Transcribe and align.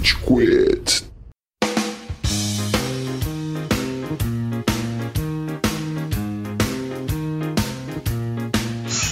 Rage 0.00 0.16
Quit. 0.16 1.10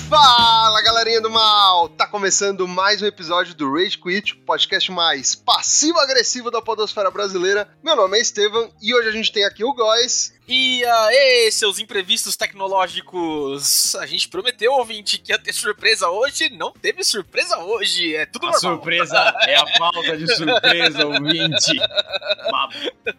Fala 0.08 0.80
galerinha 0.80 1.20
do 1.20 1.28
mal! 1.28 1.90
Tá 1.90 2.06
começando 2.06 2.66
mais 2.66 3.02
um 3.02 3.06
episódio 3.06 3.54
do 3.54 3.70
Rage 3.70 3.98
Quit, 3.98 4.34
podcast 4.46 4.90
mais 4.90 5.34
passivo-agressivo 5.34 6.50
da 6.50 6.62
podosfera 6.62 7.10
brasileira. 7.10 7.68
Meu 7.84 7.94
nome 7.94 8.16
é 8.16 8.22
Estevam 8.22 8.72
e 8.80 8.94
hoje 8.94 9.08
a 9.08 9.12
gente 9.12 9.30
tem 9.30 9.44
aqui 9.44 9.62
o 9.62 9.74
Góis. 9.74 10.37
E 10.50 10.82
aí, 10.82 11.52
seus 11.52 11.78
imprevistos 11.78 12.34
tecnológicos? 12.34 13.94
A 13.96 14.06
gente 14.06 14.28
prometeu, 14.30 14.72
ouvinte, 14.72 15.18
que 15.18 15.30
ia 15.30 15.38
ter 15.38 15.52
surpresa 15.52 16.08
hoje, 16.08 16.48
não 16.48 16.72
teve 16.72 17.04
surpresa 17.04 17.58
hoje, 17.58 18.14
é 18.16 18.24
tudo 18.24 18.46
A 18.46 18.52
normal. 18.52 18.60
surpresa 18.76 19.18
é 19.42 19.56
a 19.56 19.66
falta 19.76 20.16
de 20.16 20.34
surpresa, 20.34 21.06
ouvinte. 21.06 21.76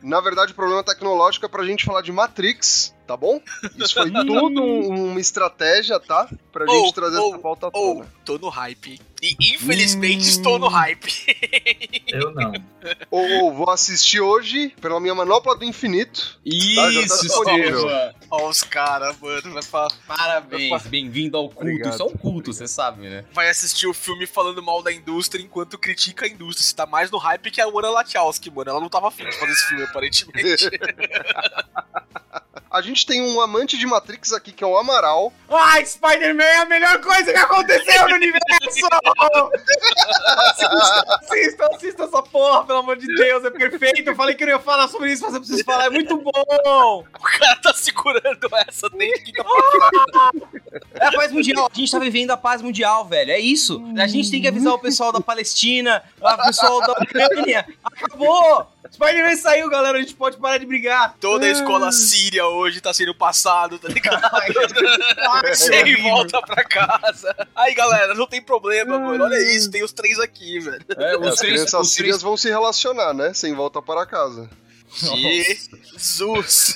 Na 0.02 0.20
verdade, 0.22 0.53
o 0.53 0.55
problema 0.55 0.84
tecnológico 0.84 1.45
é 1.45 1.50
pra 1.50 1.63
gente 1.63 1.86
falar 1.86 2.02
de 2.02 2.12
Matrix, 2.12 2.95
tá 3.05 3.16
bom? 3.16 3.39
Isso 3.77 3.94
foi 3.94 4.09
tudo 4.09 4.61
um- 4.64 5.11
uma 5.11 5.20
estratégia, 5.20 6.00
tá? 6.00 6.27
Pra 6.52 6.66
gente 6.66 6.86
Ou, 6.86 6.94
trazer 6.94 7.17
ou, 7.20 7.30
essa 7.30 7.39
pauta 7.39 7.70
Ou, 7.73 7.95
tona. 7.98 8.14
tô 8.25 8.38
no 8.39 8.50
hype. 8.50 9.00
E 9.22 9.36
infelizmente 9.54 10.26
Hum. 10.26 10.30
estou 10.30 10.59
no 10.59 10.68
hype. 10.68 11.12
Eu 12.08 12.32
não. 12.32 12.54
Ou, 13.12 13.30
ou 13.44 13.54
vou 13.54 13.70
assistir 13.70 14.22
hoje 14.22 14.70
pela 14.82 15.00
minha 15.00 15.14
manopla 15.14 15.55
do 15.58 15.66
infinito. 15.66 16.40
Tá, 16.76 16.82
tá 16.84 16.90
Isso. 16.90 17.28
Silva. 17.28 18.16
Ó, 18.32 18.48
os 18.50 18.64
caras, 18.64 19.18
mano, 19.20 19.54
vai, 19.54 19.64
fa- 19.64 19.88
Parabéns, 20.08 20.88
bem-vindo 20.88 21.38
ao 21.38 21.50
culto. 21.50 21.62
Obrigado. 21.70 21.94
Isso 21.94 22.02
é 22.02 22.05
um 22.05 22.18
culto, 22.18 22.54
você 22.54 22.68
sabe, 22.68 23.08
né? 23.09 23.26
vai 23.34 23.50
assistir 23.50 23.88
o 23.88 23.94
filme 23.94 24.26
falando 24.26 24.64
mal 24.64 24.82
da 24.82 24.92
indústria 24.92 25.42
enquanto 25.44 25.78
critica 25.78 26.26
a 26.26 26.30
indústria. 26.30 26.66
Você 26.66 26.76
tá 26.76 26.86
mais 26.86 27.12
no 27.12 27.17
hype 27.17 27.52
que 27.52 27.62
a 27.62 27.66
Ana 27.66 27.90
Lachowski, 27.90 28.50
mano. 28.50 28.72
Ela 28.72 28.80
não 28.80 28.90
tava 28.90 29.09
afim 29.09 29.26
de 29.26 29.36
fazer 29.38 29.52
esse 29.52 29.67
filme, 29.67 29.84
aparentemente. 29.84 30.70
A 32.72 32.81
gente 32.81 33.03
tem 33.03 33.20
um 33.20 33.42
amante 33.42 33.78
de 33.80 33.88
Matrix 33.88 34.31
aqui 34.31 34.52
que 34.52 34.64
é 34.64 34.67
o 34.67 34.78
Amaral. 34.78 35.34
Ai, 35.50 35.84
Spider-Man 35.84 36.44
é 36.44 36.58
a 36.58 36.66
melhor 36.66 37.02
coisa 37.02 37.34
que 37.34 37.39
aconteceu 37.39 38.08
no 38.08 38.16
universo! 38.16 38.88
assista, 40.28 41.16
assista, 41.16 41.66
assista 41.73 42.03
essa 42.03 42.22
porra, 42.22 42.64
pelo 42.66 42.80
amor 42.80 42.95
de 42.98 43.08
Deus, 43.08 43.44
é 43.44 43.50
perfeito. 43.50 44.09
Eu 44.09 44.16
falei 44.16 44.36
que 44.36 44.44
eu 44.44 44.48
não 44.48 44.53
ia 44.53 44.59
falar 44.59 44.88
sobre 44.88 45.11
isso, 45.11 45.23
mas 45.23 45.34
eu 45.34 45.39
preciso 45.39 45.64
falar, 45.64 45.86
é 45.86 45.89
muito 45.89 46.16
bom! 46.17 46.31
o 46.31 47.23
cara 47.39 47.56
tá 47.56 47.73
segurando 47.73 48.48
essa 48.67 48.88
desde 48.92 49.31
quinta-feira. 49.31 50.59
É 50.94 51.06
a 51.08 51.11
paz 51.11 51.31
mundial, 51.31 51.70
a 51.73 51.76
gente 51.76 51.92
tá 51.92 51.98
vivendo 51.98 52.30
a 52.31 52.38
paz 52.38 52.61
mundial, 52.61 53.04
velho. 53.06 53.31
É 53.31 53.39
isso. 53.39 53.81
A 53.98 54.06
gente 54.06 54.30
tem 54.30 54.42
que 54.42 54.48
avisar 54.48 54.73
o 54.73 54.80
pessoal 54.80 55.11
da 55.11 55.20
Palestina, 55.20 56.04
o 56.22 56.38
pessoal 56.45 56.80
da 56.81 56.94
Ucrânia. 56.94 57.66
Acabou! 57.83 58.67
Spider-Man 58.92 59.36
saiu, 59.38 59.70
galera. 59.70 59.98
A 59.98 60.02
gente 60.02 60.16
pode 60.16 60.38
parar 60.38 60.58
de 60.58 60.66
brigar. 60.66 61.16
Toda 61.20 61.45
a 61.45 61.50
Ah. 61.50 61.52
escola 61.52 61.92
síria 61.92 62.45
hoje 62.48 62.58
tá 62.81 62.93
sendo 62.93 63.13
passado, 63.15 63.77
tá 63.79 63.88
ligado? 63.88 64.21
Chega 65.55 65.89
e 65.89 65.93
horrível. 65.93 66.11
volta 66.11 66.41
pra 66.41 66.63
casa. 66.63 67.35
Aí, 67.55 67.73
galera, 67.73 68.13
não 68.13 68.27
tem 68.27 68.41
problema, 68.41 68.99
mano. 68.99 69.23
Olha 69.23 69.38
isso, 69.55 69.69
tem 69.71 69.83
os 69.83 69.91
três 69.91 70.19
aqui, 70.19 70.59
velho. 70.59 70.83
É, 70.97 71.17
os 71.17 71.27
As 71.27 71.35
três, 71.35 71.53
crianças 71.53 71.87
os 71.87 71.95
três... 71.95 72.21
vão 72.21 72.37
se 72.37 72.49
relacionar, 72.49 73.13
né? 73.13 73.33
Sem 73.33 73.53
volta 73.53 73.81
para 73.81 74.05
casa. 74.05 74.49
Jesus. 74.91 76.73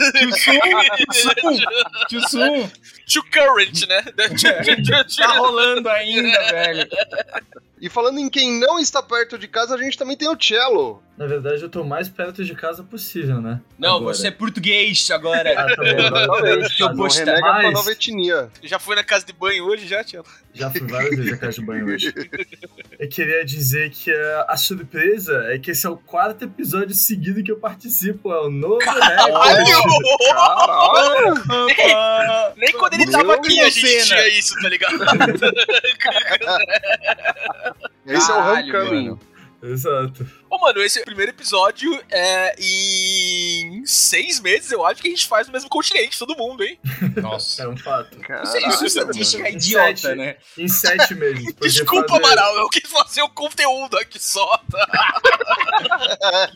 Tio 2.07 2.29
Sum, 2.29 2.69
To 3.11 3.23
current, 3.31 3.87
né? 3.87 4.03
tá 5.17 5.27
rolando 5.37 5.89
ainda, 5.89 6.39
velho. 6.51 6.87
E 7.83 7.89
falando 7.89 8.17
em 8.17 8.29
quem 8.29 8.61
não 8.61 8.79
está 8.79 9.03
perto 9.03 9.37
de 9.37 9.45
casa, 9.45 9.75
a 9.75 9.77
gente 9.77 9.97
também 9.97 10.15
tem 10.15 10.29
o 10.29 10.37
Cello. 10.41 11.03
Na 11.17 11.27
verdade, 11.27 11.61
eu 11.61 11.69
tô 11.69 11.83
mais 11.83 12.07
perto 12.07 12.41
de 12.43 12.55
casa 12.55 12.81
possível, 12.81 13.41
né? 13.41 13.59
Não, 13.77 13.97
Agora. 13.97 14.15
você 14.15 14.29
é 14.29 14.31
português 14.31 15.11
agora. 15.11 15.53
Ah, 15.59 15.67
tá 15.75 15.83
bom. 16.93 17.03
Não 17.03 17.09
renega 17.09 17.41
mais. 17.41 17.73
nova 17.73 17.91
etnia. 17.91 18.49
Já 18.63 18.79
foi 18.79 18.95
na 18.95 19.03
casa 19.03 19.25
de 19.25 19.33
banho 19.33 19.65
hoje, 19.65 19.85
já, 19.85 20.01
Tiago? 20.01 20.27
Já 20.53 20.71
fui 20.71 20.87
várias 20.87 21.15
vezes 21.15 21.33
a 21.33 21.37
casa 21.37 21.59
de 21.59 21.65
banho 21.65 21.87
hoje. 21.87 22.13
Eu 22.97 23.09
queria 23.09 23.43
dizer 23.43 23.91
que 23.91 24.11
a 24.47 24.55
surpresa 24.55 25.47
é 25.49 25.59
que 25.59 25.71
esse 25.71 25.85
é 25.85 25.89
o 25.89 25.97
quarto 25.97 26.45
episódio 26.45 26.95
seguido 26.95 27.43
que 27.43 27.51
eu 27.51 27.59
participo. 27.59 28.31
É 28.31 28.39
o 28.39 28.49
novo. 28.49 28.79
Opa! 31.49 32.53
Nem 32.55 32.71
quando 32.73 32.93
ele 32.93 33.05
Meu 33.05 33.11
tava 33.11 33.35
aqui 33.35 33.59
a 33.59 33.69
gente 33.69 34.05
tinha 34.05 34.27
isso, 34.29 34.55
tá 34.61 34.69
ligado? 34.69 34.97
Esse 38.05 38.31
é 38.31 38.35
o 38.35 38.51
Homecoming. 38.51 39.05
mano. 39.09 39.19
Exato. 39.61 40.25
Ô, 40.53 40.59
mano, 40.59 40.83
esse 40.83 41.03
primeiro 41.03 41.31
episódio 41.31 41.99
é 42.11 42.53
em 42.59 43.83
seis 43.87 44.39
meses, 44.39 44.71
eu 44.71 44.85
acho 44.85 45.01
que 45.01 45.07
a 45.07 45.11
gente 45.11 45.25
faz 45.27 45.47
no 45.47 45.53
mesmo 45.53 45.67
continente, 45.67 46.19
todo 46.19 46.37
mundo, 46.37 46.63
hein? 46.63 46.77
Nossa. 47.19 47.63
É 47.63 47.67
um 47.67 47.75
fato. 47.75 48.15
Isso, 48.43 48.67
isso 48.67 48.83
é 48.83 49.01
estatística 49.01 49.43
mano. 49.43 49.55
idiota, 49.55 49.95
Sete. 49.97 50.15
né? 50.15 50.35
Em 50.55 50.67
sete 50.67 51.15
meses. 51.15 51.53
Desculpa, 51.59 52.07
fazer- 52.07 52.23
Amaral, 52.25 52.55
eu 52.57 52.69
quis 52.69 52.87
fazer 52.87 53.23
o 53.23 53.29
conteúdo 53.29 53.97
aqui 53.97 54.19
só, 54.23 54.45
tá? 54.69 55.21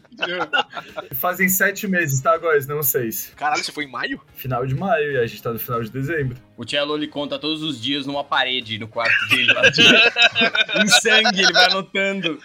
Fazem 1.15 1.49
sete 1.49 1.87
meses, 1.87 2.21
tá, 2.21 2.37
Góis? 2.37 2.67
Não 2.67 2.83
seis. 2.83 3.33
Caralho, 3.35 3.63
você 3.63 3.71
foi 3.71 3.85
em 3.85 3.91
maio? 3.91 4.21
Final 4.35 4.63
de 4.67 4.75
maio 4.75 5.13
e 5.13 5.17
a 5.17 5.25
gente 5.25 5.41
tá 5.41 5.51
no 5.51 5.57
final 5.57 5.81
de 5.81 5.89
dezembro. 5.89 6.37
O 6.55 6.67
Cello 6.67 6.95
ele 6.95 7.07
conta 7.07 7.39
todos 7.39 7.63
os 7.63 7.81
dias 7.81 8.05
numa 8.05 8.23
parede 8.23 8.77
no 8.77 8.87
quarto 8.87 9.27
dele. 9.29 9.51
lá 9.53 9.69
de- 9.69 9.81
em 9.81 10.87
sangue, 10.87 11.41
ele 11.41 11.51
vai 11.53 11.65
anotando. 11.65 12.39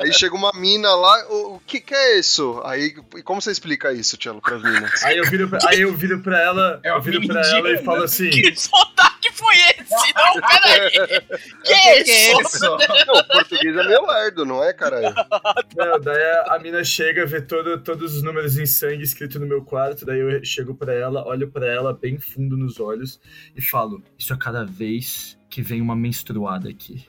Aí 0.00 0.12
chega 0.12 0.34
uma 0.34 0.50
mina 0.54 0.94
lá, 0.94 1.26
o, 1.28 1.54
o 1.56 1.60
que 1.66 1.80
que 1.80 1.94
é 1.94 2.18
isso? 2.18 2.60
Aí, 2.64 2.94
e 3.16 3.22
como 3.22 3.40
você 3.40 3.50
explica 3.50 3.92
isso, 3.92 4.16
Cello, 4.20 4.40
pras 4.40 4.62
minas? 4.62 5.02
Aí 5.04 5.18
eu 5.18 5.24
viro 5.24 5.48
pra, 5.48 5.58
aí 5.68 5.80
eu 5.82 5.94
viro 5.94 6.20
pra 6.22 6.40
ela, 6.40 6.80
É 6.82 6.90
eu 6.90 7.00
viro 7.02 7.26
pra 7.26 7.46
ela 7.46 7.70
e 7.70 7.78
falo 7.84 8.04
assim. 8.04 8.30
Que 8.30 8.54
sotaque 8.56 9.30
foi 9.32 9.54
esse? 9.78 10.14
Não, 10.14 10.40
peraí. 10.40 11.20
Que 11.64 11.72
é 11.72 12.40
isso? 12.40 12.64
Não, 12.64 13.14
o 13.14 13.24
português 13.24 13.76
é 13.76 13.86
meio 13.86 14.06
lerdo, 14.06 14.44
não 14.44 14.64
é, 14.64 14.72
caralho? 14.72 15.14
Não, 15.76 16.00
daí 16.00 16.22
a, 16.22 16.54
a 16.54 16.58
mina 16.58 16.82
chega, 16.82 17.26
vê 17.26 17.40
todo, 17.40 17.78
todos 17.82 18.16
os 18.16 18.22
números 18.22 18.56
em 18.58 18.66
sangue 18.66 19.02
escrito 19.02 19.38
no 19.38 19.46
meu 19.46 19.62
quarto, 19.62 20.06
daí 20.06 20.20
eu 20.20 20.44
chego 20.44 20.74
pra 20.74 20.94
ela, 20.94 21.26
olho 21.26 21.50
pra 21.50 21.66
ela 21.66 21.92
bem 21.92 22.18
fundo 22.18 22.56
nos 22.56 22.80
olhos 22.80 23.20
e 23.54 23.60
falo: 23.60 24.02
Isso 24.18 24.32
é 24.32 24.36
cada 24.36 24.64
vez 24.64 25.38
que 25.50 25.60
vem 25.60 25.80
uma 25.80 25.96
menstruada 25.96 26.68
aqui. 26.68 27.06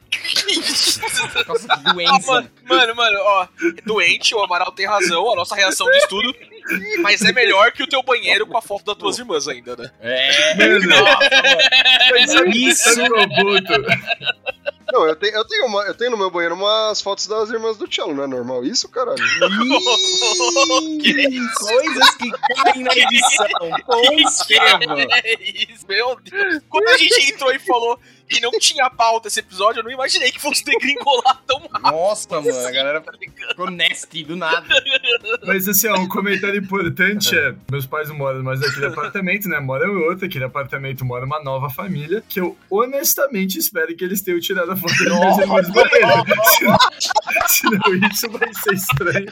Que 0.54 0.62
que 0.62 1.66
Ah, 1.70 1.76
doença. 1.94 2.32
mano, 2.32 2.50
mano, 2.68 2.96
mano, 2.96 3.18
ó, 3.22 3.44
é 3.78 3.82
doente, 3.86 4.34
o 4.36 4.40
Amaral 4.44 4.72
tem 4.72 4.86
razão, 4.88 5.32
a 5.32 5.36
nossa 5.36 5.56
reação 5.56 5.88
diz 5.92 6.06
tudo, 6.08 6.34
mas 7.02 7.22
é 7.24 7.32
melhor 7.32 7.72
que 7.72 7.84
o 7.84 7.88
teu 7.88 8.02
banheiro 8.04 8.46
com 8.48 8.58
a 8.58 8.62
foto 8.62 8.86
das 8.86 8.96
tuas 8.96 9.18
irmãs 9.20 9.48
ainda, 9.48 9.76
né? 9.76 9.92
É. 10.02 10.56
Mano. 10.56 10.88
Nossa, 10.88 12.36
mano. 12.42 12.52
Isso. 12.56 12.90
Não, 14.94 15.06
eu 15.08 15.16
tenho, 15.16 15.34
eu, 15.36 15.46
tenho 15.48 15.66
uma- 15.68 15.84
eu 15.84 15.94
tenho 15.96 16.12
no 16.12 16.18
meu 16.18 16.30
banheiro 16.30 16.54
umas 16.54 17.02
fotos 17.02 17.26
das 17.26 17.50
irmãs 17.50 17.78
do 17.78 17.88
Cello, 17.90 18.14
não 18.14 18.24
é 18.26 18.28
normal 18.28 18.66
isso, 18.66 18.90
caralho? 18.90 19.16
Ih, 21.02 21.40
Coisas 21.60 22.10
que 22.16 22.30
caem 22.32 22.84
na 22.84 22.92
edição. 22.94 23.48
Com. 23.86 24.02
É 24.02 25.34
isso, 25.44 25.86
meu 25.88 26.20
Deus. 26.22 26.62
Quando 26.70 26.90
a 26.90 26.98
gente 26.98 27.32
entrou 27.32 27.54
e 27.54 27.60
falou 27.60 27.98
que 28.28 28.40
não 28.40 28.52
tinha 28.52 28.90
pauta 28.90 29.28
esse 29.28 29.40
episódio, 29.40 29.80
eu 29.80 29.84
não 29.84 29.92
imaginei 29.92 30.32
que 30.32 30.40
fosse 30.40 30.64
degringolar 30.64 31.42
tão 31.46 31.60
rápido. 31.60 31.92
Nossa, 31.92 32.42
mano, 32.42 32.68
a 32.68 32.72
galera 32.72 33.04
ficou 33.48 33.72
nasty 33.72 34.24
do 34.24 34.36
nada. 34.36 34.68
Mas 35.46 35.68
assim, 35.68 35.88
ó, 35.88 35.98
um 35.98 36.08
comentário 36.08 36.58
importante 36.58 37.38
é: 37.38 37.54
meus 37.70 37.86
pais 37.86 38.10
não 38.10 38.16
moram 38.16 38.44
mais 38.44 38.60
naquele 38.60 38.88
apartamento, 38.88 39.48
né? 39.48 39.60
Moram 39.60 39.94
em 39.94 40.04
outro, 40.04 40.26
aquele 40.26 40.46
apartamento 40.46 41.06
mora 41.06 41.26
uma 41.26 41.42
nova 41.44 41.70
família, 41.70 42.24
que 42.28 42.40
eu 42.40 42.58
honestamente 42.70 43.58
espero 43.58 43.96
que 43.96 44.04
eles 44.04 44.22
tenham 44.22 44.40
tirado 44.40 44.72
a 44.72 44.78
foto 44.78 44.94
dos 44.94 45.08
meus 45.08 45.38
irmãos 45.38 45.68
do 45.68 45.74
banheiro. 45.74 45.92
Senão, 46.52 46.78
senão 47.48 48.10
isso 48.12 48.30
vai 48.30 48.54
ser 48.54 48.74
estranho. 48.74 49.32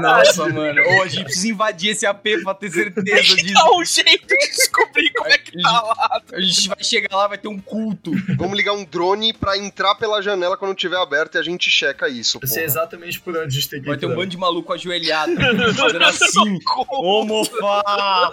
Nossa, 0.00 0.48
mano. 0.48 0.82
Ô, 0.82 1.02
a 1.02 1.08
gente 1.08 1.24
precisa 1.24 1.48
invadir 1.48 1.90
esse 1.90 2.06
AP 2.06 2.24
pra 2.42 2.54
ter 2.54 2.70
certeza 2.70 3.36
disso. 3.36 3.54
Dá 3.54 3.70
um 3.76 3.84
jeito 3.84 4.26
de 4.26 4.48
descobrir 4.48 5.10
como 5.12 5.28
é 5.28 5.38
que 5.38 5.60
tá 5.60 5.82
lá. 5.82 6.22
A 6.32 6.40
gente 6.40 6.68
vai 6.68 6.82
chegar 6.82 7.16
lá, 7.16 7.28
vai 7.28 7.38
ter 7.38 7.48
um 7.48 7.58
culto. 7.92 8.12
Vamos 8.36 8.56
ligar 8.56 8.72
um 8.72 8.84
drone 8.84 9.32
pra 9.32 9.56
entrar 9.56 9.94
pela 9.94 10.22
janela 10.22 10.56
quando 10.56 10.74
tiver 10.74 10.96
aberto 10.96 11.36
e 11.36 11.38
a 11.38 11.42
gente 11.42 11.70
checa 11.70 12.08
isso, 12.08 12.38
Eu 12.42 12.48
sei 12.48 12.64
exatamente 12.64 13.20
por 13.20 13.36
onde 13.36 13.46
a 13.46 13.50
gente 13.50 13.68
tem 13.68 13.80
que 13.80 13.86
Vai 13.86 13.96
ter 13.96 14.06
um 14.06 14.14
bando 14.14 14.26
de 14.26 14.36
maluco 14.36 14.72
ajoelhado, 14.72 15.32
fazendo 15.74 16.04
assim. 16.04 16.58
Homofá! 16.90 18.32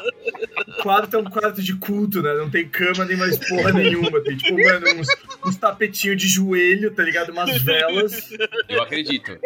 O 0.68 0.84
quarto 0.84 1.16
é 1.16 1.20
um 1.20 1.26
quarto 1.26 1.62
de 1.62 1.76
culto, 1.76 2.22
né? 2.22 2.34
Não 2.36 2.50
tem 2.50 2.68
cama 2.68 3.06
nem 3.06 3.18
mais 3.18 3.38
porra 3.38 3.72
nenhuma. 3.72 4.22
Tem, 4.22 4.38
tipo, 4.38 4.62
mano, 4.62 5.00
uns, 5.00 5.08
uns 5.46 5.56
tapetinhos 5.58 6.18
de 6.22 6.28
joelho, 6.28 6.94
tá 6.94 7.04
ligado? 7.04 7.32
Umas 7.32 7.62
velas. 7.62 8.30
Eu 8.68 8.82
acredito. 8.82 9.38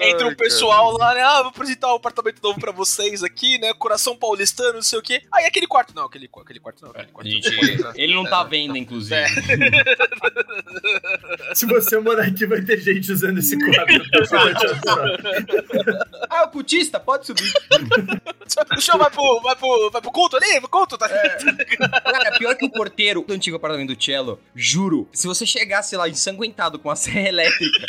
Entra 0.00 0.26
um 0.26 0.34
pessoal 0.34 0.96
lá, 0.96 1.14
né? 1.14 1.22
Ah, 1.22 1.42
vou 1.42 1.50
apresentar 1.50 1.92
um 1.92 1.96
apartamento 1.96 2.40
novo 2.42 2.60
pra 2.60 2.72
vocês 2.72 3.22
aqui, 3.22 3.58
né? 3.58 3.72
Coração 3.74 4.16
paulistano, 4.16 4.74
não 4.74 4.82
sei 4.82 4.98
o 4.98 5.02
quê. 5.02 5.22
Aí 5.32 5.46
aquele 5.46 5.66
quarto. 5.66 5.94
Não, 5.94 6.04
aquele, 6.04 6.28
aquele 6.40 6.60
quarto 6.60 6.82
não, 6.82 6.90
aquele 6.90 7.08
quarto. 7.08 7.30
gente, 7.30 7.80
não 7.80 7.92
ele 7.94 8.14
não 8.14 8.24
tá 8.24 8.44
vendo, 8.44 8.76
inclusive. 8.76 9.14
É. 9.14 9.26
Se 11.54 11.66
você 11.66 11.98
morar 11.98 12.24
aqui, 12.26 12.46
vai 12.46 12.62
ter 12.62 12.78
gente 12.80 13.10
usando 13.12 13.38
esse 13.38 13.56
quadro. 13.58 14.04
Ah, 16.28 16.44
o 16.44 16.48
cultista, 16.48 16.98
pode 17.00 17.26
subir. 17.26 17.52
O 18.76 18.80
show 18.80 18.98
vai 18.98 19.10
pro, 19.10 19.40
vai, 19.40 19.56
pro, 19.56 19.90
vai 19.90 20.02
pro 20.02 20.10
culto 20.10 20.36
ali? 20.36 20.60
Pro 20.60 20.68
culto, 20.68 20.98
tá? 20.98 21.08
Cara, 21.08 22.38
pior 22.38 22.54
que 22.56 22.64
o 22.64 22.70
porteiro 22.70 23.22
do 23.26 23.34
antigo 23.34 23.56
apartamento 23.56 23.94
do 23.94 24.02
Cello, 24.02 24.40
juro, 24.54 25.08
se 25.12 25.26
você 25.26 25.46
chegasse 25.46 25.96
lá 25.96 26.08
ensanguentado 26.08 26.78
com 26.78 26.90
a 26.90 26.96
serra 26.96 27.28
elétrica, 27.28 27.86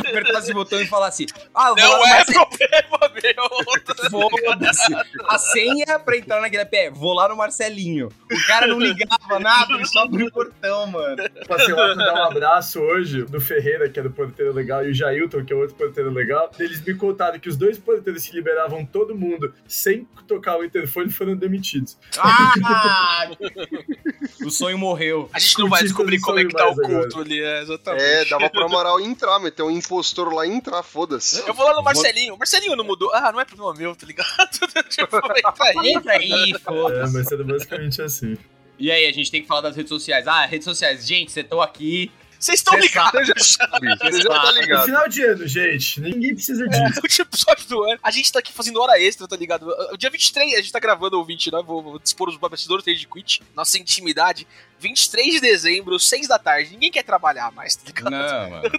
apertasse 0.08 0.50
o 0.50 0.54
botão 0.54 0.80
e 0.80 0.86
falasse, 0.86 1.26
ah, 1.54 1.68
eu 1.68 1.76
vou 1.76 1.84
lá 1.84 1.90
Não 1.90 1.98
no 1.98 2.06
é 2.06 2.10
Marcelo, 2.10 2.46
problema 2.46 3.10
meu. 3.14 4.10
foda-se. 4.10 4.94
A 5.28 5.38
senha 5.38 5.98
pra 5.98 6.16
entrar 6.16 6.40
naquele 6.40 6.64
pé, 6.64 6.90
vou 6.90 7.12
lá 7.14 7.28
no 7.28 7.36
Marcelinho. 7.36 8.08
O 8.30 8.46
cara 8.46 8.66
não 8.66 8.78
ligava 8.78 9.38
nada, 9.38 9.74
ele 9.74 9.86
só 9.86 10.00
abriu 10.00 10.26
o 10.26 10.32
portão, 10.32 10.79
mano. 10.86 11.16
Passei 11.46 11.74
lá 11.74 11.94
pra 11.94 12.04
dar 12.04 12.14
um 12.14 12.24
abraço 12.24 12.80
hoje 12.80 13.24
do 13.24 13.40
Ferreira, 13.40 13.88
que 13.88 13.98
era 13.98 14.08
o 14.08 14.12
porteiro 14.12 14.52
legal, 14.52 14.84
e 14.84 14.90
o 14.90 14.94
Jailton, 14.94 15.44
que 15.44 15.52
é 15.52 15.56
outro 15.56 15.76
porteiro 15.76 16.10
legal. 16.10 16.50
Eles 16.58 16.84
me 16.84 16.94
contaram 16.94 17.38
que 17.38 17.48
os 17.48 17.56
dois 17.56 17.78
porteiros 17.78 18.26
que 18.26 18.34
liberavam 18.34 18.84
todo 18.84 19.14
mundo 19.14 19.52
sem 19.66 20.06
tocar 20.26 20.58
o 20.58 20.64
interfone 20.64 21.10
foram 21.10 21.36
demitidos. 21.36 21.98
Ah! 22.18 23.28
o 24.44 24.50
sonho 24.50 24.78
morreu. 24.78 25.28
A 25.32 25.38
gente 25.38 25.58
não 25.58 25.68
vai 25.68 25.82
descobrir 25.82 26.20
como 26.20 26.38
é 26.38 26.44
que 26.44 26.54
tá 26.54 26.68
o 26.68 26.76
culto 26.76 27.20
ali, 27.20 27.40
é, 27.40 27.62
exatamente. 27.62 28.04
É, 28.04 28.24
dava 28.26 28.48
pro 28.50 28.64
Amaral 28.64 29.00
entrar, 29.00 29.38
meter 29.40 29.62
um 29.62 29.70
impostor 29.70 30.32
lá 30.32 30.46
e 30.46 30.50
entrar, 30.50 30.82
foda-se. 30.82 31.46
Eu 31.46 31.54
vou 31.54 31.64
lá 31.64 31.74
no 31.74 31.82
Marcelinho. 31.82 32.34
O 32.34 32.38
Marcelinho 32.38 32.76
não 32.76 32.84
mudou. 32.84 33.12
Ah, 33.14 33.32
não 33.32 33.40
é 33.40 33.44
problema 33.44 33.74
meu, 33.74 33.94
tá 33.96 34.06
ligado? 34.06 34.28
tipo, 34.88 35.16
entra 35.16 35.64
aí. 35.64 35.92
Entra 35.92 36.12
aí, 36.12 36.52
É, 36.54 36.58
foda-se. 36.58 37.12
mas 37.14 37.32
era 37.32 37.44
basicamente 37.44 38.02
assim. 38.02 38.36
E 38.80 38.90
aí, 38.90 39.06
a 39.06 39.12
gente 39.12 39.30
tem 39.30 39.42
que 39.42 39.46
falar 39.46 39.60
das 39.60 39.76
redes 39.76 39.90
sociais. 39.90 40.26
Ah, 40.26 40.46
redes 40.46 40.64
sociais. 40.64 41.06
Gente, 41.06 41.30
vocês 41.30 41.44
estão 41.44 41.60
aqui. 41.60 42.10
Vocês 42.40 42.58
estão 42.60 42.74
ligados? 42.78 43.20
Você 43.20 43.26
já 43.26 43.68
sabe, 43.68 43.88
você 43.98 44.22
já 44.22 44.28
tá 44.30 44.52
No 44.52 44.60
ligado. 44.60 44.84
final 44.86 45.08
de 45.08 45.22
ano, 45.22 45.46
gente, 45.46 46.00
ninguém 46.00 46.34
precisa 46.34 46.64
É, 46.64 46.68
disso. 46.68 46.98
o 47.00 47.02
último 47.02 47.24
episódio 47.26 47.68
do 47.68 47.82
ano. 47.84 47.98
A 48.02 48.10
gente 48.10 48.32
tá 48.32 48.38
aqui 48.38 48.50
fazendo 48.52 48.80
hora 48.80 48.98
extra, 48.98 49.28
tá 49.28 49.36
ligado? 49.36 49.68
O 49.92 49.96
dia 49.98 50.08
23, 50.08 50.54
a 50.54 50.56
gente 50.56 50.72
tá 50.72 50.80
gravando 50.80 51.20
o 51.20 51.24
29, 51.24 51.66
vou, 51.66 51.82
vou 51.82 51.98
dispor 51.98 52.30
os 52.30 52.38
bastidores 52.38 52.82
de 52.98 53.06
quit, 53.06 53.42
nossa 53.54 53.76
intimidade. 53.78 54.46
23 54.78 55.34
de 55.34 55.40
dezembro, 55.42 56.00
6 56.00 56.26
da 56.26 56.38
tarde. 56.38 56.70
Ninguém 56.70 56.90
quer 56.90 57.02
trabalhar 57.02 57.52
mais, 57.52 57.76
tá 57.76 57.82
ligado? 57.86 58.10
Não, 58.10 58.50
mano. 58.50 58.70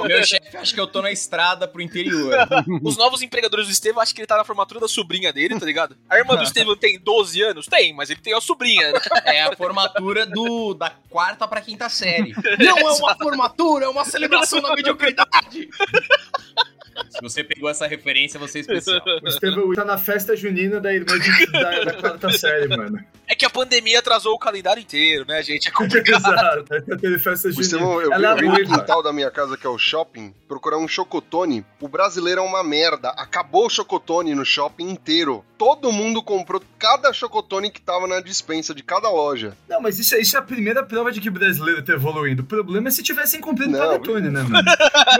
Meu 0.08 0.24
chefe 0.24 0.56
acha 0.56 0.72
que 0.74 0.80
eu 0.80 0.86
tô 0.86 1.02
na 1.02 1.12
estrada 1.12 1.68
pro 1.68 1.82
interior. 1.82 2.34
Os 2.82 2.96
novos 2.96 3.20
empregadores 3.20 3.66
do 3.66 3.72
Estevam 3.72 4.00
acham 4.02 4.14
que 4.14 4.22
ele 4.22 4.26
tá 4.26 4.38
na 4.38 4.44
formatura 4.44 4.80
da 4.80 4.88
sobrinha 4.88 5.30
dele, 5.34 5.60
tá 5.60 5.66
ligado? 5.66 5.94
A 6.08 6.16
irmã 6.16 6.34
do 6.36 6.42
Estevam 6.42 6.74
tem 6.76 6.98
12 6.98 7.42
anos? 7.42 7.66
Tem, 7.66 7.92
mas 7.92 8.08
ele 8.08 8.20
tem 8.20 8.32
a 8.32 8.40
sobrinha. 8.40 8.90
né? 8.92 9.00
É 9.26 9.42
a 9.42 9.54
formatura 9.54 10.24
do, 10.24 10.72
da 10.72 10.88
quarta 11.10 11.46
pra 11.46 11.60
quinta 11.60 11.90
série. 11.90 12.13
Não 12.58 12.78
é 12.78 12.92
uma 12.92 13.14
formatura, 13.16 13.86
é 13.86 13.88
uma 13.88 14.04
celebração 14.04 14.60
da 14.60 14.74
mediocridade. 14.74 15.68
Se 17.10 17.20
você 17.22 17.44
pegou 17.44 17.68
essa 17.68 17.86
referência, 17.86 18.38
você 18.38 18.58
é 18.58 18.60
especial. 18.62 19.00
O 19.24 19.28
Estevão 19.28 19.72
tá 19.72 19.84
na 19.84 19.96
festa 19.98 20.36
junina 20.36 20.80
da 20.80 20.92
irmã 20.92 21.18
de, 21.18 21.46
da, 21.46 21.84
da 21.84 21.92
quarta 21.94 22.30
série, 22.36 22.68
mano. 22.68 22.98
É 23.26 23.34
que 23.34 23.44
a 23.44 23.50
pandemia 23.50 23.98
atrasou 24.00 24.34
o 24.34 24.38
calendário 24.38 24.80
inteiro, 24.80 25.24
né, 25.26 25.42
gente? 25.42 25.68
É 25.68 25.70
complicado. 25.70 26.20
Exato. 26.34 26.74
Aí 26.74 26.82
Teve 26.98 27.18
festa 27.18 27.48
O 27.48 27.52
junina. 27.52 27.62
Estevão, 27.66 28.00
eu 28.00 28.12
Ela 28.12 28.34
vi, 28.34 28.44
é 28.44 28.48
eu 28.48 28.54
vi 28.54 28.62
no 28.64 28.78
quintal 28.78 29.02
da 29.02 29.12
minha 29.12 29.30
casa, 29.30 29.56
que 29.56 29.66
é 29.66 29.70
o 29.70 29.78
shopping, 29.78 30.34
procurar 30.46 30.76
um 30.78 30.86
chocotone. 30.88 31.64
O 31.80 31.88
brasileiro 31.88 32.40
é 32.40 32.44
uma 32.44 32.62
merda. 32.62 33.10
Acabou 33.10 33.66
o 33.66 33.70
chocotone 33.70 34.34
no 34.34 34.44
shopping 34.44 34.90
inteiro. 34.90 35.44
Todo 35.56 35.90
mundo 35.92 36.22
comprou 36.22 36.62
cada 36.78 37.12
chocotone 37.12 37.70
que 37.70 37.80
tava 37.80 38.06
na 38.06 38.20
dispensa 38.20 38.74
de 38.74 38.82
cada 38.82 39.08
loja. 39.08 39.56
Não, 39.68 39.80
mas 39.80 39.98
isso, 39.98 40.14
isso 40.16 40.36
é 40.36 40.40
a 40.40 40.42
primeira 40.42 40.82
prova 40.82 41.10
de 41.10 41.20
que 41.20 41.28
o 41.28 41.32
brasileiro 41.32 41.82
tá 41.82 41.92
evoluindo. 41.94 42.42
O 42.42 42.46
problema 42.46 42.88
é 42.88 42.90
se 42.90 43.02
tivessem 43.02 43.40
cumprido 43.40 43.72
Não. 43.72 43.78
panetone, 43.78 44.28
né, 44.30 44.42
mano? 44.42 44.56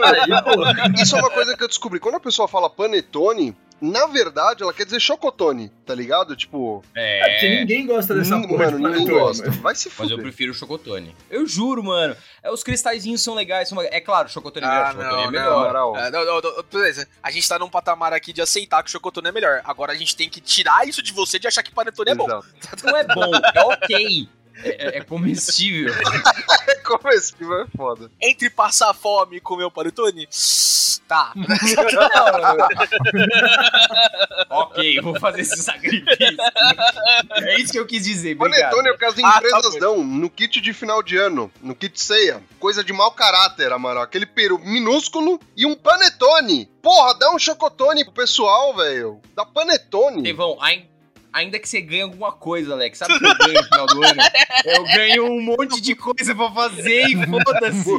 Aí, 0.03 0.43
pô. 0.43 1.01
Isso 1.01 1.15
é 1.15 1.19
uma 1.19 1.29
coisa 1.31 1.57
que 1.57 1.63
eu 1.65 1.69
descobri. 1.69 1.99
Quando 1.99 2.15
a 2.15 2.19
pessoa 2.19 2.47
fala 2.47 2.69
panetone, 2.69 3.55
na 3.81 4.07
verdade 4.07 4.63
ela 4.63 4.73
quer 4.73 4.85
dizer 4.85 4.99
chocotone, 5.01 5.69
tá 5.85 5.93
ligado? 5.93 6.35
Tipo, 6.35 6.81
É 6.95 7.29
porque 7.31 7.45
É, 7.45 7.59
ninguém 7.59 7.85
gosta 7.85 8.15
dessa 8.15 8.37
nin- 8.37 8.47
porra 8.47 8.71
mano, 8.71 8.77
de 8.89 8.99
ninguém 8.99 9.07
gosta. 9.19 9.51
Vai 9.51 9.75
se 9.75 9.89
mas 9.89 9.99
eu 9.99 10.17
fuder. 10.17 10.21
prefiro 10.21 10.51
o 10.51 10.55
chocotone. 10.55 11.15
Eu 11.29 11.45
juro, 11.45 11.83
mano. 11.83 12.15
É, 12.41 12.49
os 12.51 12.63
cristalzinhos 12.63 13.21
são 13.21 13.33
legais. 13.35 13.67
São... 13.67 13.81
É 13.81 13.99
claro, 13.99 14.27
o 14.27 14.31
chocotone 14.31 14.65
é 14.65 14.69
melhor. 14.69 14.85
Ah, 14.85 14.91
chocotone 14.91 15.13
não, 15.13 15.23
é 15.23 15.31
melhor. 15.31 15.97
É, 15.97 16.11
não, 16.11 16.25
não, 16.25 16.41
não, 16.41 16.63
beleza. 16.71 17.07
A 17.21 17.29
gente 17.31 17.47
tá 17.49 17.59
num 17.59 17.69
patamar 17.69 18.13
aqui 18.13 18.31
de 18.31 18.41
aceitar 18.41 18.81
que 18.81 18.89
o 18.89 18.91
chocotone 18.91 19.27
é 19.27 19.31
melhor. 19.31 19.61
Agora 19.65 19.91
a 19.91 19.95
gente 19.95 20.15
tem 20.15 20.29
que 20.29 20.39
tirar 20.39 20.87
isso 20.87 21.01
de 21.03 21.11
você 21.11 21.37
de 21.37 21.47
achar 21.47 21.61
que 21.61 21.71
panetone 21.71 22.11
é 22.11 22.15
bom. 22.15 22.27
Não 22.83 22.95
é 22.97 23.03
bom, 23.03 23.31
é 23.53 23.61
ok. 23.61 24.29
É, 24.63 24.69
é- 24.69 24.97
é 24.99 25.03
comestível. 25.03 25.93
É 26.67 26.75
comestível, 26.83 27.61
é 27.61 27.65
foda. 27.75 28.11
Entre 28.21 28.49
passar 28.49 28.93
fome 28.93 29.37
e 29.37 29.41
comer 29.41 29.65
o 29.65 29.71
panetone, 29.71 30.27
tá. 31.07 31.33
ok, 34.49 35.01
vou 35.01 35.19
fazer 35.19 35.41
esse 35.41 35.61
sacrifício. 35.61 36.17
É 37.35 37.59
isso 37.59 37.71
que 37.71 37.79
eu 37.79 37.85
quis 37.85 38.03
dizer. 38.03 38.35
Obrigado. 38.35 38.61
Panetone 38.71 38.89
é 38.89 38.93
por 38.93 38.99
causa 38.99 39.15
de 39.17 39.23
Ah, 39.25 39.31
tá 39.31 39.37
empresas 39.37 39.73
bom. 39.73 39.79
dão 39.79 40.03
no 40.03 40.29
kit 40.29 40.61
de 40.61 40.73
final 40.73 41.01
de 41.03 41.17
ano, 41.17 41.51
no 41.61 41.75
kit 41.75 41.99
ceia. 41.99 42.41
Coisa 42.59 42.83
de 42.83 42.93
mau 42.93 43.11
caráter, 43.11 43.71
Amaral. 43.71 44.03
Aquele 44.03 44.25
peru 44.25 44.59
minúsculo 44.59 45.39
e 45.55 45.65
um 45.65 45.75
panetone. 45.75 46.69
Porra, 46.81 47.13
dá 47.17 47.31
um 47.31 47.39
chocotone 47.39 48.03
pro 48.03 48.13
pessoal, 48.13 48.75
velho. 48.75 49.19
Dá 49.35 49.45
panetone. 49.45 50.17
Estevão, 50.17 50.57
ai- 50.61 50.87
ainda 51.35 51.59
que 51.59 51.67
você 51.67 51.81
ganhe 51.81 52.03
alguma 52.03 52.31
coisa, 52.31 52.73
Alex, 52.73 52.97
sabe 52.97 53.13
o 53.13 53.19
que 53.19 53.25
eu 53.25 53.37
ganho 53.37 53.53
no 53.61 53.63
final 53.65 53.85
do 53.87 54.03
ano? 54.03 54.21
Eu 54.65 54.83
ganho 54.85 55.25
um 55.25 55.41
monte 55.41 55.79
de 55.81 55.93
coisa 55.93 56.33
pra 56.33 56.49
fazer 56.49 57.05
e 57.07 57.25
foda-se. 57.27 57.91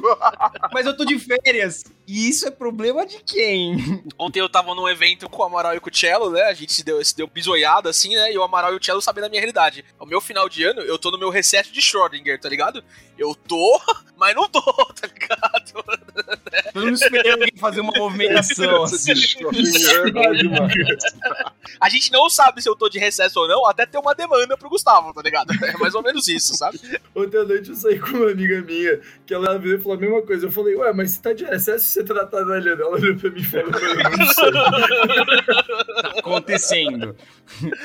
Mas 0.73 0.87
eu 0.87 0.97
tô 0.97 1.05
de 1.05 1.19
férias. 1.19 1.85
E 2.06 2.29
isso 2.29 2.47
é 2.47 2.50
problema 2.50 3.05
de 3.05 3.19
quem? 3.19 3.76
Ontem 4.19 4.41
eu 4.41 4.49
tava 4.49 4.75
num 4.75 4.88
evento 4.88 5.29
com 5.29 5.43
o 5.43 5.44
Amaral 5.44 5.75
e 5.75 5.81
com 5.81 5.91
o 5.91 5.94
Cello, 5.94 6.31
né? 6.31 6.43
A 6.43 6.55
gente 6.55 6.73
se 6.73 6.85
deu, 6.85 7.05
se 7.05 7.17
deu 7.17 7.26
bisoiada 7.26 7.91
assim, 7.91 8.14
né? 8.14 8.32
E 8.32 8.38
o 8.38 8.43
Amaral 8.43 8.73
e 8.73 8.76
o 8.76 8.85
Cello 8.85 9.03
sabem 9.03 9.23
da 9.23 9.29
minha 9.29 9.41
realidade. 9.41 9.85
O 9.99 10.06
meu 10.06 10.20
final 10.20 10.49
de 10.49 10.62
ano, 10.62 10.81
eu 10.82 10.99
tô 10.99 11.11
no 11.11 11.19
meu 11.19 11.31
recesso 11.31 11.73
de 11.73 11.81
Schrödinger, 11.81 12.41
tá 12.41 12.49
ligado? 12.49 12.82
Eu 13.19 13.35
tô, 13.35 13.81
mas 14.17 14.35
não 14.35 14.49
tô, 14.49 14.61
tá 14.94 15.08
ligado? 15.08 15.73
Todo 16.73 16.85
mundo 16.85 16.94
esperando 16.94 17.43
alguém 17.43 17.58
fazer 17.58 17.81
uma 17.81 17.93
movimentação 17.97 18.85
assim. 18.85 19.12
A 21.81 21.88
gente 21.88 22.12
não 22.12 22.31
sabe 22.31 22.62
se 22.62 22.69
eu 22.69 22.76
tô 22.76 22.88
de 22.88 22.99
recesso 22.99 23.41
ou 23.41 23.49
não, 23.49 23.67
até 23.67 23.85
ter 23.85 23.99
uma 23.99 24.14
demanda 24.14 24.56
pro 24.56 24.69
Gustavo, 24.69 25.12
tá 25.12 25.23
ligado? 25.23 25.52
É 25.64 25.76
mais 25.79 25.94
ou 25.94 26.02
menos 26.02 26.29
isso, 26.29 26.55
sabe? 26.55 26.79
Outra 27.14 27.44
noite 27.44 27.70
eu 27.70 27.75
saí 27.75 27.99
com 27.99 28.11
uma 28.19 28.31
amiga 28.31 28.61
minha, 28.62 29.00
que 29.26 29.35
ela 29.35 29.59
veio 29.59 29.76
e 29.76 29.81
falou 29.81 29.97
a 29.97 30.00
mesma 30.00 30.23
coisa. 30.23 30.47
Eu 30.47 30.52
falei, 30.52 30.76
ué, 30.76 30.93
mas 30.93 31.12
você 31.12 31.23
tá 31.23 31.32
de 31.32 31.44
recesso, 31.44 31.87
você 31.96 32.14
tá 32.14 32.26
trabalhando. 32.26 32.81
Ela 32.82 32.90
olhou 32.90 33.16
pra 33.16 33.30
mim 33.30 33.40
e 33.40 33.44
falou, 33.44 33.71
eu 33.73 34.16
não 34.18 34.26
sei. 34.32 34.52
Tá 36.02 36.09
acontecendo. 36.18 37.16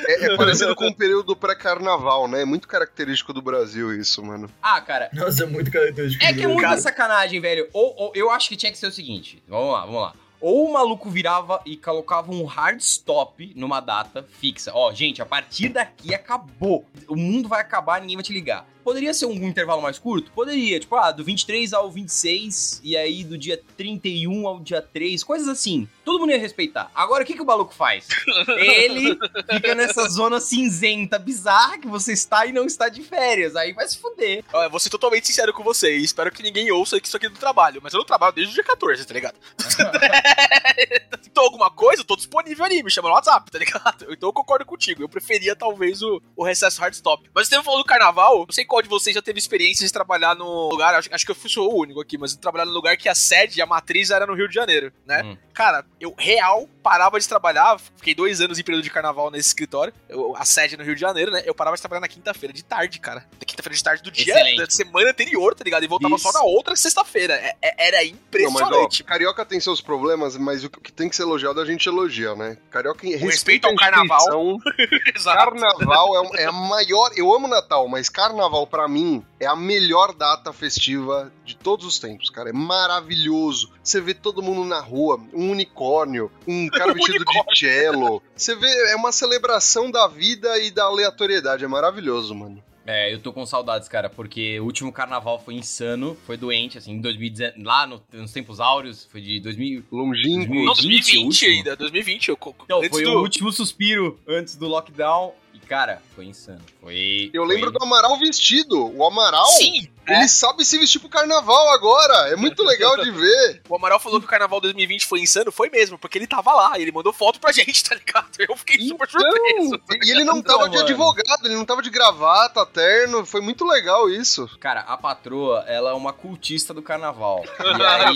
É, 0.08 0.26
é 0.34 0.38
parecido 0.38 0.76
com 0.76 0.88
o 0.88 0.96
período 0.96 1.36
pré-carnaval, 1.36 2.28
né? 2.28 2.42
É 2.42 2.46
muito 2.46 2.68
característico 2.68 3.34
do 3.34 3.42
Brasil 3.42 3.94
isso, 3.94 4.24
mano. 4.24 4.50
Ah, 4.62 4.82
cara, 4.82 5.10
Nossa, 5.14 5.44
é 5.44 5.46
muito 5.46 5.72
característico. 5.72 6.24
É 6.24 6.34
do 6.34 6.38
que 6.40 6.44
é 6.44 6.48
muita 6.48 6.78
sacanagem, 6.78 7.40
velho. 7.40 7.68
Ou, 7.74 7.94
ou- 7.98 8.12
eu 8.16 8.30
acho 8.30 8.50
que 8.50 8.56
tinha 8.56 8.72
que 8.72 8.78
ser 8.78 8.88
o 8.88 8.92
seguinte. 8.92 9.42
Vamos 9.48 9.74
lá, 9.74 9.82
vamos 9.86 10.02
lá. 10.02 10.14
Ou 10.40 10.68
o 10.68 10.74
maluco 10.74 11.08
virava 11.08 11.62
e 11.68 11.78
colocava 11.78 12.32
um 12.32 12.46
hard 12.46 12.80
stop 12.80 13.54
numa 13.56 13.80
data 13.80 14.26
fixa. 14.40 14.72
Ó, 14.74 14.92
gente, 14.92 15.22
a 15.22 15.26
partir 15.26 15.70
daqui 15.70 16.16
acabou. 16.16 16.84
O 17.08 17.16
mundo 17.16 17.48
vai 17.48 17.62
acabar, 17.62 18.02
ninguém 18.02 18.16
vai 18.18 18.24
te 18.24 18.34
ligar. 18.34 18.68
Poderia 18.84 19.14
ser 19.14 19.26
um 19.26 19.34
intervalo 19.48 19.82
mais 19.82 19.98
curto? 19.98 20.32
Poderia. 20.32 20.80
Tipo, 20.80 20.96
ah, 20.96 21.12
do 21.12 21.24
23 21.24 21.74
ao 21.74 21.90
26, 21.90 22.82
e 22.84 22.98
aí 22.98 23.24
do 23.24 23.38
dia 23.38 23.62
31 23.78 24.48
ao 24.48 24.60
dia 24.60 24.82
3, 24.82 25.24
coisas 25.24 25.48
assim. 25.48 25.88
Todo 26.04 26.20
mundo 26.20 26.32
ia 26.32 26.40
respeitar. 26.40 26.92
Agora, 26.94 27.24
o 27.24 27.26
que, 27.26 27.36
que 27.36 27.42
o 27.42 27.46
maluco 27.46 27.74
faz? 27.74 28.08
Ele 28.58 29.18
fica 29.52 29.76
nessa 29.76 30.08
zona 30.10 30.40
cinzenta 30.40 31.18
bizarra 31.18 31.78
que 31.78 31.88
você 31.88 32.14
está 32.14 32.46
e 32.46 32.52
não 32.52 32.66
está 32.66 32.90
de 32.90 33.02
férias. 33.02 33.56
Aí 33.56 33.74
vai 33.74 33.88
se 33.88 33.98
fuder. 33.98 34.44
Eu 34.54 34.70
vou 34.70 34.80
ser 34.80 34.90
totalmente 34.90 35.28
sincero 35.28 35.54
com 35.54 35.64
você 35.64 36.02
espero 36.12 36.32
que 36.32 36.44
ninguém 36.44 36.72
ouça 36.72 36.98
isso 37.02 37.18
aqui 37.18 37.30
do 37.30 37.40
trabalho, 37.40 37.80
mas 37.82 37.94
eu 37.94 38.00
não 38.00 38.06
trabalho 38.06 38.34
desde 38.34 38.52
o 38.52 38.56
dia 38.56 38.64
14, 38.64 39.06
tá 39.06 39.14
ligado? 39.14 39.36
então 41.26 41.44
alguma 41.44 41.70
coisa, 41.72 42.02
eu 42.02 42.06
tô 42.06 42.16
disponível 42.16 42.66
ali, 42.66 42.84
me 42.84 42.92
chama 42.92 43.10
no 43.10 43.16
WhatsApp, 43.16 43.50
tá 43.50 43.58
ligado? 43.58 44.06
Então 44.12 44.30
eu 44.30 44.34
concordo 44.34 44.66
contigo, 44.66 45.02
eu 45.02 45.10
preferia 45.10 45.56
talvez 45.56 46.02
o, 46.02 46.22
o 46.36 46.44
recesso 46.44 46.82
hard 46.82 46.94
stop. 46.94 47.30
Mas 47.34 47.48
você 47.48 47.62
falou 47.64 47.80
do 47.80 47.86
carnaval, 47.86 48.46
sei 48.50 48.66
qual 48.72 48.82
de 48.82 48.88
vocês 48.88 49.14
já 49.14 49.22
teve 49.22 49.38
experiência 49.38 49.86
de 49.86 49.92
trabalhar 49.92 50.34
no 50.34 50.70
lugar, 50.70 50.96
acho, 50.96 51.14
acho 51.14 51.26
que 51.26 51.32
eu 51.32 51.36
fui 51.36 51.50
sou 51.50 51.70
o 51.74 51.82
único 51.82 52.00
aqui, 52.00 52.18
mas 52.18 52.34
trabalhar 52.38 52.66
no 52.66 52.72
lugar 52.72 52.96
que 52.96 53.10
a 53.10 53.14
sede, 53.14 53.62
a 53.62 53.66
matriz 53.66 54.10
era 54.12 54.26
no 54.26 54.34
Rio 54.34 54.48
de 54.48 54.56
Janeiro, 54.56 54.94
né? 55.06 55.22
Hum. 55.26 55.38
Cara, 55.54 55.86
eu 56.00 56.16
real 56.18 56.70
parava 56.82 57.20
de 57.20 57.28
trabalhar, 57.28 57.78
fiquei 57.98 58.16
dois 58.16 58.40
anos 58.40 58.58
em 58.58 58.64
período 58.64 58.84
de 58.86 58.90
carnaval 58.90 59.30
nesse 59.30 59.50
escritório, 59.50 59.94
eu- 60.08 60.34
a 60.38 60.46
sede 60.46 60.78
no 60.78 60.84
Rio 60.86 60.96
de 60.96 61.02
Janeiro, 61.02 61.32
né? 61.32 61.42
Eu 61.46 61.54
parava 61.54 61.76
de 61.76 61.82
trabalhar 61.82 62.00
na 62.00 62.08
quinta-feira, 62.08 62.54
de 62.54 62.64
tarde, 62.64 62.98
cara. 63.02 63.28
Sexta-feira 63.62 63.78
de 63.78 63.84
tarde 63.84 64.04
do 64.04 64.12
dia 64.12 64.34
Excelente. 64.34 64.58
da 64.58 64.70
semana 64.70 65.10
anterior, 65.12 65.54
tá 65.56 65.64
ligado? 65.64 65.84
E 65.84 65.88
voltava 65.88 66.16
Isso. 66.16 66.24
só 66.32 66.34
na 66.38 66.44
outra 66.44 66.76
sexta-feira. 66.76 67.34
É- 67.36 67.56
é- 67.62 67.88
era 67.88 67.98
Não, 67.98 68.12
mas, 68.12 68.12
ó, 68.14 68.16
impressionante. 68.28 69.04
carioca 69.04 69.46
tem 69.46 69.60
seus 69.60 69.82
problemas, 69.82 70.36
mas 70.38 70.64
o 70.64 70.70
que 70.70 70.92
tem 70.92 71.10
que 71.10 71.16
ser 71.16 71.24
elogiado 71.24 71.60
a 71.60 71.66
gente 71.66 71.88
elogia, 71.88 72.36
né? 72.36 72.58
Carioca 72.70 73.06
respeito 73.06 73.26
respeita 73.26 73.68
ao 73.68 73.74
a 73.74 73.78
carnaval. 73.78 74.58
Carnaval 75.24 76.34
é, 76.36 76.44
é 76.44 76.46
a 76.46 76.52
maior. 76.52 77.12
Eu 77.16 77.34
amo 77.34 77.48
Natal, 77.48 77.88
mas 77.88 78.10
Carnaval 78.10 78.66
pra 78.68 78.88
mim 78.88 79.24
é 79.40 79.46
a 79.46 79.56
melhor 79.56 80.14
data 80.14 80.52
festiva 80.54 81.32
de 81.46 81.56
todos 81.56 81.86
os 81.86 82.00
tempos, 82.00 82.30
cara. 82.30 82.50
É 82.50 82.54
maravilhoso. 82.54 83.72
Você 83.84 84.00
vê 84.00 84.14
todo 84.14 84.42
mundo 84.42 84.64
na 84.66 84.80
rua, 84.80 85.20
um 85.34 85.52
unicórnio, 85.52 86.32
um 86.48 86.68
cara 86.68 86.94
vestido 86.94 87.26
de 87.26 87.60
cello. 87.60 88.22
Você 88.36 88.56
vê, 88.56 88.68
é 88.92 88.96
uma 88.96 89.12
celebração 89.12 89.90
da 89.92 90.08
vida 90.08 90.58
e 90.60 90.72
da 90.72 90.86
aleatoriedade. 90.86 91.64
É 91.64 91.68
maravilhoso, 91.68 92.34
mano. 92.36 92.64
É, 92.86 93.14
eu 93.14 93.20
tô 93.20 93.32
com 93.32 93.46
saudades, 93.46 93.88
cara, 93.88 94.10
porque 94.10 94.60
o 94.60 94.64
último 94.66 94.92
carnaval 94.92 95.40
foi 95.40 95.54
insano, 95.54 96.18
foi 96.26 96.36
doente, 96.36 96.80
assim, 96.80 96.94
em 96.94 97.00
2019, 97.02 97.64
lá 97.64 97.86
no- 97.86 98.02
nos 98.12 98.32
tempos 98.32 98.60
áureos, 98.60 99.08
foi 99.12 99.22
de 99.22 99.40
2000. 99.40 99.84
Longínquo. 99.92 100.54
Não, 100.56 100.66
2020 100.74 100.76
2020 101.14 101.26
último. 101.26 101.52
ainda, 101.58 101.76
2020. 101.76 102.28
Eu, 102.30 102.38
Então, 102.64 102.84
foi 102.90 103.04
do- 103.04 103.12
o 103.12 103.22
último 103.22 103.52
suspiro 103.52 104.20
antes 104.28 104.56
do 104.56 104.68
lockdown. 104.68 105.34
E, 105.54 105.60
cara, 105.60 106.02
foi 106.16 106.26
insano. 106.26 106.62
Foi. 106.82 107.30
Eu 107.34 107.46
foi- 107.46 107.56
lembro 107.56 107.72
do 107.72 107.84
Amaral 107.84 108.18
vestido. 108.18 108.92
O 108.98 109.06
Amaral, 109.06 109.46
Sim, 109.48 109.88
ele 110.08 110.24
é. 110.24 110.28
sabe 110.28 110.66
se 110.66 110.80
vestir 110.80 110.98
pro 111.00 111.08
carnaval 111.10 111.70
agora. 111.70 112.30
É 112.30 112.36
muito 112.36 112.64
legal 112.64 112.98
de 112.98 113.12
ver. 113.12 113.62
O 113.70 113.76
Amaral 113.76 114.00
falou 114.00 114.20
que 114.20 114.26
o 114.26 114.30
carnaval 114.30 114.60
2020 114.60 115.06
foi 115.06 115.22
insano, 115.22 115.52
foi 115.52 115.70
mesmo, 115.70 115.98
porque 115.98 116.18
ele 116.18 116.26
tava 116.28 116.52
lá, 116.54 116.78
ele 116.80 116.92
mandou 116.92 117.14
foto 117.14 117.40
pra 117.40 117.52
gente, 117.54 117.84
tá 117.84 117.94
ligado? 117.96 118.28
Eu 118.40 118.56
fiquei 118.58 118.82
super 118.88 119.08
surpreso. 119.08 119.80
E 120.04 120.10
ele 120.12 120.24
não 120.24 120.38
Então, 120.40 120.58
tava 120.58 120.70
de 120.70 120.76
mano. 120.78 120.88
advogado, 120.90 121.46
ele 121.46 121.56
não 121.56 121.64
tava 121.66 121.82
de 121.84 121.90
gravata, 121.92 122.66
terno. 122.66 123.26
Foi 123.28 123.42
muito 123.42 123.64
legal 123.66 124.10
isso. 124.10 124.50
Cara, 124.60 124.82
a 124.82 124.98
patroa, 124.98 125.64
ela 125.68 125.92
é 125.92 125.94
uma 125.94 126.12
cultista 126.12 126.74
do 126.74 126.82
carnaval. 126.82 127.44
E 127.62 127.84
aí, 127.84 128.16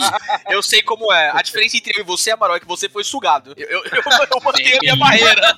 Eu 0.50 0.62
sei 0.63 0.81
como 0.81 1.12
é. 1.13 1.29
A 1.34 1.41
diferença 1.41 1.77
entre 1.77 1.98
eu 1.98 2.01
e 2.01 2.05
você, 2.05 2.31
Amaral, 2.31 2.55
é 2.57 2.60
que 2.60 2.67
você 2.67 2.89
foi 2.89 3.03
sugado. 3.03 3.53
Eu, 3.57 3.67
eu, 3.67 3.84
eu, 3.86 4.01
eu 4.31 4.41
mantenho 4.43 4.75
a 4.75 4.79
minha 4.81 4.95
barreira. 4.95 5.57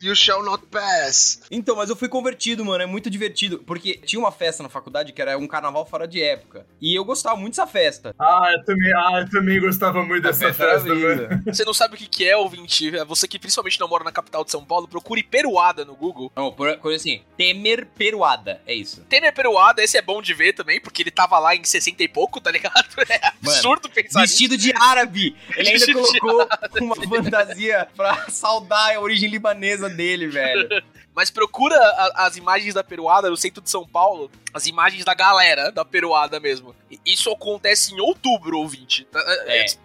You 0.00 0.14
shall 0.14 0.42
not 0.44 0.64
pass. 0.66 1.40
Então, 1.50 1.76
mas 1.76 1.90
eu 1.90 1.96
fui 1.96 2.08
convertido, 2.08 2.64
mano. 2.64 2.82
É 2.82 2.86
muito 2.86 3.10
divertido. 3.10 3.58
Porque 3.58 3.94
tinha 3.94 4.18
uma 4.20 4.30
festa 4.32 4.62
na 4.62 4.68
faculdade 4.68 5.12
que 5.12 5.20
era 5.20 5.36
um 5.38 5.46
carnaval 5.46 5.84
fora 5.86 6.06
de 6.06 6.22
época. 6.22 6.66
E 6.80 6.94
eu 6.96 7.04
gostava 7.04 7.36
muito 7.36 7.54
dessa 7.54 7.66
festa. 7.66 8.14
Ah, 8.18 8.50
eu 8.52 8.64
também, 8.64 8.92
ah, 8.94 9.20
eu 9.20 9.30
também 9.30 9.60
gostava 9.60 10.02
muito 10.02 10.22
dessa 10.22 10.48
A 10.48 10.52
festa, 10.52 10.88
linda. 10.88 11.28
mano. 11.28 11.42
Você 11.46 11.64
não 11.64 11.74
sabe 11.74 11.94
o 11.94 11.98
que 11.98 12.28
é, 12.28 12.36
ouvinte? 12.36 12.96
É 12.96 13.04
Você 13.04 13.26
que 13.26 13.38
principalmente 13.38 13.80
não 13.80 13.88
mora 13.88 14.04
na 14.04 14.12
capital 14.12 14.44
de 14.44 14.50
São 14.50 14.64
Paulo, 14.64 14.86
procure 14.86 15.22
Peruada 15.22 15.84
no 15.84 15.94
Google. 15.96 16.30
Não, 16.36 16.52
por 16.52 16.76
coisa 16.78 16.96
assim, 16.96 17.22
Temer 17.36 17.86
Peruada. 17.96 18.60
É 18.66 18.74
isso. 18.74 19.02
Temer 19.08 19.32
Peruada, 19.34 19.82
esse 19.82 19.96
é 19.96 20.02
bom 20.02 20.22
de 20.22 20.32
ver 20.34 20.52
também, 20.52 20.80
porque 20.80 21.02
ele 21.02 21.10
tava 21.10 21.38
lá 21.38 21.54
em 21.56 21.64
60 21.64 22.02
e 22.02 22.08
pouco, 22.08 22.40
tá 22.40 22.50
ligado? 22.50 22.86
É 23.08 23.26
absurdo 23.28 23.88
pensar 23.88 24.20
nisso. 24.20 24.32
Vestido 24.34 24.56
de 24.58 24.70
árabe. 24.76 25.34
Ele 25.56 25.70
ainda 25.70 25.92
colocou 25.92 26.48
uma 26.82 26.94
fantasia 26.96 27.88
pra 27.96 28.28
saudar 28.28 28.94
a 28.94 29.00
origem 29.00 29.30
libanesa 29.30 29.87
dele, 29.88 30.26
velho. 30.28 30.68
Mas 31.14 31.30
procura 31.30 31.74
a- 31.76 32.26
as 32.26 32.36
imagens 32.36 32.74
da 32.74 32.84
Peruada 32.84 33.28
no 33.28 33.36
centro 33.36 33.60
de 33.62 33.68
São 33.70 33.86
Paulo, 33.86 34.30
as 34.54 34.66
imagens 34.66 35.04
da 35.04 35.14
galera 35.14 35.72
da 35.72 35.84
Peruada 35.84 36.38
mesmo. 36.38 36.74
Isso 37.04 37.30
acontece 37.30 37.94
em 37.94 38.00
outubro, 38.00 38.58
ouvinte. 38.58 39.06
É. 39.46 39.64
As- 39.64 39.78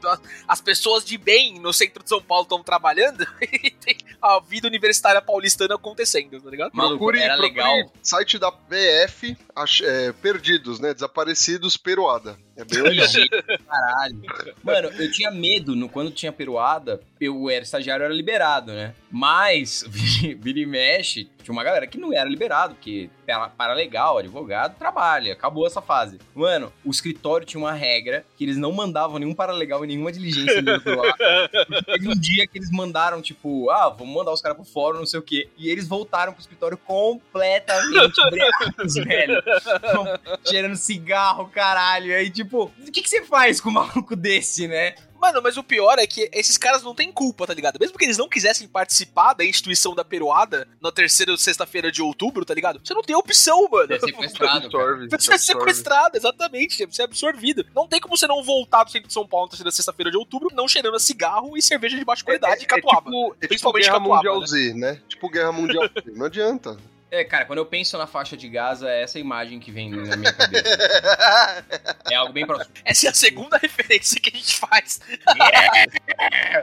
As 0.47 0.61
pessoas 0.61 1.03
de 1.03 1.17
bem 1.17 1.59
no 1.59 1.73
centro 1.73 2.03
de 2.03 2.09
São 2.09 2.21
Paulo 2.21 2.43
estão 2.43 2.63
trabalhando 2.63 3.25
e 3.41 3.69
tem 3.71 3.97
a 4.21 4.39
vida 4.39 4.67
universitária 4.67 5.21
paulistana 5.21 5.75
acontecendo, 5.75 6.39
tá 6.41 6.49
ligado? 6.49 6.71
Maluco, 6.73 6.97
procure, 6.97 7.19
era 7.19 7.35
procure 7.35 7.49
legal. 7.61 7.91
site 8.01 8.37
da 8.39 8.51
PF, 8.51 9.35
ach- 9.55 9.81
é, 9.83 10.11
perdidos, 10.13 10.79
né? 10.79 10.93
Desaparecidos, 10.93 11.75
peruada. 11.77 12.37
É 12.55 12.63
bem 12.63 12.81
legal. 12.83 13.07
Caralho. 13.67 14.21
Mano, 14.63 14.89
eu 15.01 15.11
tinha 15.11 15.31
medo 15.31 15.75
no, 15.75 15.89
quando 15.89 16.11
tinha 16.11 16.31
peruada, 16.31 17.01
eu 17.19 17.49
era 17.49 17.63
estagiário, 17.63 18.03
eu 18.03 18.05
era 18.05 18.13
liberado, 18.13 18.71
né? 18.71 18.93
Mas, 19.11 19.83
vira 19.89 20.59
e 20.59 20.65
mexe, 20.65 21.25
tinha 21.43 21.51
uma 21.51 21.63
galera 21.63 21.87
que 21.87 21.97
não 21.97 22.13
era 22.13 22.29
liberado, 22.29 22.75
porque 22.75 23.09
para, 23.25 23.49
para 23.49 23.73
legal, 23.73 24.17
advogado, 24.17 24.77
trabalha, 24.77 25.33
acabou 25.33 25.65
essa 25.65 25.81
fase. 25.81 26.19
Mano, 26.33 26.71
o 26.83 26.91
escritório 26.91 27.45
tinha 27.45 27.59
uma 27.59 27.73
regra 27.73 28.25
que 28.37 28.43
eles 28.43 28.57
não 28.57 28.71
mandavam 28.71 29.19
nenhum 29.19 29.33
paralegal 29.33 29.83
e 29.83 29.87
nenhuma 29.87 30.11
diligência 30.11 30.61
no 30.61 30.73
outro 30.73 30.97
lado. 30.97 31.15
Teve 31.85 32.09
um 32.09 32.19
dia 32.19 32.47
que 32.47 32.57
eles 32.57 32.71
mandaram, 32.71 33.21
tipo, 33.21 33.69
ah, 33.69 33.89
vamos 33.89 34.13
mandar 34.13 34.31
os 34.31 34.41
caras 34.41 34.57
pro 34.57 34.65
fórum, 34.65 34.99
não 34.99 35.05
sei 35.05 35.19
o 35.19 35.23
quê. 35.23 35.49
E 35.57 35.69
eles 35.69 35.87
voltaram 35.87 36.33
pro 36.33 36.41
escritório 36.41 36.77
completamente 36.77 38.21
breados, 38.29 38.95
velho. 38.95 39.43
Cheirando 40.45 40.75
cigarro, 40.75 41.47
caralho. 41.49 42.07
E 42.07 42.15
aí, 42.15 42.29
tipo, 42.29 42.71
o 42.79 42.91
que, 42.91 43.01
que 43.01 43.09
você 43.09 43.23
faz 43.23 43.59
com 43.59 43.69
um 43.69 43.73
maluco 43.73 44.15
desse, 44.15 44.67
né? 44.67 44.95
Mano, 45.23 45.41
mas 45.41 45.55
o 45.55 45.63
pior 45.63 45.97
é 45.99 46.05
que 46.05 46.29
esses 46.33 46.57
caras 46.57 46.83
não 46.83 46.93
têm 46.93 47.09
culpa, 47.09 47.47
tá 47.47 47.53
ligado? 47.53 47.79
Mesmo 47.79 47.97
que 47.97 48.03
eles 48.03 48.17
não 48.17 48.27
quisessem 48.27 48.67
participar 48.67 49.33
da 49.33 49.45
instituição 49.45 49.95
da 49.95 50.03
Peruada 50.03 50.67
na 50.81 50.91
terceira 50.91 51.37
sexta-feira 51.37 51.89
de 51.89 52.01
outubro, 52.01 52.43
tá 52.43 52.53
ligado? 52.53 52.81
Você 52.83 52.93
não 52.93 53.01
tem 53.01 53.15
opção, 53.15 53.65
mano. 53.71 53.93
É 53.93 53.99
sequestrado. 54.03 54.65
Absorve, 54.65 55.07
Você 55.09 55.33
é 55.33 55.37
sequestrado, 55.37 56.17
exatamente. 56.17 56.85
Você 56.85 57.03
é 57.03 57.05
absorvido. 57.05 57.65
Não 57.73 57.87
tem 57.87 58.01
como 58.01 58.17
você 58.17 58.27
não 58.27 58.43
voltar 58.43 58.83
do 58.83 58.91
centro 58.91 59.07
de 59.07 59.13
São 59.13 59.25
Paulo 59.25 59.45
na 59.45 59.51
terceira 59.51 59.71
sexta-feira 59.71 60.11
de 60.11 60.17
outubro, 60.17 60.49
não 60.53 60.67
cheirando 60.67 60.97
a 60.97 60.99
cigarro 60.99 61.57
e 61.57 61.61
cerveja 61.61 61.97
de 61.97 62.03
baixa 62.03 62.21
qualidade 62.21 62.61
e 62.61 62.65
catuaba. 62.65 63.09
É 63.09 63.13
tipo, 63.13 63.27
é 63.27 63.33
tipo 63.35 63.47
Principalmente 63.47 63.83
Guerra 63.85 63.99
catuaba, 63.99 64.15
Mundial 64.17 64.39
né? 64.41 64.47
Z, 64.47 64.73
né? 64.73 65.01
Tipo 65.07 65.29
Guerra 65.29 65.51
Mundial 65.53 65.87
Z. 66.03 66.11
Não 66.17 66.25
adianta. 66.25 66.77
É, 67.13 67.23
cara, 67.23 67.45
quando 67.45 67.59
eu 67.59 67.65
penso 67.67 67.95
na 67.95 68.07
faixa 68.07 68.35
de 68.35 68.49
Gaza, 68.49 68.89
é 68.89 69.03
essa 69.03 69.19
imagem 69.19 69.59
que 69.59 69.69
vem 69.69 69.87
na 69.91 70.17
minha 70.17 70.33
cabeça. 70.33 70.63
É 72.11 72.15
algo 72.15 72.33
bem 72.33 72.45
próximo. 72.45 72.73
Essa 72.83 73.07
é 73.07 73.09
a 73.09 73.13
segunda 73.13 73.57
referência 73.57 74.19
que 74.19 74.29
a 74.29 74.37
gente 74.37 74.57
faz. 74.57 74.99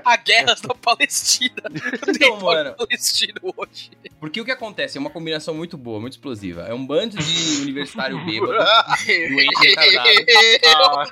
a 0.05 0.17
guerra 0.17 0.55
da 0.55 0.75
Palestina. 0.75 1.63
Então, 2.07 2.39
mano. 2.41 2.75
palestino 2.75 3.41
hoje. 3.57 3.91
Porque 4.21 4.41
o 4.41 4.45
que 4.45 4.51
acontece 4.51 4.99
é 4.99 5.01
uma 5.01 5.09
combinação 5.09 5.55
muito 5.55 5.79
boa, 5.79 5.99
muito 5.99 6.13
explosiva. 6.13 6.67
É 6.69 6.75
um 6.75 6.87
bando 6.87 7.17
de 7.17 7.63
universitário 7.63 8.23
bêbado, 8.25 8.53
doente 8.53 9.67
retardado. 9.67 11.11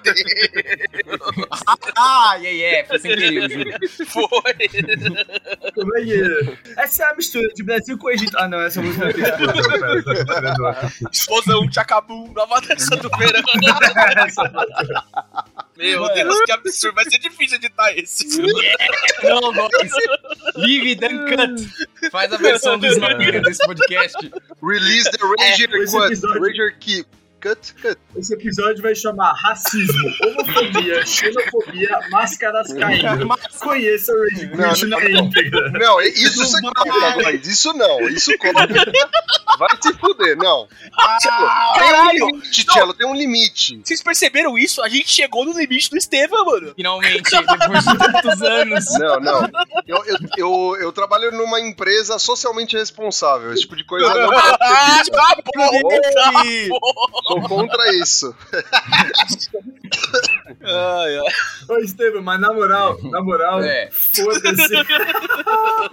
Ah, 1.96 2.34
yeah, 2.36 2.50
yeah, 2.50 2.86
foi 2.86 2.98
sem 2.98 3.16
querer, 3.16 3.44
eu 3.44 3.50
juro. 3.50 3.70
Foi. 4.06 4.68
Como 5.74 5.96
é 5.96 6.04
que 6.04 6.12
é? 6.12 6.82
Essa 6.82 7.04
é 7.04 7.06
a 7.10 7.16
mistura 7.16 7.48
de 7.54 7.62
Brasil 7.62 7.96
com 7.96 8.10
Egito. 8.10 8.36
Ah, 8.38 8.46
não, 8.46 8.60
essa 8.60 8.82
música 8.82 9.06
não 9.06 9.12
tem 9.12 9.27
explosão, 11.12 11.68
tchacabum, 11.68 12.32
nova 12.32 12.60
dança 12.60 12.96
do 12.96 13.08
verão. 13.16 13.42
Meu. 15.76 16.08
Deus, 16.12 16.40
que 16.44 16.52
absurdo. 16.52 16.94
Vai 16.94 17.04
ser 17.04 17.18
difícil 17.18 17.56
editar 17.56 17.92
esse. 17.96 18.26
Não, 19.22 19.52
guys. 19.52 19.92
Live 20.56 20.94
Dan 20.96 21.26
Cut. 21.26 22.10
Faz 22.10 22.32
a 22.32 22.36
versão 22.36 22.78
do 22.78 22.86
Snyder 22.86 23.42
desse 23.42 23.64
podcast. 23.64 24.16
Release 24.62 25.10
the 25.10 25.18
Ranger 25.38 25.70
episódio- 25.74 26.42
Ranger 26.42 26.76
Key. 26.78 27.04
Cut, 27.40 27.72
cut. 27.80 27.96
Esse 28.16 28.34
episódio 28.34 28.82
vai 28.82 28.96
chamar 28.96 29.32
Racismo, 29.32 30.08
Homofobia, 30.26 31.06
Xenofobia, 31.06 32.00
Máscaras 32.10 32.72
Caindo. 32.72 33.28
Conheça 33.60 34.12
o 34.12 34.22
Rage 34.24 34.46
Não, 34.56 34.70
Quit 34.74 34.86
na 34.86 34.98
não, 34.98 35.08
não. 35.08 35.20
íntegra. 35.26 35.70
Não, 35.70 36.00
isso 36.00 36.44
você 36.44 36.60
corta. 36.60 37.30
Isso 37.32 37.72
não, 37.74 38.08
isso 38.08 38.36
corta. 38.38 38.66
Vai 39.56 39.68
se 39.80 39.92
fuder, 39.94 40.36
não. 40.36 40.66
Tchelo, 41.20 41.44
tem 41.78 41.94
um 41.94 42.10
limite, 42.10 42.64
Tchelo, 42.64 42.94
tem 42.94 43.06
um 43.06 43.14
limite. 43.14 43.80
Vocês 43.84 44.02
perceberam 44.02 44.58
isso? 44.58 44.82
A 44.82 44.88
gente 44.88 45.08
chegou 45.08 45.44
no 45.44 45.52
limite 45.56 45.90
do 45.90 45.96
Estevam, 45.96 46.44
mano. 46.44 46.72
Finalmente, 46.74 47.22
depois 47.30 47.84
de 47.84 47.98
tantos 47.98 48.42
anos. 48.42 48.84
Não, 48.98 49.20
não. 49.20 49.48
Eu, 49.86 50.04
eu, 50.06 50.16
eu, 50.36 50.76
eu 50.80 50.92
trabalho 50.92 51.30
numa 51.32 51.60
empresa 51.60 52.18
socialmente 52.18 52.76
responsável. 52.76 53.52
Esse 53.52 53.62
tipo 53.62 53.76
de 53.76 53.84
coisa 53.84 54.08
não 54.12 54.28
pode 54.28 54.56
Ah, 54.60 55.02
ser 55.04 55.04
dita. 55.04 55.22
Sou 57.28 57.40
contra 57.42 57.94
isso. 57.96 58.34
Ai, 60.62 61.18
ai. 61.18 61.22
Ô, 61.68 61.78
Estevam, 61.78 62.22
mas 62.22 62.40
na 62.40 62.52
moral, 62.52 62.98
na 63.04 63.22
moral, 63.22 63.62
É. 63.62 63.90
foda-se. 63.90 64.74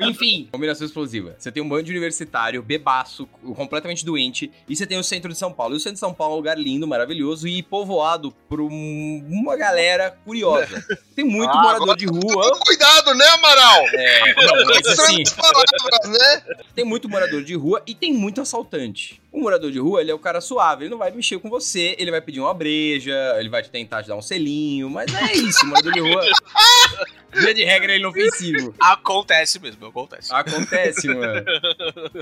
Enfim, 0.01 0.47
combinação 0.51 0.85
explosiva. 0.85 1.35
Você 1.37 1.51
tem 1.51 1.61
um 1.61 1.67
bando 1.69 1.83
de 1.83 1.91
universitário, 1.91 2.61
bebaço, 2.63 3.27
completamente 3.55 4.05
doente, 4.05 4.51
e 4.67 4.75
você 4.75 4.85
tem 4.85 4.97
o 4.97 5.03
centro 5.03 5.31
de 5.31 5.37
São 5.37 5.51
Paulo. 5.51 5.73
E 5.73 5.77
o 5.77 5.79
centro 5.79 5.93
de 5.95 5.99
São 5.99 6.13
Paulo 6.13 6.33
é 6.33 6.35
um 6.35 6.37
lugar 6.37 6.57
lindo, 6.57 6.87
maravilhoso 6.87 7.47
e 7.47 7.61
povoado 7.61 8.31
por 8.49 8.61
um- 8.61 9.25
uma 9.29 9.55
galera 9.55 10.11
curiosa. 10.23 10.83
Tem 11.15 11.25
muito 11.25 11.49
Ah, 11.51 11.61
morador 11.61 11.83
agora 11.83 11.97
de 11.97 12.05
rua. 12.05 12.59
Cuidado, 12.65 13.13
né, 13.13 13.25
Amaral? 13.27 13.83
É, 13.93 14.33
não, 14.45 14.65
mas 14.65 14.85
assim, 14.87 15.23
palavras, 15.35 16.09
né? 16.19 16.55
tem 16.73 16.85
muito 16.85 17.07
morador 17.09 17.43
de 17.43 17.55
rua 17.55 17.81
e 17.85 17.93
tem 17.95 18.13
muito 18.13 18.41
assaltante. 18.41 19.21
O 19.35 19.41
morador 19.41 19.69
de 19.69 19.79
rua, 19.79 19.99
ele 19.99 20.09
é 20.09 20.13
o 20.13 20.19
cara 20.19 20.39
suave, 20.39 20.85
ele 20.85 20.91
não 20.91 20.97
vai 20.97 21.11
mexer 21.11 21.37
com 21.39 21.49
você, 21.49 21.93
ele 21.99 22.09
vai 22.09 22.21
pedir 22.21 22.39
uma 22.39 22.53
breja, 22.53 23.35
ele 23.37 23.49
vai 23.49 23.61
te 23.61 23.69
tentar 23.69 24.01
te 24.01 24.07
dar 24.07 24.15
um 24.15 24.21
selinho, 24.21 24.89
mas 24.89 25.13
é 25.13 25.33
isso, 25.33 25.65
morador 25.65 25.91
de 25.91 25.99
rua. 25.99 26.21
Via 27.35 27.53
de 27.53 27.63
regra 27.63 27.93
é 27.93 27.97
inofensivo. 27.97 28.73
Acontece 28.79 29.59
mesmo, 29.59 29.85
acontece. 29.87 30.33
Acontece, 30.33 31.07
mano. 31.07 31.43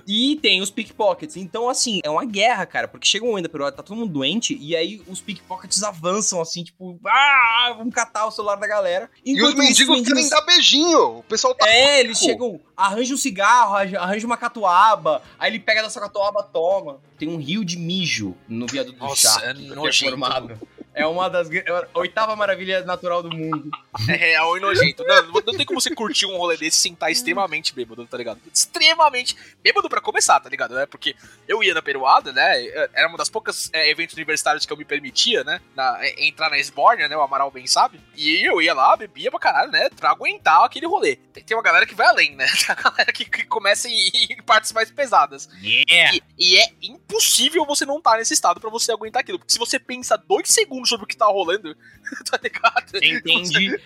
E 0.08 0.38
tem 0.42 0.62
os 0.62 0.70
pickpockets. 0.70 1.36
Então, 1.38 1.70
assim, 1.70 2.00
é 2.04 2.10
uma 2.10 2.26
guerra, 2.26 2.66
cara. 2.66 2.88
Porque 2.88 3.08
chega 3.08 3.24
um 3.26 3.30
momento 3.30 3.44
da 3.44 3.50
periódica, 3.50 3.78
tá 3.82 3.84
todo 3.88 3.98
mundo 3.98 4.12
doente, 4.14 4.58
e 4.60 4.76
aí 4.76 5.02
os 5.08 5.22
pickpockets 5.22 5.84
avançam, 5.84 6.42
assim, 6.42 6.64
tipo, 6.64 7.00
ah, 7.06 7.74
vamos 7.78 7.94
catar 7.94 8.26
o 8.26 8.32
celular 8.32 8.56
da 8.56 8.68
galera. 8.68 9.10
E 9.26 9.34
os 9.34 9.38
Enquanto 9.40 9.64
isso, 9.64 9.88
mendigos 9.88 10.08
querem 10.08 10.30
dar 10.30 10.42
beijinho. 10.42 11.18
O 11.20 11.24
pessoal 11.24 11.54
tá. 11.56 11.68
É, 11.70 12.00
eles 12.00 12.18
chegam, 12.20 12.60
arranja 12.76 13.14
um 13.14 13.18
cigarro, 13.18 13.76
arranja- 13.76 14.26
uma 14.26 14.38
catuaba, 14.38 15.22
aí 15.38 15.52
ele 15.52 15.60
pega 15.60 15.82
dessa 15.84 16.00
catuaba, 16.00 16.44
toma. 16.44 17.00
Tem 17.18 17.28
um 17.30 17.38
rio 17.38 17.64
de 17.64 17.78
mijo 17.78 18.36
no 18.48 18.66
viaduto 18.68 18.98
do 18.98 19.06
Nossa, 19.06 19.40
chá. 19.40 19.46
é 19.46 19.50
é 19.52 19.54
nojento. 19.54 20.12
formado. 20.12 20.60
É 20.94 21.06
uma 21.08 21.30
das 21.30 21.50
é 21.52 21.64
a 21.70 22.00
oitava 22.00 22.36
maravilha 22.36 22.84
natural 22.86 23.24
do 23.24 23.30
mundo. 23.36 23.70
É 24.08 24.14
real 24.16 24.56
e 24.58 24.60
nojento. 24.60 25.04
Não, 25.04 25.24
não 25.32 25.42
tem 25.58 25.66
como 25.66 25.80
você 25.82 25.94
curtir 25.94 26.26
um 26.26 26.38
rolê 26.38 26.56
desse 26.58 26.78
sem 26.78 26.94
estar 26.94 27.10
extremamente 27.10 27.74
bêbado, 27.74 28.06
tá 28.06 28.18
ligado? 28.18 28.40
Extremamente 28.54 29.36
bêbado 29.62 29.90
pra 29.90 30.02
começar, 30.02 30.40
tá 30.40 30.50
ligado? 30.50 30.78
É 30.78 30.86
porque 30.86 31.16
eu 31.48 31.64
ia 31.64 31.74
na 31.74 31.82
peruada, 31.82 32.32
né? 32.32 32.66
Era 32.94 33.08
uma 33.08 33.18
das 33.18 33.30
poucas 33.30 33.70
é, 33.74 33.90
eventos 33.90 34.14
universitários 34.16 34.66
que 34.66 34.74
eu 34.74 34.78
me 34.78 34.86
permitia, 34.86 35.44
né? 35.44 35.62
Na- 35.76 35.98
é, 36.02 36.26
entrar 36.28 36.50
na 36.50 36.58
Esbórnia, 36.58 37.08
né? 37.08 37.16
O 37.18 37.22
Amaral 37.22 37.50
bem 37.52 37.66
sabe. 37.68 38.00
E 38.16 38.46
eu 38.48 38.62
ia 38.62 38.74
lá, 38.74 38.96
bebia 38.96 39.32
pra 39.32 39.40
caralho, 39.40 39.72
né? 39.72 39.90
Pra 40.00 40.12
aguentar 40.12 40.64
aquele 40.64 40.86
rolê. 40.88 41.16
Tem, 41.16 41.44
tem 41.44 41.58
uma 41.58 41.64
galera 41.64 41.86
que 41.86 41.96
vai 41.96 42.08
além, 42.08 42.36
né? 42.36 42.46
Tem 42.66 42.76
a 42.76 42.82
galera 42.90 43.12
que, 43.12 43.26
que 43.26 43.44
começa 43.46 43.88
em, 43.90 44.10
em 44.30 44.42
partes 44.44 44.72
mais 44.72 44.90
pesadas. 44.92 45.50
Yeah! 45.62 46.16
E, 46.16 46.24
e 46.38 46.58
é 46.58 46.68
impossível 46.82 47.66
você 47.66 47.86
não 47.86 47.98
estar 47.98 48.18
nesse 48.18 48.34
estado 48.34 48.60
pra 48.60 48.70
você 48.70 48.92
aguentar 48.92 49.22
aquilo. 49.22 49.40
Porque 49.40 49.52
se 49.52 49.60
você 49.60 49.80
pensa 49.80 50.18
dois 50.18 50.48
segundos 50.50 50.83
sobre 50.86 51.06
o 51.06 51.08
que 51.08 51.18
tá 51.18 51.26
rolando, 51.26 51.76
tá 52.30 52.40
ligado? 52.42 52.90
Você 52.90 53.06
entende 53.06 53.80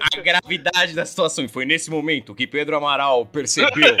a 0.00 0.16
gravidade 0.20 0.94
da 0.94 1.04
situação. 1.06 1.44
E 1.44 1.48
foi 1.48 1.64
nesse 1.64 1.90
momento 1.90 2.34
que 2.34 2.46
Pedro 2.46 2.76
Amaral 2.76 3.24
percebeu. 3.26 3.96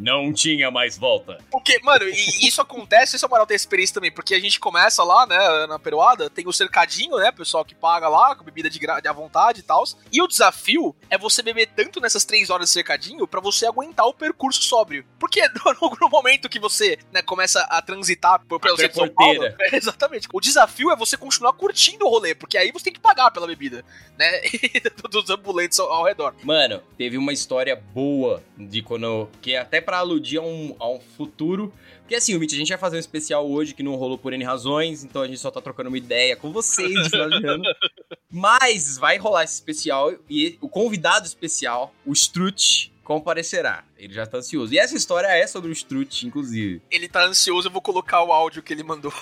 Não 0.00 0.32
tinha 0.32 0.70
mais 0.70 0.98
volta. 0.98 1.38
Porque, 1.50 1.78
mano, 1.82 2.04
e 2.08 2.46
isso 2.46 2.60
acontece, 2.60 3.16
isso 3.16 3.26
é 3.26 3.28
moral 3.28 3.46
ter 3.46 3.54
experiência 3.54 3.94
também, 3.94 4.10
porque 4.12 4.34
a 4.34 4.40
gente 4.40 4.58
começa 4.60 5.02
lá, 5.02 5.26
né, 5.26 5.66
na 5.66 5.78
peruada, 5.78 6.28
tem 6.30 6.46
o 6.46 6.52
cercadinho, 6.52 7.16
né, 7.16 7.30
pessoal 7.32 7.64
que 7.64 7.74
paga 7.74 8.08
lá, 8.08 8.34
com 8.34 8.44
bebida 8.44 8.68
de, 8.70 8.78
gra- 8.78 9.00
de 9.00 9.08
à 9.08 9.12
vontade 9.12 9.60
e 9.60 9.62
tal. 9.62 9.84
E 10.12 10.20
o 10.22 10.26
desafio 10.28 10.94
é 11.08 11.16
você 11.16 11.42
beber 11.42 11.66
tanto 11.74 12.00
nessas 12.00 12.24
três 12.24 12.50
horas 12.50 12.66
de 12.68 12.72
cercadinho 12.72 13.26
pra 13.26 13.40
você 13.40 13.66
aguentar 13.66 14.06
o 14.06 14.14
percurso 14.14 14.62
sóbrio. 14.62 15.04
Porque 15.18 15.40
no, 15.80 15.96
no 16.00 16.08
momento 16.08 16.48
que 16.48 16.58
você, 16.58 16.98
né, 17.12 17.22
começa 17.22 17.60
a 17.62 17.80
transitar 17.82 18.40
por, 18.46 18.60
pelo 18.60 18.76
centro 18.76 18.92
de 19.02 19.06
São 19.06 19.14
Paulo, 19.14 19.44
é, 19.60 19.76
exatamente. 19.76 20.28
O 20.32 20.40
desafio 20.40 20.90
é 20.90 20.96
você 20.96 21.16
continuar 21.16 21.52
curtindo 21.52 22.06
o 22.06 22.10
rolê, 22.10 22.34
porque 22.34 22.56
aí 22.58 22.70
você 22.72 22.84
tem 22.84 22.92
que 22.92 23.00
pagar 23.00 23.30
pela 23.30 23.46
bebida, 23.46 23.84
né, 24.18 24.39
dos 25.10 25.30
ambulantes 25.30 25.78
ao, 25.78 25.90
ao 25.90 26.04
redor. 26.04 26.34
Mano, 26.42 26.82
teve 26.96 27.16
uma 27.16 27.32
história 27.32 27.76
boa 27.76 28.42
de 28.56 28.82
quando. 28.82 29.28
Que 29.40 29.54
é 29.54 29.58
até 29.58 29.80
pra 29.80 29.98
aludir 29.98 30.38
a 30.38 30.42
um, 30.42 30.76
a 30.78 30.88
um 30.88 31.00
futuro. 31.00 31.72
Porque 32.00 32.14
assim, 32.14 32.34
o 32.34 32.40
Mitch, 32.40 32.54
a 32.54 32.56
gente 32.56 32.68
vai 32.68 32.78
fazer 32.78 32.96
um 32.96 33.00
especial 33.00 33.48
hoje 33.48 33.72
que 33.72 33.82
não 33.82 33.94
rolou 33.94 34.18
por 34.18 34.32
N 34.32 34.42
razões, 34.42 35.04
então 35.04 35.22
a 35.22 35.28
gente 35.28 35.38
só 35.38 35.50
tá 35.50 35.60
trocando 35.60 35.88
uma 35.88 35.98
ideia 35.98 36.34
com 36.34 36.52
vocês. 36.52 36.92
Mas 38.28 38.98
vai 38.98 39.16
rolar 39.16 39.44
esse 39.44 39.54
especial 39.54 40.12
e 40.28 40.58
o 40.60 40.68
convidado 40.68 41.26
especial, 41.26 41.94
o 42.04 42.12
Strut, 42.12 42.92
comparecerá. 43.10 43.82
Ele 43.98 44.14
já 44.14 44.24
tá 44.24 44.38
ansioso. 44.38 44.72
E 44.72 44.78
essa 44.78 44.96
história 44.96 45.26
é 45.26 45.44
sobre 45.44 45.68
o 45.68 45.72
Strut, 45.72 46.24
inclusive. 46.26 46.80
Ele 46.88 47.08
tá 47.08 47.24
ansioso, 47.24 47.66
eu 47.66 47.72
vou 47.72 47.82
colocar 47.82 48.22
o 48.22 48.32
áudio 48.32 48.62
que 48.62 48.72
ele 48.72 48.84
mandou. 48.84 49.12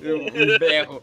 Eu, 0.00 0.58
berro. 0.58 1.02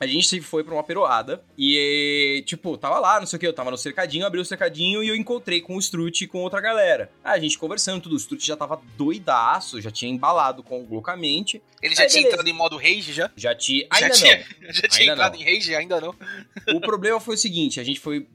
A 0.00 0.06
gente 0.06 0.40
foi 0.40 0.64
pra 0.64 0.72
uma 0.72 0.82
peroada 0.82 1.44
e, 1.58 2.42
tipo, 2.46 2.76
tava 2.78 2.98
lá, 2.98 3.20
não 3.20 3.26
sei 3.26 3.36
o 3.36 3.40
que, 3.40 3.46
eu 3.46 3.52
tava 3.52 3.70
no 3.70 3.76
cercadinho, 3.76 4.24
abri 4.24 4.40
o 4.40 4.44
cercadinho 4.44 5.02
e 5.04 5.08
eu 5.08 5.14
encontrei 5.14 5.60
com 5.60 5.76
o 5.76 5.78
Strut 5.78 6.24
e 6.24 6.26
com 6.26 6.38
outra 6.38 6.58
galera. 6.60 7.10
Ah, 7.22 7.32
a 7.32 7.38
gente 7.38 7.58
conversando, 7.58 8.00
tudo, 8.02 8.14
o 8.14 8.16
Strut 8.16 8.46
já 8.46 8.56
tava 8.56 8.80
doidaço, 8.96 9.80
já 9.80 9.90
tinha 9.90 10.10
embalado 10.10 10.62
com 10.62 10.86
loucamente, 10.90 11.62
Ele 11.82 11.94
já 11.94 12.04
É, 12.04 12.06
tinha 12.06 12.22
beleza. 12.22 12.34
entrado 12.40 12.48
em 12.48 12.52
modo 12.58 12.76
rage 12.76 13.12
já? 13.12 13.30
já 13.36 13.54
tinha... 13.54 13.86
Já 13.92 13.96
Ainda 14.04 14.10
tinha, 14.14 14.36
não. 14.38 14.72
já 14.72 14.82
tinha 14.88 15.00
Ainda 15.00 15.12
entrado 15.12 15.32
não. 15.34 15.40
em 15.40 15.44
rage? 15.54 15.74
Ainda 15.74 16.00
não. 16.00 16.14
O 16.74 16.80
problema 16.80 17.20
foi 17.20 17.34
o 17.34 17.38
seguinte, 17.38 17.78
a 17.80 17.84
gente 17.84 18.00
foi... 18.00 18.26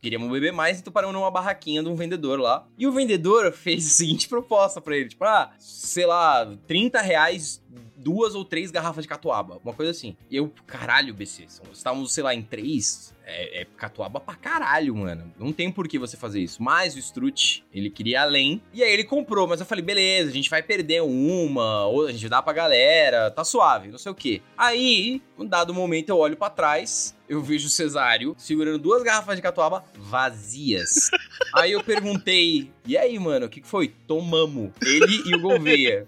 Queríamos 0.00 0.30
beber 0.30 0.52
mais, 0.52 0.78
então 0.80 0.92
paramos 0.92 1.14
numa 1.14 1.30
barraquinha 1.30 1.82
de 1.82 1.88
um 1.88 1.94
vendedor 1.96 2.38
lá. 2.40 2.66
E 2.78 2.86
o 2.86 2.92
vendedor 2.92 3.52
fez 3.56 3.86
a 3.86 3.90
seguinte 3.90 4.28
proposta 4.28 4.80
pra 4.80 4.96
ele, 4.96 5.08
tipo, 5.10 5.24
ah, 5.24 5.50
sei 5.58 6.06
lá, 6.06 6.50
30 6.66 7.00
reais 7.00 7.62
duas 7.96 8.34
ou 8.34 8.44
três 8.44 8.70
garrafas 8.70 9.04
de 9.04 9.08
catuaba, 9.08 9.60
uma 9.64 9.72
coisa 9.72 9.90
assim. 9.90 10.16
E 10.30 10.36
eu, 10.36 10.52
caralho, 10.66 11.14
BC, 11.14 11.46
estávamos, 11.72 12.12
sei 12.12 12.22
lá, 12.22 12.34
em 12.34 12.42
três, 12.42 13.14
é, 13.24 13.62
é 13.62 13.64
catuaba 13.76 14.20
pra 14.20 14.34
caralho, 14.34 14.94
mano. 14.94 15.32
Não 15.38 15.52
tem 15.52 15.70
por 15.70 15.88
que 15.88 15.98
você 15.98 16.16
fazer 16.16 16.40
isso. 16.40 16.62
Mas 16.62 16.94
o 16.94 16.98
Strut, 16.98 17.64
ele 17.72 17.88
queria 17.88 18.22
além. 18.22 18.60
E 18.72 18.82
aí 18.82 18.92
ele 18.92 19.04
comprou, 19.04 19.48
mas 19.48 19.60
eu 19.60 19.66
falei, 19.66 19.84
beleza, 19.84 20.30
a 20.30 20.34
gente 20.34 20.50
vai 20.50 20.62
perder 20.62 21.02
uma, 21.02 21.86
ou 21.86 22.06
a 22.06 22.12
gente 22.12 22.28
dá 22.28 22.42
pra 22.42 22.52
galera, 22.52 23.30
tá 23.30 23.44
suave, 23.44 23.88
não 23.88 23.98
sei 23.98 24.12
o 24.12 24.14
quê. 24.14 24.42
Aí, 24.56 25.22
um 25.38 25.46
dado 25.46 25.72
momento, 25.72 26.10
eu 26.10 26.18
olho 26.18 26.36
pra 26.36 26.50
trás, 26.50 27.16
eu 27.28 27.42
vejo 27.42 27.66
o 27.66 27.70
Cesário 27.70 28.34
segurando 28.38 28.78
duas 28.78 29.02
garrafas 29.02 29.36
de 29.36 29.42
catuaba 29.42 29.84
vazias. 29.96 31.10
aí 31.54 31.72
eu 31.72 31.82
perguntei, 31.82 32.70
e 32.86 32.96
aí, 32.96 33.18
mano, 33.18 33.46
o 33.46 33.48
que 33.48 33.60
que 33.60 33.68
foi? 33.68 33.88
Tomamos. 34.06 34.70
Ele 34.82 35.22
e 35.26 35.34
o 35.34 35.40
Gouveia. 35.40 36.06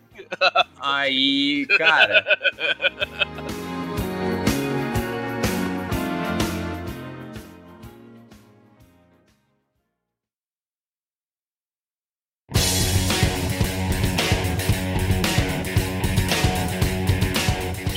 Aí, 0.80 1.66
cara, 1.78 2.24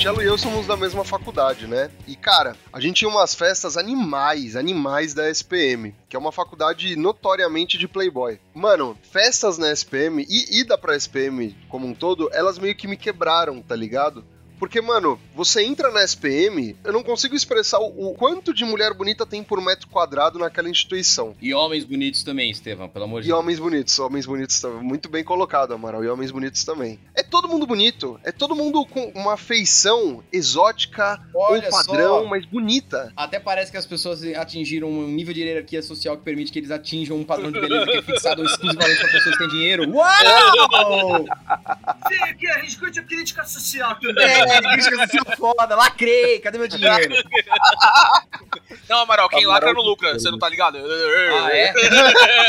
Cello 0.00 0.22
e 0.22 0.24
eu 0.24 0.38
somos 0.38 0.66
da 0.66 0.78
mesma 0.78 1.04
faculdade, 1.04 1.66
né? 1.66 1.90
E, 2.08 2.16
cara, 2.16 2.56
a 2.72 2.80
gente 2.80 2.96
tinha 2.96 3.08
umas 3.10 3.34
festas 3.34 3.76
animais, 3.76 4.56
animais 4.56 5.12
da 5.12 5.28
SPM, 5.28 5.94
que 6.08 6.16
é 6.16 6.18
uma 6.18 6.32
faculdade 6.32 6.96
notoriamente 6.96 7.76
de 7.76 7.86
playboy. 7.86 8.40
Mano, 8.54 8.96
festas 9.12 9.58
na 9.58 9.70
SPM 9.70 10.26
e 10.26 10.58
ida 10.58 10.78
pra 10.78 10.96
SPM 10.96 11.54
como 11.68 11.86
um 11.86 11.92
todo, 11.92 12.30
elas 12.32 12.58
meio 12.58 12.74
que 12.74 12.88
me 12.88 12.96
quebraram, 12.96 13.60
tá 13.60 13.76
ligado? 13.76 14.24
Porque, 14.60 14.80
mano, 14.80 15.18
você 15.34 15.64
entra 15.64 15.90
na 15.90 16.04
SPM, 16.04 16.76
eu 16.84 16.92
não 16.92 17.02
consigo 17.02 17.34
expressar 17.34 17.80
o, 17.80 18.10
o 18.10 18.14
quanto 18.14 18.52
de 18.54 18.62
mulher 18.64 18.92
bonita 18.94 19.24
tem 19.26 19.42
por 19.42 19.60
metro 19.60 19.88
quadrado 19.88 20.38
naquela 20.38 20.68
instituição. 20.68 21.34
e 21.40 21.52
homens 21.54 21.82
bonitos 21.84 22.22
também, 22.22 22.50
Estevão, 22.50 22.88
pelo 22.88 23.06
amor 23.06 23.22
de 23.22 23.28
E 23.28 23.30
Deus. 23.30 23.40
homens 23.40 23.58
bonitos, 23.58 23.98
homens 23.98 24.26
bonitos 24.26 24.60
também. 24.60 24.82
Muito 24.82 25.08
bem 25.08 25.24
colocado, 25.24 25.72
Amaral. 25.72 26.04
E 26.04 26.08
homens 26.08 26.30
bonitos 26.30 26.62
também. 26.62 27.00
É 27.14 27.22
todo 27.22 27.48
mundo 27.48 27.66
bonito. 27.66 28.20
É 28.22 28.30
todo 28.30 28.54
mundo 28.54 28.84
com 28.84 29.10
uma 29.14 29.36
feição 29.38 30.22
exótica 30.30 31.18
Olha 31.34 31.64
ou 31.64 31.70
padrão, 31.70 32.22
só. 32.24 32.28
mas 32.28 32.44
bonita. 32.44 33.12
Até 33.16 33.40
parece 33.40 33.70
que 33.70 33.78
as 33.78 33.86
pessoas 33.86 34.22
atingiram 34.36 34.88
um 34.90 35.08
nível 35.08 35.32
de 35.32 35.40
hierarquia 35.40 35.82
social 35.82 36.18
que 36.18 36.22
permite 36.22 36.52
que 36.52 36.58
eles 36.58 36.70
atinjam 36.70 37.16
um 37.16 37.24
padrão 37.24 37.50
de 37.50 37.58
beleza 37.60 37.86
que 37.86 37.96
é 37.96 38.02
fixado 38.02 38.44
exclusivamente 38.44 39.00
para 39.00 39.10
pessoas 39.10 39.34
que 39.36 39.38
têm 39.38 39.48
dinheiro. 39.48 39.88
Uau! 39.96 41.24
Vem 42.08 42.22
aqui, 42.24 42.46
a 42.48 42.58
gente 42.60 42.78
curte 42.78 43.00
a 43.00 43.02
crítica 43.02 43.44
social 43.44 43.98
também. 43.98 44.24
É, 44.24 44.49
crítica 44.60 44.96
social 44.96 45.36
foda, 45.36 45.76
lacrei, 45.76 46.38
cadê 46.40 46.58
meu 46.58 46.68
dinheiro? 46.68 47.14
Não, 48.88 48.98
Amaral, 49.00 49.28
quem 49.28 49.44
Amaral 49.44 49.52
lacra 49.54 49.72
não 49.72 49.82
que 49.82 49.88
lucra, 49.88 50.12
você 50.14 50.30
não 50.30 50.38
tá 50.38 50.48
ligado? 50.48 50.76
Ah, 50.78 51.48
é? 51.52 51.72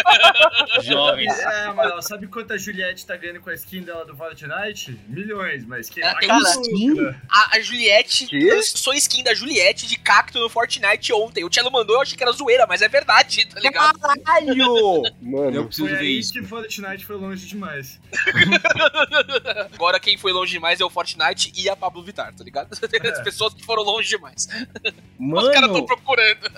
Jovens. 0.82 1.38
É, 1.38 1.66
Amaral, 1.66 2.02
sabe 2.02 2.26
quanto 2.26 2.54
a 2.54 2.58
Juliette 2.58 3.06
tá 3.06 3.16
ganhando 3.16 3.42
com 3.42 3.52
a 3.52 3.54
skin 3.54 3.84
dela 3.84 4.04
do 4.06 4.16
Fortnite? 4.16 5.00
Milhões, 5.08 5.64
mas 5.66 5.88
que 5.88 6.02
Ela 6.02 6.16
tem 6.16 6.36
skin? 6.40 7.16
A, 7.30 7.58
a 7.58 7.62
Juliette, 7.62 8.28
lançou 8.48 8.94
skin 8.96 9.24
da 9.24 9.36
Juliette 9.36 9.86
de 9.86 9.98
cacto 9.98 10.40
no 10.40 10.50
Fortnite 10.50 11.14
ontem. 11.14 11.44
O 11.44 11.54
Cello 11.54 11.72
mandou, 11.72 11.98
eu 11.98 12.02
achei 12.02 12.18
que 12.18 12.24
era 12.24 12.32
zoeira, 12.32 12.66
mas 12.66 12.82
é 12.82 12.90
verdade, 12.90 13.46
tá 13.46 13.60
ligado? 13.60 14.00
Caralho! 14.00 14.56
Eu 14.58 15.04
Mano, 15.22 15.66
preciso 15.66 15.88
Foi 15.88 15.98
ver 15.98 16.04
aí 16.06 16.20
isso. 16.20 16.34
que 16.34 16.42
Fortnite 16.44 17.06
foi 17.06 17.18
longe 17.18 17.46
demais. 17.46 18.00
Agora 19.74 20.00
quem 20.00 20.18
foi 20.18 20.32
longe 20.32 20.52
demais 20.54 20.82
é 20.82 20.86
o 20.86 20.90
Fortnite 20.90 21.52
e 21.56 21.70
a 21.70 21.76
Pablo 21.92 22.04
Vittar, 22.04 22.34
tá 22.34 22.44
ligado? 22.44 22.70
As 23.12 23.22
pessoas 23.22 23.54
que 23.54 23.64
foram 23.66 23.84
longe 23.84 24.08
demais. 24.10 24.48
Os 24.48 25.48
caras 25.50 25.70
tão 25.70 25.74
Mano, 25.74 25.86
procurando. 25.86 26.52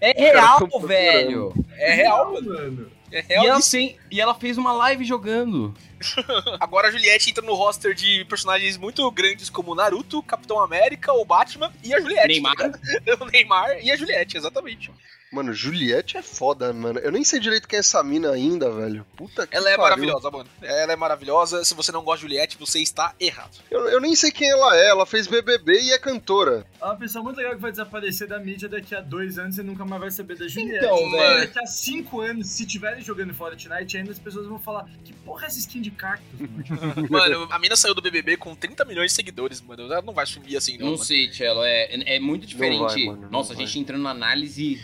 é 0.00 0.14
caras 0.14 0.32
real, 0.32 0.58
procurando. 0.58 0.90
É 0.92 1.12
velho. 1.12 1.54
real, 1.76 2.32
mano. 2.32 2.54
mano. 2.54 2.92
É 3.10 3.18
E 3.18 3.22
real. 3.22 3.46
ela, 3.46 3.60
tem, 3.60 3.98
e 4.10 4.20
ela 4.20 4.34
fez 4.34 4.56
uma 4.56 4.72
live 4.72 5.04
jogando. 5.04 5.74
Agora 6.58 6.88
a 6.88 6.90
Juliette 6.90 7.30
entra 7.30 7.44
no 7.44 7.54
roster 7.54 7.94
de 7.94 8.24
personagens 8.24 8.76
muito 8.78 9.08
grandes 9.10 9.50
como 9.50 9.74
Naruto, 9.74 10.22
Capitão 10.22 10.58
América, 10.60 11.12
o 11.12 11.24
Batman 11.24 11.70
e 11.84 11.92
a 11.94 12.00
Juliette. 12.00 12.28
Neymar. 12.28 12.56
tá 12.56 12.70
o 13.20 13.26
Neymar 13.26 13.78
e 13.84 13.90
a 13.90 13.96
Juliette, 13.96 14.36
exatamente. 14.36 14.90
Mano, 15.32 15.52
Juliette 15.54 16.18
é 16.18 16.22
foda, 16.22 16.72
mano. 16.74 16.98
Eu 16.98 17.10
nem 17.10 17.24
sei 17.24 17.40
direito 17.40 17.66
quem 17.66 17.78
é 17.78 17.80
essa 17.80 18.02
mina 18.04 18.30
ainda, 18.30 18.70
velho. 18.70 19.06
Puta 19.16 19.46
que 19.46 19.56
Ela 19.56 19.70
é 19.70 19.76
pariu. 19.76 19.82
maravilhosa, 20.04 20.30
mano. 20.30 20.48
Ela 20.60 20.92
é 20.92 20.96
maravilhosa. 20.96 21.64
Se 21.64 21.72
você 21.74 21.90
não 21.90 22.02
gosta 22.04 22.18
de 22.26 22.32
Juliette, 22.34 22.58
você 22.58 22.80
está 22.80 23.14
errado. 23.18 23.56
Eu, 23.70 23.88
eu 23.88 23.98
nem 23.98 24.14
sei 24.14 24.30
quem 24.30 24.50
ela 24.50 24.76
é. 24.76 24.88
Ela 24.88 25.06
fez 25.06 25.26
BBB 25.26 25.80
e 25.80 25.92
é 25.92 25.98
cantora. 25.98 26.66
É 26.78 26.84
uma 26.84 26.96
pessoa 26.96 27.24
muito 27.24 27.38
legal 27.38 27.54
que 27.54 27.60
vai 27.62 27.70
desaparecer 27.70 28.28
da 28.28 28.38
mídia 28.38 28.68
daqui 28.68 28.94
a 28.94 29.00
dois 29.00 29.38
anos 29.38 29.56
e 29.56 29.62
nunca 29.62 29.86
mais 29.86 30.02
vai 30.02 30.10
saber 30.10 30.36
da 30.36 30.46
Juliette. 30.46 30.84
Então, 30.84 31.10
velho. 31.10 31.40
Daqui 31.40 31.58
a 31.60 31.66
cinco 31.66 32.20
anos, 32.20 32.48
se 32.48 32.66
tiverem 32.66 33.02
jogando 33.02 33.32
Fortnite, 33.32 33.96
ainda 33.96 34.10
as 34.12 34.18
pessoas 34.18 34.46
vão 34.46 34.58
falar 34.58 34.86
que 35.02 35.14
porra 35.14 35.44
é 35.44 35.46
essa 35.46 35.58
skin 35.58 35.80
de 35.80 35.90
cactus, 35.92 36.26
mano? 36.40 37.08
Mano, 37.10 37.48
a 37.50 37.58
mina 37.58 37.74
saiu 37.76 37.94
do 37.94 38.02
BBB 38.02 38.36
com 38.36 38.54
30 38.54 38.84
milhões 38.84 39.10
de 39.12 39.16
seguidores, 39.16 39.60
mano. 39.62 39.84
Ela 39.84 40.02
não 40.02 40.12
vai 40.12 40.26
sumir 40.26 40.56
assim, 40.56 40.72
não. 40.76 40.86
Não 40.86 40.92
mano. 40.92 41.04
sei, 41.04 41.32
Cello, 41.32 41.62
é, 41.64 42.16
é 42.16 42.20
muito 42.20 42.46
diferente. 42.46 42.80
vai, 42.80 43.04
mano, 43.04 43.28
Nossa, 43.30 43.52
a 43.52 43.56
vai. 43.56 43.64
gente 43.66 43.78
entrando 43.78 44.02
na 44.02 44.10
análise 44.10 44.80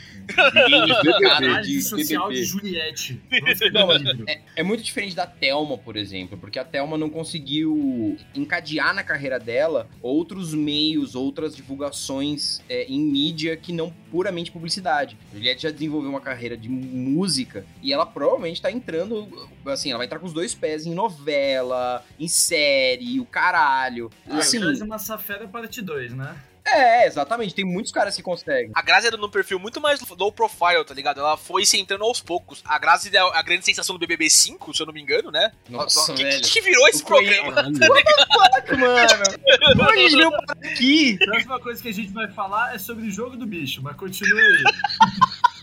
de 1.62 1.82
social 1.82 2.28
de 2.28 2.34
BBB. 2.34 2.44
Juliette. 2.46 3.20
Não, 3.72 3.92
é, 4.26 4.40
é 4.56 4.62
muito 4.62 4.82
diferente 4.82 5.14
da 5.14 5.26
Thelma, 5.26 5.76
por 5.78 5.96
exemplo, 5.96 6.36
porque 6.38 6.58
a 6.58 6.64
Thelma 6.64 6.96
não 6.96 7.10
conseguiu 7.10 8.16
encadear 8.34 8.94
na 8.94 9.02
carreira 9.02 9.38
dela 9.38 9.88
outros 10.02 10.54
meios, 10.54 11.14
outras 11.14 11.54
divulgações 11.54 12.60
é, 12.68 12.84
em 12.84 13.00
mídia 13.00 13.56
que 13.56 13.72
não 13.72 13.92
puramente 14.10 14.50
publicidade. 14.50 15.16
A 15.32 15.36
Juliette 15.36 15.62
já 15.62 15.70
desenvolveu 15.70 16.10
uma 16.10 16.20
carreira 16.20 16.56
de 16.56 16.68
música 16.68 17.64
e 17.82 17.92
ela 17.92 18.06
provavelmente 18.06 18.60
tá 18.60 18.70
entrando, 18.70 19.28
assim, 19.66 19.90
ela 19.90 19.98
vai 19.98 20.06
entrar 20.06 20.18
com 20.18 20.26
os 20.26 20.32
dois 20.32 20.54
pés 20.54 20.86
em 20.86 20.94
novela, 20.94 22.04
em 22.18 22.28
série, 22.28 23.20
o 23.20 23.24
caralho. 23.24 24.10
Ah, 24.28 24.38
Assim, 24.38 24.60
traz 24.60 24.80
uma 24.80 24.98
safera 24.98 25.46
parte 25.46 25.82
2, 25.82 26.14
né? 26.14 26.36
É, 26.74 27.06
exatamente, 27.06 27.54
tem 27.54 27.64
muitos 27.64 27.92
caras 27.92 28.16
que 28.16 28.22
conseguem. 28.22 28.70
A 28.74 28.82
Grazi 28.82 29.06
era 29.06 29.16
num 29.16 29.28
perfil 29.28 29.58
muito 29.58 29.80
mais 29.80 30.00
low 30.10 30.32
profile, 30.32 30.84
tá 30.84 30.94
ligado? 30.94 31.20
Ela 31.20 31.36
foi 31.36 31.64
se 31.64 31.78
entrando 31.78 32.04
aos 32.04 32.20
poucos. 32.20 32.62
A 32.64 32.78
Grazi 32.78 33.14
é 33.14 33.18
a 33.20 33.42
grande 33.42 33.64
sensação 33.64 33.94
do 33.96 33.98
BBB 33.98 34.28
5, 34.28 34.74
se 34.74 34.82
eu 34.82 34.86
não 34.86 34.92
me 34.92 35.00
engano, 35.00 35.30
né? 35.30 35.52
Nossa, 35.68 36.12
O 36.12 36.14
que, 36.14 36.24
velho. 36.24 36.42
que, 36.42 36.50
que 36.50 36.60
virou 36.60 36.88
esse 36.88 37.02
O 37.02 37.06
programa? 37.06 37.62
mano. 37.62 37.78
Como 39.76 39.90
a 39.90 39.96
gente 39.96 40.16
veio 40.16 40.30
parar 40.30 40.52
aqui? 40.64 41.18
Próxima 41.24 41.60
coisa 41.60 41.82
que 41.82 41.88
a 41.88 41.94
gente 41.94 42.12
vai 42.12 42.28
falar 42.28 42.74
é 42.74 42.78
sobre 42.78 43.06
o 43.06 43.10
jogo 43.10 43.36
do 43.36 43.46
bicho, 43.46 43.82
mas 43.82 43.96
continua 43.96 44.40
aí. 44.40 44.62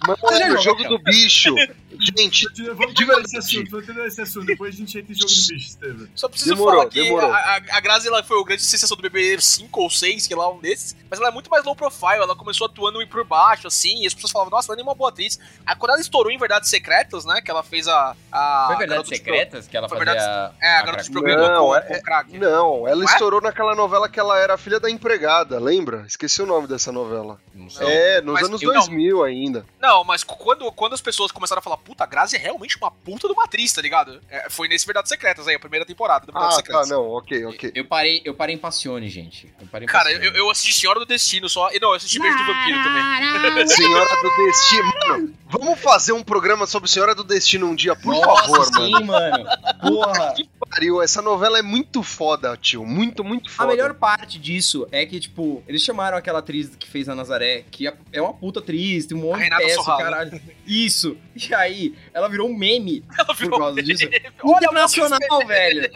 Mano, 0.08 0.56
o 0.56 0.62
jogo 0.62 0.84
do 0.84 1.00
bicho. 1.00 1.56
Gente, 2.00 2.52
terminar 2.54 2.86
esse 2.86 3.06
verdade. 3.06 3.38
assunto, 3.38 3.70
vamos 3.72 3.86
terminar 3.86 4.08
esse 4.08 4.22
assunto. 4.22 4.46
Depois 4.46 4.74
a 4.76 4.78
gente 4.78 4.98
entra 5.00 5.12
em 5.12 5.16
jogo 5.16 5.30
do 5.32 5.36
bicho, 5.36 5.54
Estevam. 5.70 6.08
Só 6.16 6.28
preciso 6.30 6.56
Demorou, 6.56 6.80
falar 6.80 6.90
que 6.90 7.02
demorou. 7.04 7.32
a, 7.32 7.38
a, 7.38 7.56
a 7.72 7.80
Grazi 7.80 8.08
ela 8.08 8.24
foi 8.24 8.38
o 8.38 8.44
grande 8.44 8.64
sensação 8.64 8.96
do 8.98 9.02
BBB 9.04 9.42
5 9.42 9.82
ou 9.82 9.90
6, 9.90 10.28
que 10.28 10.36
lá 10.36 10.50
um 10.52 10.60
desses. 10.60 10.96
Mas 11.10 11.20
ela 11.20 11.30
é 11.30 11.32
muito 11.32 11.50
mais 11.50 11.64
low 11.64 11.76
profile. 11.76 12.22
Ela 12.22 12.36
começou 12.36 12.66
atuando 12.68 13.06
por 13.08 13.24
baixo, 13.26 13.68
assim. 13.68 14.02
E 14.04 14.08
as 14.08 14.14
pessoas 14.14 14.32
falavam, 14.32 14.52
nossa, 14.52 14.68
ela 14.72 14.76
é 14.76 14.78
nem 14.78 14.86
uma 14.86 14.96
boa 14.96 15.10
atriz. 15.10 15.40
Aí 15.66 15.76
quando 15.76 15.92
ela 15.92 16.02
estourou 16.02 16.32
em 16.32 16.38
Verdades 16.38 16.70
Secretas, 16.70 17.26
né? 17.26 17.42
Que 17.42 17.52
ela 17.52 17.64
fez 17.64 17.88
a. 17.88 18.16
a 18.32 18.66
Foi 18.68 18.78
Verdades 18.78 19.10
Secretas 19.10 19.68
que 19.68 19.78
ela 19.78 19.88
Foi 19.90 19.98
fazia... 19.98 20.14
Verdades- 20.14 20.56
Pro- 20.58 20.68
É, 20.68 20.76
a 20.78 20.82
garota 20.84 21.04
de 21.04 21.12
programa 21.12 21.48
Não, 21.50 21.66
com, 21.68 21.76
é- 21.76 21.82
com 21.82 21.94
o 21.94 22.02
crack. 22.02 22.38
não, 22.38 22.88
ela 22.88 22.96
Não 23.04 23.10
é? 23.10 23.14
estourou 23.14 23.42
naquela 23.42 23.76
novela 23.76 24.10
que 24.10 24.20
ela 24.20 24.38
era 24.40 24.58
filha 24.58 24.80
da 24.80 24.90
empregada, 24.90 25.60
lembra? 25.60 26.06
Esqueci 26.08 26.42
o 26.42 26.46
nome 26.46 26.68
dessa 26.68 26.92
novela. 26.92 27.40
Não 27.54 27.70
sei. 27.70 27.88
é, 27.88 28.22
nos 28.22 28.34
mas 28.34 28.44
anos 28.46 28.62
eu 28.62 28.74
não. 28.74 28.80
2000 28.82 29.24
ainda. 29.24 29.66
Não, 29.80 30.04
mas 30.04 30.24
quando, 30.24 30.72
quando 30.72 30.94
as 30.94 31.02
pessoas 31.02 31.32
começaram 31.32 31.60
a 31.60 31.64
falar, 31.64 31.78
puta, 31.86 32.04
a 32.04 32.08
Grazi 32.08 32.36
é 32.36 32.40
realmente 32.40 32.76
uma 32.78 32.90
puta 32.92 33.28
de 33.28 33.34
uma 33.34 33.44
atriz, 33.46 33.72
tá 33.72 33.82
ligado? 33.82 34.20
É, 34.30 34.50
foi 34.50 34.68
nesse 34.68 34.86
Verdades 34.86 35.10
Secretas 35.10 35.48
aí, 35.48 35.56
a 35.56 35.60
primeira 35.60 35.86
temporada 35.86 36.26
do 36.26 36.34
Verdades 36.34 36.58
Ah, 36.58 36.62
tá, 36.62 36.66
Secretas. 36.66 36.90
não, 36.90 37.08
ok, 37.12 37.46
ok. 37.46 37.72
Eu 37.76 37.86
parei, 37.86 38.22
eu 38.26 38.34
parei 38.34 38.56
em 38.56 38.58
Passione, 38.58 39.08
gente. 39.10 39.54
Eu 39.62 39.68
parei 39.68 39.86
em 39.86 39.90
Cara, 39.90 40.06
Passione. 40.06 40.26
eu, 40.26 40.34
eu 40.34 40.50
assisti 40.50 40.74
Senhora 40.74 41.00
do 41.00 41.06
Destino 41.06 41.48
só. 41.48 41.72
E 41.72 41.80
não, 41.80 41.90
eu 41.90 41.96
assisti 41.96 42.20
Beijo 42.20 42.38
do 42.38 42.46
Vampiro 42.46 42.84
também. 42.84 43.68
Senhora 43.68 44.22
do 44.22 44.30
Destino. 44.36 44.94
Mano, 45.08 45.34
vamos 45.48 45.80
fazer 45.80 46.12
um 46.14 46.24
programa 46.24 46.66
sobre 46.66 46.90
Senhora 46.90 47.14
do 47.14 47.24
Destino 47.24 47.68
um 47.68 47.76
dia, 47.76 47.96
por 47.96 48.14
Nossa, 48.14 48.42
favor, 48.44 48.66
sim, 48.66 48.92
mano. 48.92 49.06
mano. 49.06 49.46
Porra. 49.82 50.34
Que 50.34 50.50
pariu, 50.70 51.02
essa 51.02 51.22
novela 51.22 51.60
é 51.60 51.62
muito 51.62 52.02
foda, 52.04 52.58
tio. 52.58 52.86
Muito, 52.86 53.24
muito 53.24 53.50
A 53.50 53.54
foda. 53.54 53.70
melhor 53.70 53.94
parte 53.96 54.38
disso 54.40 54.88
é 54.92 55.06
que, 55.06 55.20
tipo, 55.20 55.64
eles 55.68 55.82
chamaram 55.82 56.18
aquela 56.18 56.40
atriz 56.40 56.76
que 56.76 56.88
fez 56.90 57.08
a 57.10 57.16
Nazaré, 57.16 57.64
que 57.72 57.88
é- 57.88 57.94
é 58.12 58.22
uma 58.22 58.34
puta 58.34 58.60
atriz, 58.60 59.06
tem 59.06 59.18
um 59.18 59.22
monte 59.22 59.44
A 59.52 59.58
de 59.58 59.64
peça, 59.64 59.84
caralho. 59.98 60.42
Isso. 60.66 61.18
E 61.36 61.54
aí, 61.54 61.94
ela 62.14 62.28
virou 62.30 62.50
um 62.50 62.56
meme 62.58 63.04
Ela 63.18 63.26
por 63.28 63.36
virou 63.36 63.60
causa 63.60 63.84
disso. 63.84 64.06
Olha, 64.44 64.66
Internacional, 64.66 65.20
velho. 65.48 65.90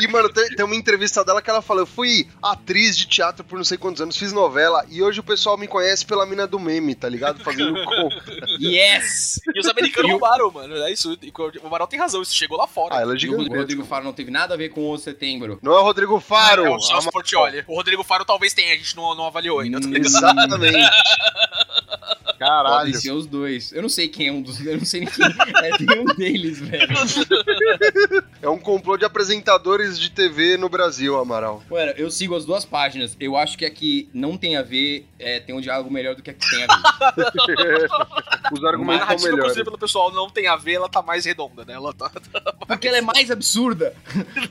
E, 0.00 0.06
mano, 0.08 0.28
tem, 0.28 0.46
tem 0.48 0.64
uma 0.64 0.74
entrevista 0.76 1.24
dela 1.24 1.40
que 1.40 1.48
ela 1.48 1.62
fala: 1.62 1.80
Eu 1.80 1.86
fui 1.86 2.28
atriz 2.42 2.96
de 2.96 3.06
teatro 3.06 3.44
por 3.44 3.56
não 3.56 3.64
sei 3.64 3.78
quantos 3.78 4.00
anos, 4.02 4.16
fiz 4.16 4.32
novela, 4.32 4.84
e 4.90 5.02
hoje 5.02 5.20
o 5.20 5.22
pessoal 5.22 5.56
me 5.56 5.66
conhece 5.66 6.04
pela 6.04 6.26
mina 6.26 6.46
do 6.46 6.58
meme, 6.60 6.94
tá 6.94 7.08
ligado? 7.08 7.42
Fazendo 7.42 7.72
com. 7.84 8.08
Yes! 8.60 9.40
E 9.54 9.58
os 9.60 9.66
americanos 9.66 10.08
o- 10.10 10.12
roubaram, 10.12 10.50
mano. 10.50 10.74
É 10.76 10.92
isso. 10.92 11.16
O 11.62 11.66
Amaral 11.66 11.86
tem 11.86 11.98
razão, 11.98 12.20
isso 12.22 12.34
chegou 12.34 12.58
lá 12.58 12.66
fora. 12.66 12.96
Ah, 12.96 13.00
ela 13.00 13.14
é 13.14 13.16
E 13.16 13.18
o 13.46 13.52
gigantesca. 13.52 13.60
Rodrigo 13.74 13.84
Faro 13.84 14.04
não 14.04 14.12
teve 14.12 14.30
nada 14.30 14.54
a 14.54 14.56
ver 14.56 14.68
com 14.70 14.80
o 14.82 14.90
11 14.92 14.98
de 14.98 15.04
setembro. 15.10 15.58
Não 15.62 15.72
é 15.72 15.78
o 15.80 15.82
Rodrigo 15.82 16.18
Faro. 16.20 16.66
É 16.66 16.70
o 16.70 16.80
Celso 16.80 17.08
a- 17.08 17.12
Portioli. 17.12 17.64
O 17.66 17.74
Rodrigo 17.76 18.02
Faro 18.04 18.24
talvez 18.24 18.52
tenha, 18.54 18.72
a 18.74 18.76
gente 18.76 18.94
não, 18.96 19.14
não 19.14 19.26
avaliou 19.26 19.60
ainda. 19.60 19.80
tá? 19.80 19.88
Exatamente. 19.96 20.76
Caralho. 22.38 22.68
Podem 22.68 22.94
ser 22.94 23.12
os 23.12 23.26
dois. 23.26 23.72
Eu 23.72 23.80
não 23.80 23.88
sei 23.88 24.08
quem 24.08 24.28
é 24.28 24.32
um 24.32 24.42
dos. 24.42 24.60
Eu 24.64 24.76
não 24.76 24.84
sei 24.84 25.00
nem 25.00 25.08
quem 25.08 25.24
é 25.64 25.76
tem 25.78 26.00
um 26.00 26.04
deles, 26.04 26.60
velho. 26.60 26.86
É 28.42 28.48
um 28.48 28.58
complô 28.58 28.96
de 28.96 29.04
apresentadores 29.04 29.98
de 29.98 30.10
TV 30.10 30.56
no 30.58 30.68
Brasil, 30.68 31.18
Amaral. 31.18 31.62
Mano, 31.70 31.92
eu 31.96 32.10
sigo 32.10 32.36
as 32.36 32.44
duas 32.44 32.64
páginas. 32.64 33.16
Eu 33.18 33.36
acho 33.36 33.56
que 33.56 33.64
a 33.64 33.70
que 33.70 34.08
não 34.12 34.36
tem 34.36 34.56
a 34.56 34.62
ver 34.62 35.06
é, 35.18 35.40
tem 35.40 35.54
um 35.54 35.60
diálogo 35.60 35.90
melhor 35.90 36.14
do 36.14 36.22
que 36.22 36.30
a 36.30 36.34
que 36.34 36.48
tem 36.50 36.62
a 36.64 36.66
ver. 36.66 37.88
Os 38.52 38.62
A 38.64 38.68
argumentos 38.68 39.22
são 39.22 39.30
melhores. 39.32 39.54
pelo 39.54 39.78
pessoal 39.78 40.12
não 40.12 40.30
tem 40.30 40.46
a 40.46 40.56
ver, 40.56 40.74
ela 40.74 40.88
tá 40.88 41.02
mais 41.02 41.24
redonda, 41.24 41.64
né? 41.64 41.72
Ela 41.74 41.92
tá. 41.92 42.10
Porque 42.66 42.86
ela 42.86 42.98
é 42.98 43.00
mais 43.00 43.30
absurda. 43.30 43.94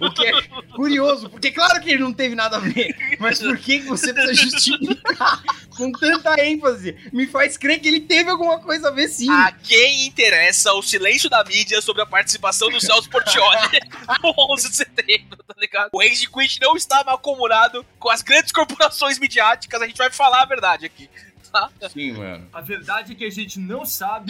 O 0.01 0.11
que 0.11 0.25
é 0.25 0.41
curioso, 0.75 1.29
porque 1.29 1.51
claro 1.51 1.79
que 1.81 1.91
ele 1.91 2.03
não 2.03 2.11
teve 2.11 2.35
nada 2.35 2.57
a 2.57 2.59
ver. 2.59 2.93
Mas 3.19 3.39
por 3.39 3.57
que 3.57 3.79
você 3.79 4.13
precisa 4.13 4.33
justificar 4.33 5.43
com 5.77 5.91
tanta 5.91 6.43
ênfase? 6.43 6.94
Me 7.11 7.27
faz 7.27 7.57
crer 7.57 7.79
que 7.79 7.87
ele 7.87 8.01
teve 8.01 8.29
alguma 8.29 8.59
coisa 8.59 8.89
a 8.89 8.91
ver 8.91 9.07
sim. 9.07 9.29
A 9.29 9.51
quem 9.51 10.05
interessa 10.05 10.73
o 10.73 10.81
silêncio 10.81 11.29
da 11.29 11.43
mídia 11.43 11.81
sobre 11.81 12.01
a 12.01 12.05
participação 12.05 12.69
do 12.69 12.79
Celso 12.79 13.09
Portioli 13.09 13.79
no 14.23 14.33
11 14.53 14.69
de 14.69 14.75
setembro, 14.75 15.37
tá 15.47 15.55
ligado? 15.57 15.89
O 15.91 15.99
Rage 15.99 16.27
Quit 16.27 16.59
não 16.61 16.75
está 16.75 17.03
malcomunado 17.03 17.85
com 17.99 18.09
as 18.09 18.21
grandes 18.21 18.51
corporações 18.51 19.19
midiáticas, 19.19 19.81
a 19.81 19.87
gente 19.87 19.97
vai 19.97 20.11
falar 20.11 20.43
a 20.43 20.45
verdade 20.45 20.85
aqui. 20.85 21.09
Tá? 21.51 21.71
Sim, 21.89 22.11
mano. 22.11 22.49
A 22.51 22.59
verdade 22.59 23.13
é 23.13 23.15
que 23.15 23.23
a 23.23 23.29
gente 23.29 23.59
não 23.59 23.85
sabe, 23.85 24.29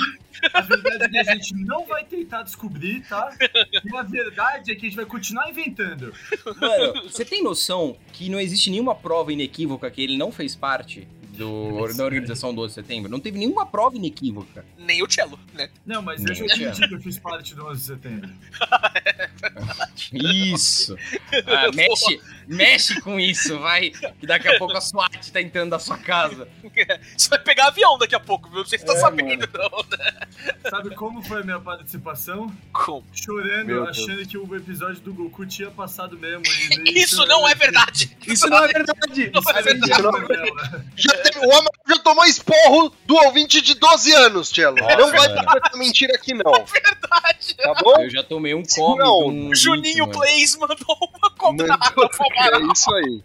a 0.54 0.62
verdade 0.62 1.06
é 1.06 1.10
que 1.10 1.18
a 1.18 1.34
gente 1.34 1.56
não 1.56 1.84
vai 1.84 2.06
tentar 2.06 2.44
descobrir, 2.44 3.02
tá? 3.08 3.36
E 3.84 3.98
a 3.98 4.04
verdade 4.04 4.72
é 4.72 4.76
que 4.76 4.86
a 4.86 4.90
gente 4.90 4.96
vai 4.96 5.06
continuar 5.06 5.50
inventando. 5.50 6.14
Mano, 6.62 7.02
você 7.10 7.26
tem 7.26 7.42
noção 7.42 7.98
que 8.14 8.30
não 8.30 8.40
existe 8.40 8.70
nenhuma 8.70 8.94
prova 8.94 9.34
inequívoca 9.34 9.90
que 9.90 10.04
ele 10.04 10.18
não 10.18 10.32
fez 10.32 10.56
parte 10.56 11.08
do, 11.36 11.94
da 11.94 12.06
organização 12.06 12.54
do 12.54 12.62
11 12.62 12.68
de 12.68 12.74
setembro? 12.76 13.12
Não 13.12 13.20
teve 13.20 13.38
nenhuma 13.38 13.66
prova 13.66 13.96
inequívoca. 13.96 14.66
Nem 14.78 15.04
o 15.04 15.10
Cello, 15.10 15.40
né? 15.54 15.70
Não, 15.86 16.02
mas 16.02 16.24
eu 16.24 16.34
já 16.34 16.46
Não, 16.46 16.54
admiti 16.54 16.88
que 16.88 16.96
eu 16.96 17.02
fiz 17.02 17.20
parte 17.20 17.54
do 17.56 17.66
11 17.68 17.80
de 17.80 17.86
setembro. 17.86 18.30
Isso. 20.12 20.96
Ah, 21.48 21.70
mexe, 21.74 22.22
mexe 22.48 23.00
com 23.02 23.20
isso, 23.20 23.60
vai. 23.60 23.90
Que 24.20 24.26
daqui 24.28 24.48
a 24.48 24.58
pouco 24.60 24.76
a 24.78 24.82
SWAT 24.82 25.32
tá 25.32 25.42
entrando 25.42 25.72
na 25.72 25.80
sua 25.80 25.98
casa. 25.98 26.48
Você 27.18 27.30
vai 27.30 27.40
pegar 27.40 27.68
avião 27.68 27.98
daqui 27.98 28.16
a 28.16 28.20
pouco, 28.20 28.50
viu? 28.50 28.60
Não 28.60 28.66
sei 28.66 28.80
se 28.80 28.86
você 28.86 28.92
tá 28.94 28.98
É, 28.98 29.02
sabendo, 29.02 29.50
não. 29.54 29.98
né? 29.98 30.28
Sabe 30.70 30.96
como 30.96 31.22
foi 31.24 31.42
a 31.42 31.44
minha 31.44 31.60
participação? 31.60 32.52
Como? 32.74 33.04
Chorando, 33.14 33.66
Meu 33.68 33.84
Deus. 33.86 33.98
achando 33.98 34.26
que 34.28 34.38
o 34.38 34.56
episódio 34.56 35.02
do 35.02 35.14
Goku 35.14 35.46
tinha 35.46 35.70
passado 35.72 36.18
mesmo 36.18 36.44
ainda. 36.48 36.90
Isso 36.98 37.26
não 37.26 37.48
é 37.48 37.56
verdade! 37.56 38.16
Isso 38.28 38.48
não 38.50 38.64
é 38.64 38.68
verdade. 38.68 39.32
Não 39.34 39.42
é 39.42 39.54
Isso 39.60 39.64
verdade. 39.64 39.94
é 39.94 40.02
novela. 40.02 40.86
Já 40.96 41.18
teve- 41.18 41.40
o 41.40 41.44
Amaral 41.52 41.72
já 41.88 42.00
tomou 42.00 42.26
esporro 42.26 42.94
do 43.06 43.16
ouvinte 43.16 43.62
de 43.62 43.76
12 43.76 44.14
anos, 44.14 44.52
Tchelo. 44.52 44.76
Não 44.76 45.12
vai 45.12 45.28
mano. 45.30 45.36
falar 45.44 45.62
essa 45.66 45.78
mentira 45.78 46.14
aqui, 46.16 46.34
não. 46.34 46.52
Verdade! 46.66 47.56
Tá 47.58 47.74
bom? 47.82 48.02
Eu 48.02 48.10
já 48.10 48.24
tomei 48.24 48.54
um 48.54 48.64
come 48.64 49.04
um 49.04 49.56
Juninho 49.56 50.08
mano. 50.08 50.20
Plays 50.20 50.56
mandou 50.58 50.78
uma 51.20 51.30
contrata 51.32 51.94
Mandou-. 51.96 52.10
É 52.36 52.72
isso 52.72 52.94
aí. 52.94 53.22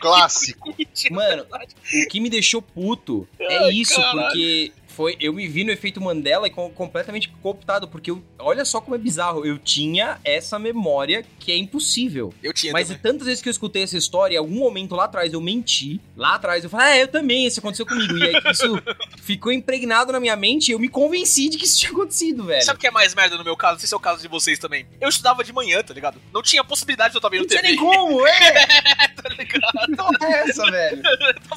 Clássico. 0.00 0.74
Mano, 1.10 1.44
o 1.44 2.08
que 2.08 2.20
me 2.20 2.30
deixou 2.30 2.62
puto 2.62 3.28
é 3.38 3.70
isso, 3.70 3.96
caralho. 3.96 4.22
porque 4.22 4.72
foi, 4.96 5.16
eu 5.20 5.32
me 5.32 5.46
vi 5.46 5.62
no 5.64 5.70
efeito 5.70 6.00
Mandela 6.00 6.46
e 6.46 6.50
com- 6.50 6.70
completamente 6.70 7.28
cooptado, 7.42 7.86
porque 7.86 8.10
eu, 8.10 8.22
olha 8.38 8.64
só 8.64 8.80
como 8.80 8.94
é 8.94 8.98
bizarro, 8.98 9.44
eu 9.44 9.58
tinha 9.58 10.18
essa 10.24 10.58
memória 10.58 11.24
que 11.38 11.52
é 11.52 11.56
impossível. 11.56 12.32
Eu 12.42 12.52
tinha 12.52 12.72
Mas 12.72 12.88
também. 12.88 13.02
tantas 13.02 13.26
vezes 13.26 13.42
que 13.42 13.48
eu 13.48 13.50
escutei 13.50 13.82
essa 13.82 13.96
história, 13.96 14.36
em 14.36 14.38
algum 14.38 14.58
momento 14.58 14.94
lá 14.94 15.04
atrás 15.04 15.32
eu 15.32 15.40
menti. 15.40 16.00
Lá 16.16 16.34
atrás 16.36 16.64
eu 16.64 16.70
falei, 16.70 16.86
ah, 16.86 16.96
eu 16.98 17.08
também, 17.08 17.46
isso 17.46 17.60
aconteceu 17.60 17.84
comigo. 17.86 18.16
E 18.16 18.22
aí 18.24 18.34
isso 18.50 18.82
ficou 19.22 19.52
impregnado 19.52 20.12
na 20.12 20.18
minha 20.20 20.34
mente 20.36 20.68
e 20.68 20.72
eu 20.72 20.78
me 20.78 20.88
convenci 20.88 21.48
de 21.48 21.58
que 21.58 21.64
isso 21.64 21.78
tinha 21.78 21.92
acontecido, 21.92 22.44
velho. 22.44 22.64
Sabe 22.64 22.78
o 22.78 22.80
que 22.80 22.86
é 22.86 22.90
mais 22.90 23.14
merda 23.14 23.36
no 23.36 23.44
meu 23.44 23.56
caso? 23.56 23.74
Não 23.74 23.80
sei 23.80 23.88
se 23.88 23.94
é 23.94 23.96
o 23.96 24.00
caso 24.00 24.22
de 24.22 24.28
vocês 24.28 24.58
também. 24.58 24.86
Eu 25.00 25.08
estudava 25.08 25.44
de 25.44 25.52
manhã, 25.52 25.82
tá 25.82 25.92
ligado? 25.92 26.20
Não 26.32 26.42
tinha 26.42 26.64
possibilidade 26.64 27.10
de 27.10 27.16
eu 27.16 27.18
estar 27.18 27.28
vendo 27.28 27.40
Não 27.42 27.48
tinha 27.48 27.60
TV. 27.60 27.74
nem 27.74 27.84
como, 27.84 28.24
é! 28.26 29.08
tá 29.08 29.28
ligado? 29.28 29.90
Então 29.90 30.08
é 30.22 30.48
essa, 30.48 30.70
velho. 30.70 31.02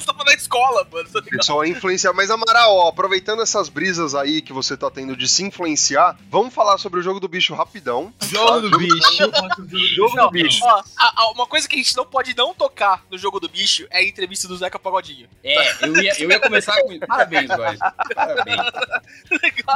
tava 0.04 0.24
na 0.24 0.34
escola, 0.34 0.86
mano, 0.92 1.08
tá 1.08 1.20
ligado? 1.20 1.64
É 1.64 1.68
influenciar. 1.68 2.12
Mas, 2.12 2.30
Amaral, 2.30 2.74
ó, 2.74 2.88
aproveitando 2.88 3.29
aproveitando 3.30 3.42
essas 3.42 3.68
brisas 3.68 4.14
aí 4.14 4.42
que 4.42 4.52
você 4.52 4.76
tá 4.76 4.90
tendo 4.90 5.16
de 5.16 5.28
se 5.28 5.44
influenciar, 5.44 6.18
vamos 6.28 6.52
falar 6.52 6.78
sobre 6.78 7.00
o 7.00 7.02
jogo 7.02 7.20
do 7.20 7.28
bicho 7.28 7.54
rapidão. 7.54 8.12
Jogo 8.22 8.68
do 8.68 8.78
bicho. 8.78 9.30
Jogo 9.94 10.16
do 10.16 10.30
bicho. 10.30 10.64
Ó, 10.64 10.82
a- 10.98 11.12
a- 11.22 11.30
uma 11.32 11.46
coisa 11.46 11.68
que 11.68 11.74
a 11.76 11.78
gente 11.78 11.96
não 11.96 12.04
pode 12.04 12.36
não 12.36 12.54
tocar 12.54 13.04
no 13.10 13.16
jogo 13.16 13.38
do 13.40 13.48
bicho 13.48 13.86
é 13.90 13.98
a 13.98 14.04
entrevista 14.04 14.48
do 14.48 14.56
Zeca 14.56 14.78
Pagodinho. 14.78 15.28
É, 15.44 15.86
eu 15.86 15.96
ia, 16.02 16.12
eu 16.22 16.30
ia 16.30 16.40
começar 16.40 16.80
com. 16.82 16.98
Parabéns, 17.00 17.48
guys. 17.48 17.78
Parabéns. 18.14 18.60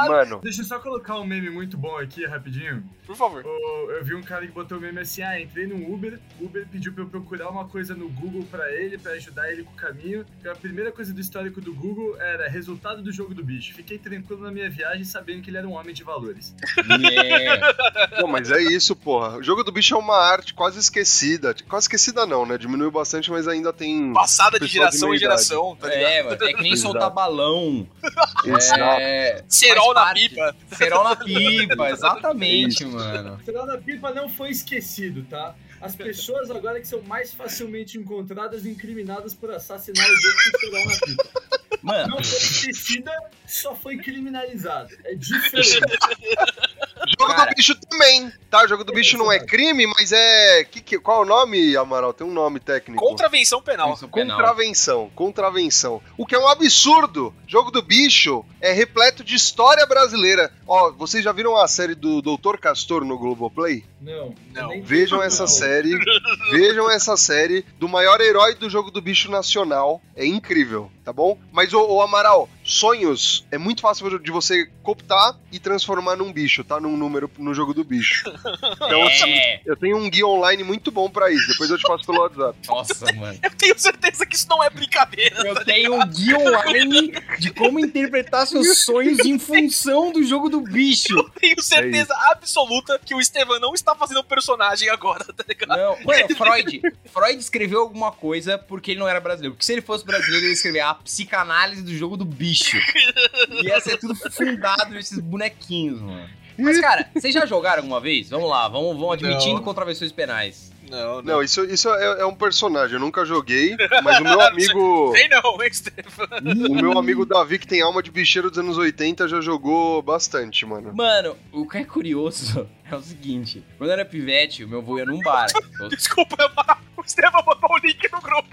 Mano, 0.07 0.39
Deixa 0.41 0.61
eu 0.61 0.65
só 0.65 0.79
colocar 0.79 1.17
um 1.19 1.25
meme 1.25 1.49
muito 1.49 1.77
bom 1.77 1.97
aqui, 1.97 2.25
rapidinho. 2.25 2.83
Por 3.05 3.15
favor. 3.15 3.43
Eu 3.45 4.03
vi 4.03 4.15
um 4.15 4.21
cara 4.23 4.45
que 4.45 4.51
botou 4.51 4.77
o 4.77 4.81
meme 4.81 4.99
assim, 4.99 5.21
ah, 5.21 5.39
entrei 5.39 5.67
no 5.67 5.93
Uber, 5.93 6.19
o 6.39 6.45
Uber 6.45 6.67
pediu 6.71 6.91
pra 6.93 7.03
eu 7.03 7.07
procurar 7.09 7.49
uma 7.49 7.65
coisa 7.67 7.93
no 7.95 8.09
Google 8.09 8.43
pra 8.49 8.71
ele, 8.71 8.97
pra 8.97 9.13
ajudar 9.13 9.51
ele 9.51 9.63
com 9.63 9.71
o 9.71 9.75
caminho. 9.75 10.25
E 10.43 10.47
a 10.47 10.55
primeira 10.55 10.91
coisa 10.91 11.13
do 11.13 11.21
histórico 11.21 11.61
do 11.61 11.73
Google 11.73 12.19
era 12.19 12.49
resultado 12.49 13.01
do 13.01 13.11
jogo 13.11 13.33
do 13.33 13.43
bicho. 13.45 13.73
Fiquei 13.73 13.97
tranquilo 13.97 14.41
na 14.41 14.51
minha 14.51 14.69
viagem 14.69 15.03
sabendo 15.05 15.41
que 15.41 15.49
ele 15.49 15.57
era 15.57 15.67
um 15.67 15.73
homem 15.73 15.93
de 15.93 16.03
valores. 16.03 16.53
É. 16.77 18.19
Pô, 18.21 18.27
mas 18.27 18.51
é 18.51 18.61
isso, 18.61 18.95
porra. 18.95 19.37
O 19.37 19.43
jogo 19.43 19.63
do 19.63 19.71
bicho 19.71 19.95
é 19.95 19.97
uma 19.97 20.17
arte 20.17 20.53
quase 20.53 20.79
esquecida. 20.79 21.55
Quase 21.67 21.85
esquecida 21.85 22.25
não, 22.25 22.45
né? 22.45 22.57
Diminuiu 22.57 22.91
bastante, 22.91 23.29
mas 23.31 23.47
ainda 23.47 23.71
tem. 23.71 24.13
Passada 24.13 24.59
de 24.59 24.65
Pessoal 24.65 24.89
de 24.89 24.95
geração 24.95 25.13
em 25.13 25.17
geração, 25.17 25.75
tá 25.75 25.87
ligado? 25.87 26.11
É, 26.11 26.23
mano. 26.23 26.43
É 26.43 26.53
que 26.53 26.61
nem 26.61 26.73
Exato. 26.73 26.91
soltar 26.91 27.09
balão. 27.09 27.87
Exato. 28.45 29.01
É. 29.01 29.43
Cerol 29.47 29.93
na 29.93 30.13
pipa. 30.13 30.55
Cerol 30.75 31.03
na 31.03 31.15
pipa, 31.15 31.89
exatamente, 31.89 32.85
mano. 32.85 33.35
O 33.35 33.45
Serol 33.45 33.65
na 33.65 33.77
Pipa 33.77 34.11
não 34.11 34.27
foi 34.27 34.49
esquecido, 34.49 35.23
tá? 35.29 35.55
As 35.81 35.95
pessoas 35.95 36.49
agora 36.49 36.79
que 36.79 36.87
são 36.87 37.01
mais 37.03 37.33
facilmente 37.33 37.97
encontradas 37.97 38.65
e 38.65 38.69
incriminadas 38.69 39.33
por 39.33 39.51
assassinar 39.51 40.05
os 40.09 40.25
outros 40.25 40.43
que 40.43 40.57
Serol 40.57 40.85
na 40.85 40.99
Pipa. 40.99 41.64
Mano, 41.85 42.15
Não 42.15 42.23
foi 42.23 42.37
esquecida, 42.37 43.11
só 43.45 43.75
foi 43.75 43.97
criminalizada. 43.97 44.89
É 45.03 45.13
diferente. 45.13 45.79
Jogo 47.19 47.33
Cara. 47.33 47.51
do 47.51 47.55
bicho 47.55 47.75
também, 47.75 48.31
tá? 48.49 48.63
O 48.63 48.67
jogo 48.67 48.83
do 48.83 48.91
bicho 48.91 49.15
não 49.17 49.31
é 49.31 49.39
crime, 49.39 49.85
mas 49.85 50.11
é. 50.11 50.63
Que, 50.63 50.81
que, 50.81 50.97
qual 50.97 51.19
é 51.21 51.25
o 51.25 51.27
nome, 51.27 51.77
Amaral? 51.77 52.13
Tem 52.13 52.25
um 52.25 52.33
nome 52.33 52.59
técnico. 52.59 53.03
Contravenção 53.05 53.61
penal. 53.61 53.93
isso 53.93 54.07
penal. 54.07 54.37
Contravenção, 54.37 55.11
contravenção. 55.13 56.01
O 56.17 56.25
que 56.25 56.33
é 56.33 56.39
um 56.39 56.47
absurdo. 56.47 57.33
Jogo 57.47 57.69
do 57.69 57.81
bicho 57.81 58.43
é 58.59 58.71
repleto 58.71 59.23
de 59.23 59.35
história 59.35 59.85
brasileira. 59.85 60.51
Ó, 60.67 60.91
vocês 60.93 61.23
já 61.23 61.31
viram 61.31 61.55
a 61.55 61.67
série 61.67 61.93
do 61.93 62.21
Doutor 62.23 62.57
Castor 62.57 63.05
no 63.05 63.19
Globoplay? 63.19 63.85
Não. 64.01 64.33
Não. 64.51 64.81
Vejam 64.81 65.21
essa 65.21 65.43
Não. 65.43 65.47
série. 65.47 65.95
Vejam 66.51 66.89
essa 66.89 67.15
série 67.17 67.63
do 67.77 67.87
maior 67.87 68.19
herói 68.19 68.55
do 68.55 68.69
jogo 68.69 68.89
do 68.89 69.01
bicho 69.01 69.29
nacional. 69.29 70.01
É 70.15 70.25
incrível, 70.25 70.89
tá 71.03 71.13
bom? 71.13 71.37
Mas, 71.51 71.73
ô, 71.75 72.01
Amaral, 72.01 72.49
sonhos 72.65 73.45
é 73.51 73.57
muito 73.57 73.81
fácil 73.81 74.19
de 74.19 74.31
você 74.31 74.65
cooptar 74.81 75.37
e 75.51 75.59
transformar 75.59 76.15
num 76.15 76.33
bicho, 76.33 76.63
tá? 76.63 76.79
Num 76.79 76.97
número 76.97 77.29
no 77.37 77.53
jogo 77.53 77.73
do 77.73 77.83
bicho. 77.83 78.25
Então, 78.75 79.03
assim, 79.07 79.31
é. 79.31 79.61
eu 79.65 79.75
tenho 79.75 79.97
um 79.97 80.09
guia 80.09 80.27
online 80.27 80.63
muito 80.63 80.91
bom 80.91 81.09
pra 81.09 81.31
isso. 81.31 81.47
Depois 81.47 81.69
eu 81.69 81.77
te 81.77 81.83
passo 81.83 82.05
pelo 82.05 82.19
WhatsApp. 82.19 82.57
Nossa, 82.67 83.13
mano. 83.13 83.39
Eu 83.41 83.51
tenho 83.51 83.77
certeza 83.77 84.25
que 84.25 84.35
isso 84.35 84.47
não 84.49 84.63
é 84.63 84.69
brincadeira. 84.69 85.47
Eu 85.47 85.63
tenho 85.63 85.95
um 85.95 86.05
guia 86.07 86.37
online 86.37 87.13
de 87.39 87.51
como 87.51 87.79
interpretar 87.79 88.45
seus 88.47 88.83
sonhos 88.83 89.19
em 89.19 89.39
função 89.39 90.11
do 90.11 90.23
jogo 90.23 90.49
do 90.49 90.61
bicho. 90.61 91.17
Eu 91.17 91.29
tenho 91.29 91.61
certeza 91.61 92.13
absoluta 92.31 92.99
que 93.03 93.15
o 93.15 93.19
Estevam 93.19 93.59
não 93.59 93.73
está 93.73 93.95
fazendo 93.95 94.19
um 94.19 94.23
personagem 94.23 94.89
agora, 94.89 95.25
tá 95.25 95.43
ligado? 95.47 95.77
Não, 95.77 95.97
mano, 96.03 96.35
Freud. 96.35 96.81
Freud 97.11 97.39
escreveu 97.39 97.81
alguma 97.81 98.11
coisa 98.11 98.57
porque 98.57 98.91
ele 98.91 98.99
não 98.99 99.07
era 99.07 99.19
brasileiro. 99.19 99.55
Porque 99.55 99.65
se 99.65 99.73
ele 99.73 99.81
fosse 99.81 100.05
brasileiro, 100.05 100.45
ele 100.45 100.51
ia 100.51 100.53
escrever 100.53 100.81
a 100.81 100.93
psicanálise 100.95 101.81
do 101.81 101.95
jogo 101.95 102.17
do 102.17 102.25
bicho. 102.25 102.54
E 103.49 103.67
ia 103.67 103.79
ser 103.79 103.97
tudo 103.97 104.15
fundado 104.15 104.93
nesses 104.93 105.19
bonequinhos, 105.19 106.01
mano. 106.01 106.29
Mas, 106.57 106.79
cara, 106.79 107.09
vocês 107.13 107.33
já 107.33 107.45
jogaram 107.45 107.79
alguma 107.79 107.99
vez? 107.99 108.29
Vamos 108.29 108.49
lá, 108.49 108.67
vamos, 108.67 108.97
vamos 108.97 109.13
admitindo 109.13 109.55
Não. 109.55 109.63
contravenções 109.63 110.11
penais. 110.11 110.71
Não, 110.89 111.21
Não, 111.21 111.41
isso, 111.41 111.65
isso 111.65 111.89
é, 111.89 112.21
é 112.21 112.25
um 112.25 112.35
personagem. 112.35 112.93
Eu 112.93 112.99
nunca 112.99 113.25
joguei, 113.25 113.75
mas 114.03 114.19
o 114.19 114.23
meu 114.23 114.39
amigo. 114.39 115.11
Sei 115.15 115.27
não, 115.27 115.61
hein, 115.61 115.69
Estevam? 115.71 116.27
O 116.69 116.75
meu 116.75 116.97
amigo 116.97 117.25
Davi, 117.25 117.57
que 117.57 117.67
tem 117.67 117.81
alma 117.81 118.03
de 118.03 118.11
bicheiro 118.11 118.49
dos 118.49 118.59
anos 118.59 118.77
80, 118.77 119.27
já 119.27 119.41
jogou 119.41 120.01
bastante, 120.01 120.65
mano. 120.65 120.93
Mano, 120.93 121.35
o 121.51 121.67
que 121.67 121.79
é 121.79 121.83
curioso 121.83 122.67
é 122.91 122.95
o 122.95 123.01
seguinte: 123.01 123.63
quando 123.77 123.89
eu 123.89 123.93
era 123.93 124.05
pivete, 124.05 124.63
o 124.63 124.67
meu 124.67 124.79
avô 124.79 124.97
ia 124.99 125.05
num 125.05 125.19
bar. 125.21 125.47
Eu- 125.81 125.89
Desculpa, 125.89 126.35
Amaral. 126.45 126.77
o 126.97 127.01
Estevam 127.01 127.43
botou 127.43 127.69
o 127.71 127.77
link 127.79 128.11
no 128.11 128.21
grupo. 128.21 128.49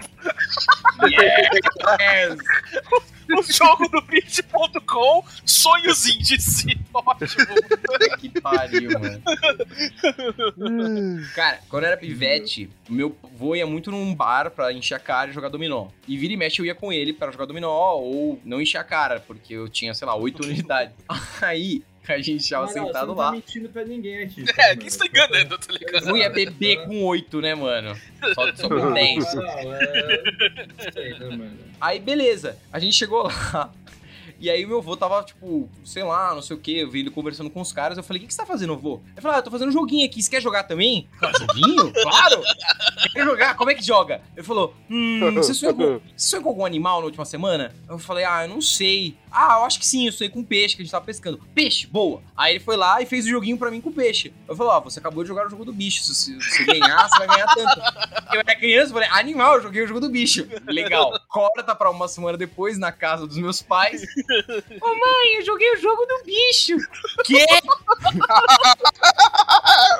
Yes! 1.08 2.38
O 3.34 3.40
jogo 3.40 3.88
do 3.88 4.02
bicho.com, 4.02 5.24
sonhos 5.46 6.04
índice. 6.06 6.78
Ótimo. 6.92 7.46
que 8.18 8.28
pariu, 8.40 8.90
mano. 9.00 9.22
Cara, 11.34 11.60
quando 11.68 11.84
eu 11.84 11.88
era 11.88 11.96
pivete, 11.96 12.68
meu 12.88 13.16
avô 13.22 13.54
ia 13.54 13.66
muito 13.66 13.90
num 13.90 14.14
bar 14.14 14.50
pra 14.50 14.72
encher 14.72 14.96
a 14.96 14.98
cara 14.98 15.30
e 15.30 15.34
jogar 15.34 15.48
dominó. 15.48 15.86
E 16.06 16.18
vira 16.18 16.32
e 16.34 16.36
mexe 16.36 16.60
eu 16.60 16.66
ia 16.66 16.74
com 16.74 16.92
ele 16.92 17.12
pra 17.12 17.30
jogar 17.30 17.46
dominó 17.46 17.94
ou 17.94 18.38
não 18.44 18.60
encher 18.60 18.78
a 18.78 18.84
cara, 18.84 19.20
porque 19.20 19.54
eu 19.54 19.68
tinha, 19.68 19.94
sei 19.94 20.06
lá, 20.06 20.14
8 20.14 20.42
anos 20.44 20.56
de 20.56 20.60
idade. 20.62 20.92
Aí, 21.40 21.82
a 22.12 22.18
gente 22.20 22.48
tava 22.48 22.64
Amaral, 22.64 22.86
sentado 22.86 23.06
você 23.06 23.06
não 23.06 23.14
lá. 23.14 23.26
tá 23.26 23.32
mentindo 23.32 23.68
pra 23.68 23.84
ninguém 23.84 24.22
aqui. 24.24 24.44
tá, 24.52 24.62
É, 24.62 24.68
mano? 24.68 24.80
quem 24.80 24.90
você 24.90 24.98
tá 24.98 25.06
enganando, 25.06 25.58
tá 25.58 25.72
ligado? 25.72 26.08
Eu 26.08 26.16
ia 26.16 26.30
beber 26.30 26.86
com 26.86 27.04
8, 27.04 27.40
né, 27.40 27.54
mano? 27.54 27.96
Só, 28.34 28.54
só 28.54 28.68
com 28.68 28.92
10. 28.92 29.26
Amaral, 29.26 29.74
é... 29.74 30.22
Aí, 30.96 31.18
né, 31.18 31.36
mano? 31.36 31.58
Aí, 31.80 31.98
beleza. 32.00 32.58
A 32.72 32.78
gente 32.78 32.94
chegou 32.94 33.22
lá. 33.24 33.72
E 34.40 34.50
aí, 34.50 34.66
meu 34.66 34.78
avô 34.78 34.96
tava, 34.96 35.22
tipo, 35.22 35.70
sei 35.84 36.02
lá, 36.02 36.34
não 36.34 36.42
sei 36.42 36.56
o 36.56 36.58
que, 36.58 36.78
eu 36.78 36.90
vi 36.90 36.98
ele 36.98 37.10
conversando 37.12 37.48
com 37.48 37.60
os 37.60 37.72
caras. 37.72 37.96
Eu 37.96 38.02
falei, 38.02 38.18
o 38.18 38.22
que, 38.22 38.26
que 38.26 38.34
você 38.34 38.40
tá 38.40 38.46
fazendo, 38.46 38.72
avô? 38.72 39.00
Ele 39.12 39.20
falou, 39.20 39.36
ah, 39.36 39.38
eu 39.38 39.42
tô 39.44 39.52
fazendo 39.52 39.68
um 39.68 39.72
joguinho 39.72 40.04
aqui, 40.04 40.20
você 40.20 40.28
quer 40.28 40.42
jogar 40.42 40.64
também? 40.64 41.08
Eu 41.22 41.30
falei, 41.30 41.46
joguinho? 41.46 41.92
Claro! 41.92 42.42
Quer 43.12 43.24
jogar? 43.24 43.56
Como 43.56 43.70
é 43.70 43.74
que 43.76 43.84
joga? 43.84 44.20
Ele 44.36 44.44
falou, 44.44 44.74
hum, 44.90 45.32
você 45.34 45.54
sonhou, 45.54 45.76
com, 45.76 46.00
você 46.16 46.30
sonhou 46.30 46.42
com 46.42 46.48
algum 46.48 46.64
animal 46.66 46.98
na 46.98 47.04
última 47.04 47.24
semana? 47.24 47.72
Eu 47.88 48.00
falei, 48.00 48.24
ah, 48.24 48.42
eu 48.44 48.48
não 48.48 48.60
sei. 48.60 49.16
Ah, 49.32 49.58
eu 49.58 49.64
acho 49.64 49.78
que 49.78 49.86
sim, 49.86 50.06
eu 50.06 50.12
sonhei 50.12 50.30
com 50.30 50.44
peixe, 50.44 50.76
que 50.76 50.82
a 50.82 50.84
gente 50.84 50.92
tava 50.92 51.04
pescando. 51.04 51.40
Peixe, 51.54 51.86
boa! 51.86 52.22
Aí 52.36 52.54
ele 52.54 52.64
foi 52.64 52.76
lá 52.76 53.00
e 53.00 53.06
fez 53.06 53.24
o 53.24 53.28
joguinho 53.28 53.58
pra 53.58 53.70
mim 53.70 53.80
com 53.80 53.90
peixe. 53.92 54.32
Eu 54.46 54.54
falei, 54.54 54.72
ó, 54.72 54.80
você 54.80 54.98
acabou 54.98 55.24
de 55.24 55.28
jogar 55.28 55.46
o 55.46 55.50
jogo 55.50 55.64
do 55.64 55.72
bicho, 55.72 56.02
se 56.02 56.34
você 56.34 56.64
ganhar, 56.64 57.08
você 57.08 57.18
vai 57.18 57.28
ganhar 57.28 57.46
tanto. 57.54 57.80
Eu 58.32 58.40
era 58.40 58.54
criança, 58.54 58.88
eu 58.88 58.94
falei, 58.94 59.08
animal, 59.10 59.54
eu 59.54 59.62
joguei 59.62 59.82
o 59.82 59.86
jogo 59.86 60.00
do 60.00 60.10
bicho. 60.10 60.46
Legal. 60.66 61.18
Corta 61.28 61.74
pra 61.74 61.90
uma 61.90 62.08
semana 62.08 62.36
depois 62.36 62.78
na 62.78 62.92
casa 62.92 63.26
dos 63.26 63.38
meus 63.38 63.62
pais. 63.62 64.02
Ô 64.80 64.88
mãe, 64.88 65.36
eu 65.38 65.44
joguei 65.44 65.72
o 65.74 65.78
jogo 65.78 66.04
do 66.04 66.22
bicho. 66.24 66.76
Quê? 67.24 67.46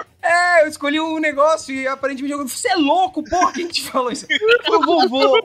É, 0.22 0.62
eu 0.62 0.68
escolhi 0.68 1.00
um 1.00 1.18
negócio 1.18 1.74
e 1.74 1.86
aparentemente 1.88 2.32
jogou. 2.32 2.46
Você 2.46 2.68
é 2.68 2.76
louco, 2.76 3.24
porra, 3.24 3.52
quem 3.52 3.66
te 3.66 3.82
falou 3.82 4.12
isso? 4.12 4.24
Foi 4.64 4.78
o 4.78 4.80
vovô. 4.80 5.42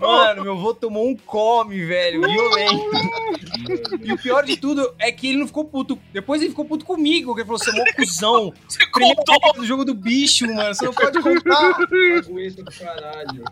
Mano, 0.00 0.42
meu 0.42 0.52
avô 0.52 0.74
tomou 0.74 1.08
um 1.08 1.16
come, 1.16 1.82
velho, 1.86 2.20
violento. 2.20 2.90
E 4.02 4.12
o 4.12 4.18
pior 4.18 4.44
de 4.44 4.58
tudo 4.58 4.94
é 4.98 5.10
que 5.10 5.28
ele 5.28 5.38
não 5.38 5.46
ficou 5.46 5.64
puto. 5.64 5.98
Depois 6.12 6.42
ele 6.42 6.50
ficou 6.50 6.66
puto 6.66 6.84
comigo, 6.84 7.34
que 7.34 7.40
ele 7.40 7.46
falou: 7.46 7.58
você 7.58 7.70
é 7.70 7.72
mó 7.72 7.84
cuzão. 7.96 8.52
Você 8.68 8.86
contou. 8.90 9.54
do 9.54 9.64
jogo 9.64 9.84
do 9.84 9.94
bicho, 9.94 10.46
mano. 10.46 10.74
Você 10.74 10.84
não 10.84 10.92
pode 10.92 11.20
contar. 11.22 11.78
Do 11.78 12.64
caralho. 12.78 13.44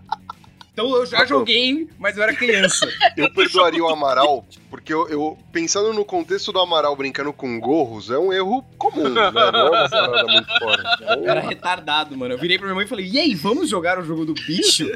Então 0.77 0.95
eu 0.95 1.07
já 1.07 1.25
joguei, 1.25 1.89
mas 1.99 2.19
eu 2.19 2.23
era 2.23 2.35
criança. 2.37 2.87
Eu 3.17 3.33
perdoaria 3.33 3.83
o 3.83 3.89
Amaral, 3.89 4.47
porque 4.69 4.93
eu, 4.93 5.09
eu- 5.09 5.39
pensando 5.51 5.91
no 5.95 6.05
contexto 6.05 6.53
do 6.53 6.61
Amaral 6.61 6.95
brincando 6.95 7.33
com 7.33 7.59
gorros, 7.59 8.11
é 8.11 8.19
um 8.19 8.31
erro 8.31 8.63
comum, 8.77 9.09
né? 9.09 9.31
Não 9.31 9.41
é 9.41 9.49
uma 9.49 10.25
muito 10.25 10.59
fora. 10.59 10.83
Eu 11.17 11.31
era 11.31 11.41
retardado, 11.41 12.15
mano. 12.15 12.35
Eu 12.35 12.39
virei 12.39 12.59
pra 12.59 12.67
minha 12.67 12.75
mãe 12.75 12.85
e 12.85 12.89
falei: 12.89 13.07
E 13.09 13.19
aí, 13.19 13.35
vamos 13.35 13.71
jogar 13.71 13.99
o 13.99 14.05
jogo 14.05 14.27
do 14.27 14.35
bicho? 14.35 14.87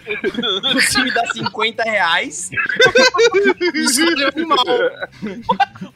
Você 0.74 1.02
me 1.02 1.10
dá 1.14 1.26
50 1.32 1.82
reais. 1.84 2.50
Isso 3.74 4.02
é 4.02 4.28
animal. 4.28 4.58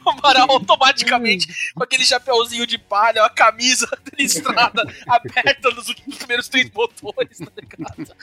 O 0.03 0.09
Amaral 0.09 0.49
automaticamente 0.49 1.47
com 1.75 1.83
aquele 1.83 2.03
chapeuzinho 2.05 2.65
de 2.65 2.79
palha, 2.79 3.23
a 3.23 3.29
camisa 3.29 3.87
listrada 4.17 4.81
aberta 5.07 5.69
nos 5.69 5.87
últimos 5.89 6.17
primeiros 6.17 6.47
três 6.47 6.69
botões, 6.69 7.37
tá 7.37 7.51
ligado? 7.55 8.15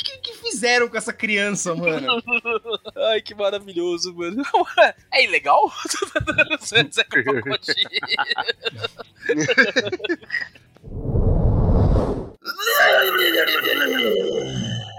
O 0.00 0.02
que, 0.02 0.18
que- 0.18 0.30
que 0.32 0.34
fizeram 0.38 0.88
com 0.88 0.96
essa 0.96 1.12
criança, 1.12 1.74
mano? 1.74 2.22
Ai, 3.10 3.20
que 3.20 3.34
maravilhoso, 3.34 4.14
mano. 4.14 4.42
É 5.12 5.24
ilegal? 5.24 5.70
Zé 6.64 7.04
Pacote. 7.04 7.74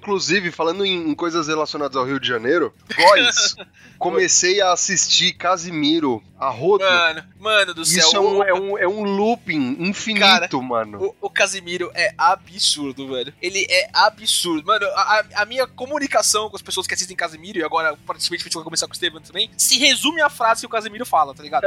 Inclusive, 0.00 0.50
falando 0.50 0.84
em, 0.84 1.10
em 1.10 1.14
coisas 1.14 1.46
relacionadas 1.46 1.94
ao 1.94 2.06
Rio 2.06 2.18
de 2.18 2.26
Janeiro, 2.26 2.72
Góis, 2.96 3.54
comecei 3.98 4.58
a 4.62 4.72
assistir 4.72 5.34
Casimiro 5.34 6.22
a 6.38 6.48
rodo. 6.48 6.82
Mano, 6.82 7.22
mano 7.38 7.74
do 7.74 7.84
céu. 7.84 7.98
Isso 7.98 8.16
é 8.16 8.20
um, 8.20 8.42
é, 8.42 8.54
um, 8.54 8.78
é 8.78 8.88
um 8.88 9.02
looping 9.02 9.76
infinito, 9.78 10.20
Cara, 10.24 10.48
mano. 10.62 11.14
O, 11.20 11.26
o 11.26 11.30
Casimiro 11.30 11.90
é 11.94 12.14
absurdo, 12.16 13.08
velho. 13.08 13.34
Ele 13.42 13.66
é 13.68 13.90
absurdo. 13.92 14.66
Mano, 14.66 14.86
a, 14.94 15.24
a- 15.34 15.44
minha 15.44 15.66
comunicação 15.66 16.48
com 16.48 16.56
as 16.56 16.62
pessoas 16.62 16.86
que 16.86 16.94
assistem 16.94 17.14
Casimiro, 17.14 17.58
e 17.58 17.62
agora 17.62 17.94
praticamente 18.06 18.42
a 18.42 18.44
gente 18.44 18.54
vai 18.54 18.64
começar 18.64 18.86
com 18.86 18.92
o 18.92 18.94
Estevam 18.94 19.20
também, 19.20 19.50
se 19.54 19.78
resume 19.78 20.22
à 20.22 20.30
frase 20.30 20.62
que 20.62 20.66
o 20.66 20.70
Casimiro 20.70 21.04
fala, 21.04 21.34
tá 21.34 21.42
ligado? 21.42 21.66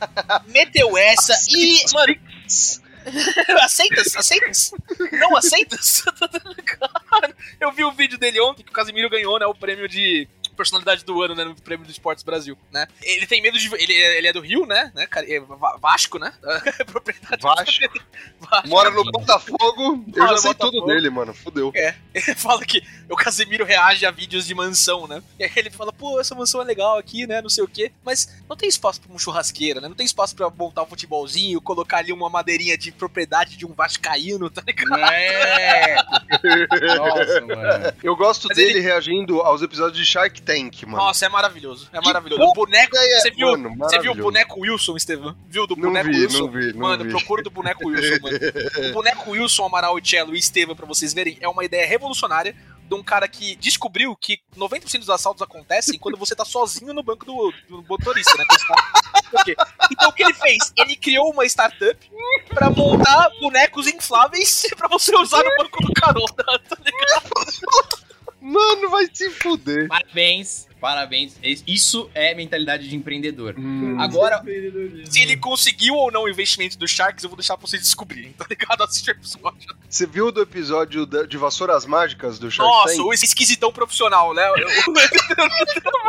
Meteu 0.48 0.96
essa 0.96 1.34
e. 1.50 1.82
Mano, 1.92 2.16
aceitas? 3.62 4.16
Aceitas? 4.16 4.74
Não 5.12 5.36
aceitas? 5.36 6.04
Eu 7.60 7.72
vi 7.72 7.84
o 7.84 7.92
vídeo 7.92 8.18
dele 8.18 8.40
ontem 8.40 8.62
que 8.62 8.70
o 8.70 8.74
Casimiro 8.74 9.10
ganhou, 9.10 9.38
né? 9.38 9.46
O 9.46 9.54
prêmio 9.54 9.88
de 9.88 10.28
personalidade 10.54 11.04
do 11.04 11.22
ano, 11.22 11.34
né? 11.34 11.44
No 11.44 11.54
prêmio 11.54 11.84
do 11.86 11.90
Esportes 11.90 12.22
Brasil, 12.24 12.56
né? 12.72 12.86
Ele 13.02 13.26
tem 13.26 13.42
medo 13.42 13.58
de. 13.58 13.72
Ele, 13.74 13.92
é- 13.92 14.18
ele 14.18 14.28
é 14.28 14.32
do 14.32 14.40
Rio, 14.40 14.66
né? 14.66 14.90
né? 14.94 15.06
cara? 15.06 15.30
É 15.30 15.40
Va- 15.40 15.76
Vasco, 15.76 16.18
né? 16.18 16.32
Propriedade. 16.86 17.42
Vasco. 17.42 17.72
Vasco. 18.40 18.68
Mora 18.68 18.90
no 18.90 19.04
Botafogo, 19.04 20.04
eu 20.14 20.28
já 20.28 20.36
sei 20.38 20.52
Botafogo. 20.52 20.78
tudo 20.80 20.86
dele, 20.86 21.10
mano. 21.10 21.34
Fudeu. 21.34 21.72
Ele 21.74 22.34
fala 22.36 22.64
que 22.64 22.82
o 23.10 23.16
Casemiro 23.16 23.64
reage 23.64 24.06
a 24.06 24.10
vídeos 24.10 24.46
de 24.46 24.54
mansão, 24.54 25.06
né? 25.06 25.22
E 25.38 25.44
aí 25.44 25.50
ele 25.56 25.70
fala, 25.70 25.92
pô, 25.92 26.20
essa 26.20 26.34
mansão 26.34 26.60
é 26.62 26.64
legal 26.64 26.96
aqui, 26.98 27.26
né? 27.26 27.40
Não 27.42 27.48
sei 27.50 27.64
o 27.64 27.68
quê. 27.68 27.90
Mas 28.04 28.28
não 28.48 28.56
tem 28.56 28.68
espaço 28.68 29.00
pra 29.00 29.10
uma 29.10 29.18
churrasqueira, 29.18 29.80
né? 29.80 29.88
Não 29.88 29.94
tem 29.96 30.06
espaço 30.06 30.34
pra 30.34 30.48
montar 30.50 30.82
um 30.82 30.86
futebolzinho, 30.86 31.60
colocar 31.60 31.98
ali 31.98 32.12
uma 32.12 32.28
madeirinha 32.30 32.76
de 32.78 32.92
propriedade 32.92 33.56
de 33.56 33.66
um 33.66 33.72
vascaíno, 33.72 34.48
tá 34.50 34.62
ligado? 34.66 34.94
É. 35.00 35.96
Nossa, 36.96 37.40
mano. 37.42 37.92
Eu 38.02 38.16
gosto 38.16 38.48
Mas 38.48 38.56
dele 38.56 38.70
ele- 38.72 38.80
reagindo 38.80 39.40
aos 39.40 39.62
episódios 39.62 39.98
de 39.98 40.04
Shark 40.04 40.40
Tank, 40.44 40.82
mano. 40.84 40.96
Nossa, 40.98 41.26
é 41.26 41.28
maravilhoso. 41.28 41.88
É 41.92 42.00
maravilhoso. 42.00 42.42
O 42.42 42.52
boneco. 42.52 42.94
Você 42.96 43.30
viu, 43.30 43.50
mano, 43.52 43.76
você 43.78 43.98
viu 43.98 44.12
o 44.12 44.14
boneco 44.14 44.60
Wilson, 44.60 44.96
Estevam? 44.96 45.36
Viu 45.48 45.66
do 45.66 45.74
Não 45.76 45.88
boneco 45.88 46.10
vi, 46.10 46.20
Wilson? 46.20 46.38
não 46.38 46.50
vi, 46.50 46.72
não 46.72 46.80
mano, 46.80 47.04
vi. 47.04 47.10
procura 47.10 47.42
do 47.42 47.50
boneco 47.50 47.88
Wilson, 47.88 48.22
mano. 48.22 48.38
O 48.90 48.92
boneco 48.94 49.30
Wilson, 49.30 49.64
Amaral 49.66 49.98
e 49.98 50.02
Cello 50.06 50.34
e 50.34 50.38
Estevam, 50.38 50.76
pra 50.76 50.86
vocês 50.86 51.12
verem, 51.14 51.36
é 51.40 51.48
uma 51.48 51.64
ideia 51.64 51.86
revolucionária 51.86 52.54
de 52.86 52.94
um 52.94 53.02
cara 53.02 53.26
que 53.26 53.56
descobriu 53.56 54.14
que 54.14 54.40
90% 54.54 54.98
dos 54.98 55.08
assaltos 55.08 55.40
acontecem 55.42 55.98
quando 55.98 56.18
você 56.18 56.34
tá 56.36 56.44
sozinho 56.44 56.92
no 56.92 57.02
banco 57.02 57.24
do, 57.24 57.52
do 57.66 57.82
motorista, 57.88 58.36
né? 58.36 58.44
Então 59.90 60.10
o 60.10 60.12
que 60.12 60.22
ele 60.22 60.34
fez? 60.34 60.70
Ele 60.76 60.94
criou 60.94 61.30
uma 61.32 61.46
startup 61.46 61.98
pra 62.48 62.68
montar 62.68 63.30
bonecos 63.40 63.86
infláveis 63.86 64.66
pra 64.76 64.86
você 64.88 65.16
usar 65.16 65.42
no 65.42 65.50
banco 65.56 65.82
do 65.82 65.92
carona. 65.94 66.26
tá 66.68 66.76
ligado? 66.84 68.03
Mano, 68.44 68.90
vai 68.90 69.08
se 69.10 69.30
fuder. 69.30 69.88
Parabéns, 69.88 70.68
parabéns. 70.84 71.36
Isso 71.66 72.10
é 72.14 72.34
mentalidade 72.34 72.86
de 72.86 72.94
empreendedor. 72.94 73.54
Hum. 73.56 73.96
Agora, 73.98 74.44
Se 75.08 75.22
ele 75.22 75.34
conseguiu 75.34 75.94
ou 75.94 76.12
não 76.12 76.24
o 76.24 76.28
investimento 76.28 76.76
do 76.76 76.86
Sharks, 76.86 77.24
eu 77.24 77.30
vou 77.30 77.38
deixar 77.38 77.56
pra 77.56 77.66
vocês 77.66 77.80
descobrirem, 77.80 78.32
tá 78.36 78.44
ligado? 78.50 78.82
Assiste 78.82 79.08
o 79.08 79.12
episódio. 79.12 79.74
Você 79.88 80.06
viu 80.06 80.30
do 80.30 80.42
episódio 80.42 81.06
de 81.26 81.38
Vassouras 81.38 81.86
Mágicas 81.86 82.38
do 82.38 82.50
Shark 82.50 82.70
Nossa, 82.70 82.96
Tank? 82.96 83.06
o 83.06 83.14
esquisitão 83.14 83.72
profissional, 83.72 84.34
né? 84.34 84.44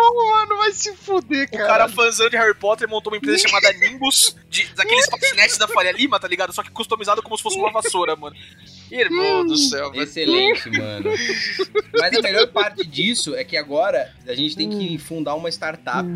O, 0.08 0.30
Mano, 0.30 0.58
vai 0.58 0.72
se 0.72 0.94
fuder, 0.96 1.48
o 1.48 1.52
cara. 1.52 1.68
cara 1.68 1.90
fãzão 1.90 2.30
de 2.30 2.38
Harry 2.38 2.54
Potter 2.54 2.88
montou 2.88 3.12
uma 3.12 3.18
empresa 3.18 3.48
chamada 3.48 3.72
Nimbus, 3.74 4.36
de, 4.50 4.66
daqueles 4.76 5.10
patinetes 5.10 5.58
da 5.58 5.68
Faria 5.68 5.92
Lima, 5.92 6.20
tá 6.20 6.28
ligado? 6.28 6.54
Só 6.54 6.62
que 6.62 6.70
customizado 6.70 7.24
como 7.24 7.36
se 7.38 7.42
fosse 7.42 7.58
uma 7.58 7.72
vassoura, 7.72 8.16
mano. 8.16 8.36
Irmão 8.92 9.46
do 9.46 9.58
céu, 9.58 9.92
velho. 9.92 10.04
excelente, 10.04 10.70
mano. 10.70 11.12
Mas 11.98 12.18
a 12.18 12.22
melhor 12.22 12.48
parte 12.48 12.86
disso 12.86 13.36
é 13.36 13.44
que 13.44 13.58
agora 13.58 14.14
a 14.28 14.36
gente 14.36 14.56
tem 14.56 14.64
que 14.69 14.97
fundar 14.97 15.36
uma 15.36 15.49
startup 15.49 16.08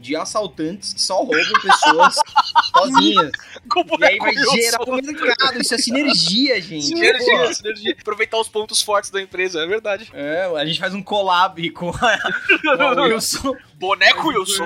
de 0.00 0.16
assaltantes 0.16 0.92
que 0.94 1.00
só 1.02 1.18
roubam 1.18 1.60
pessoas 1.62 2.16
sozinhas. 2.76 3.30
Com 3.70 3.80
o 3.80 3.84
E 4.00 4.04
aí 4.04 4.18
boneco 4.18 4.24
vai 4.24 4.34
gerar 4.56 4.82
um 4.88 4.96
mercado. 4.96 5.60
Isso 5.60 5.74
é 5.74 5.78
sinergia, 5.78 6.60
gente. 6.62 6.86
Sinergia, 6.86 7.38
Pô. 7.46 7.54
sinergia. 7.54 7.96
Aproveitar 8.00 8.38
os 8.38 8.48
pontos 8.48 8.82
fortes 8.82 9.10
da 9.10 9.20
empresa, 9.20 9.60
é 9.62 9.66
verdade. 9.66 10.10
É, 10.12 10.44
a 10.56 10.64
gente 10.64 10.78
faz 10.80 10.94
um 10.94 11.02
collab 11.02 11.70
com 11.70 11.90
a, 11.90 11.92
com 12.76 12.82
a 12.82 13.02
Wilson. 13.02 13.56
Boneco 13.74 14.28
Wilson. 14.28 14.64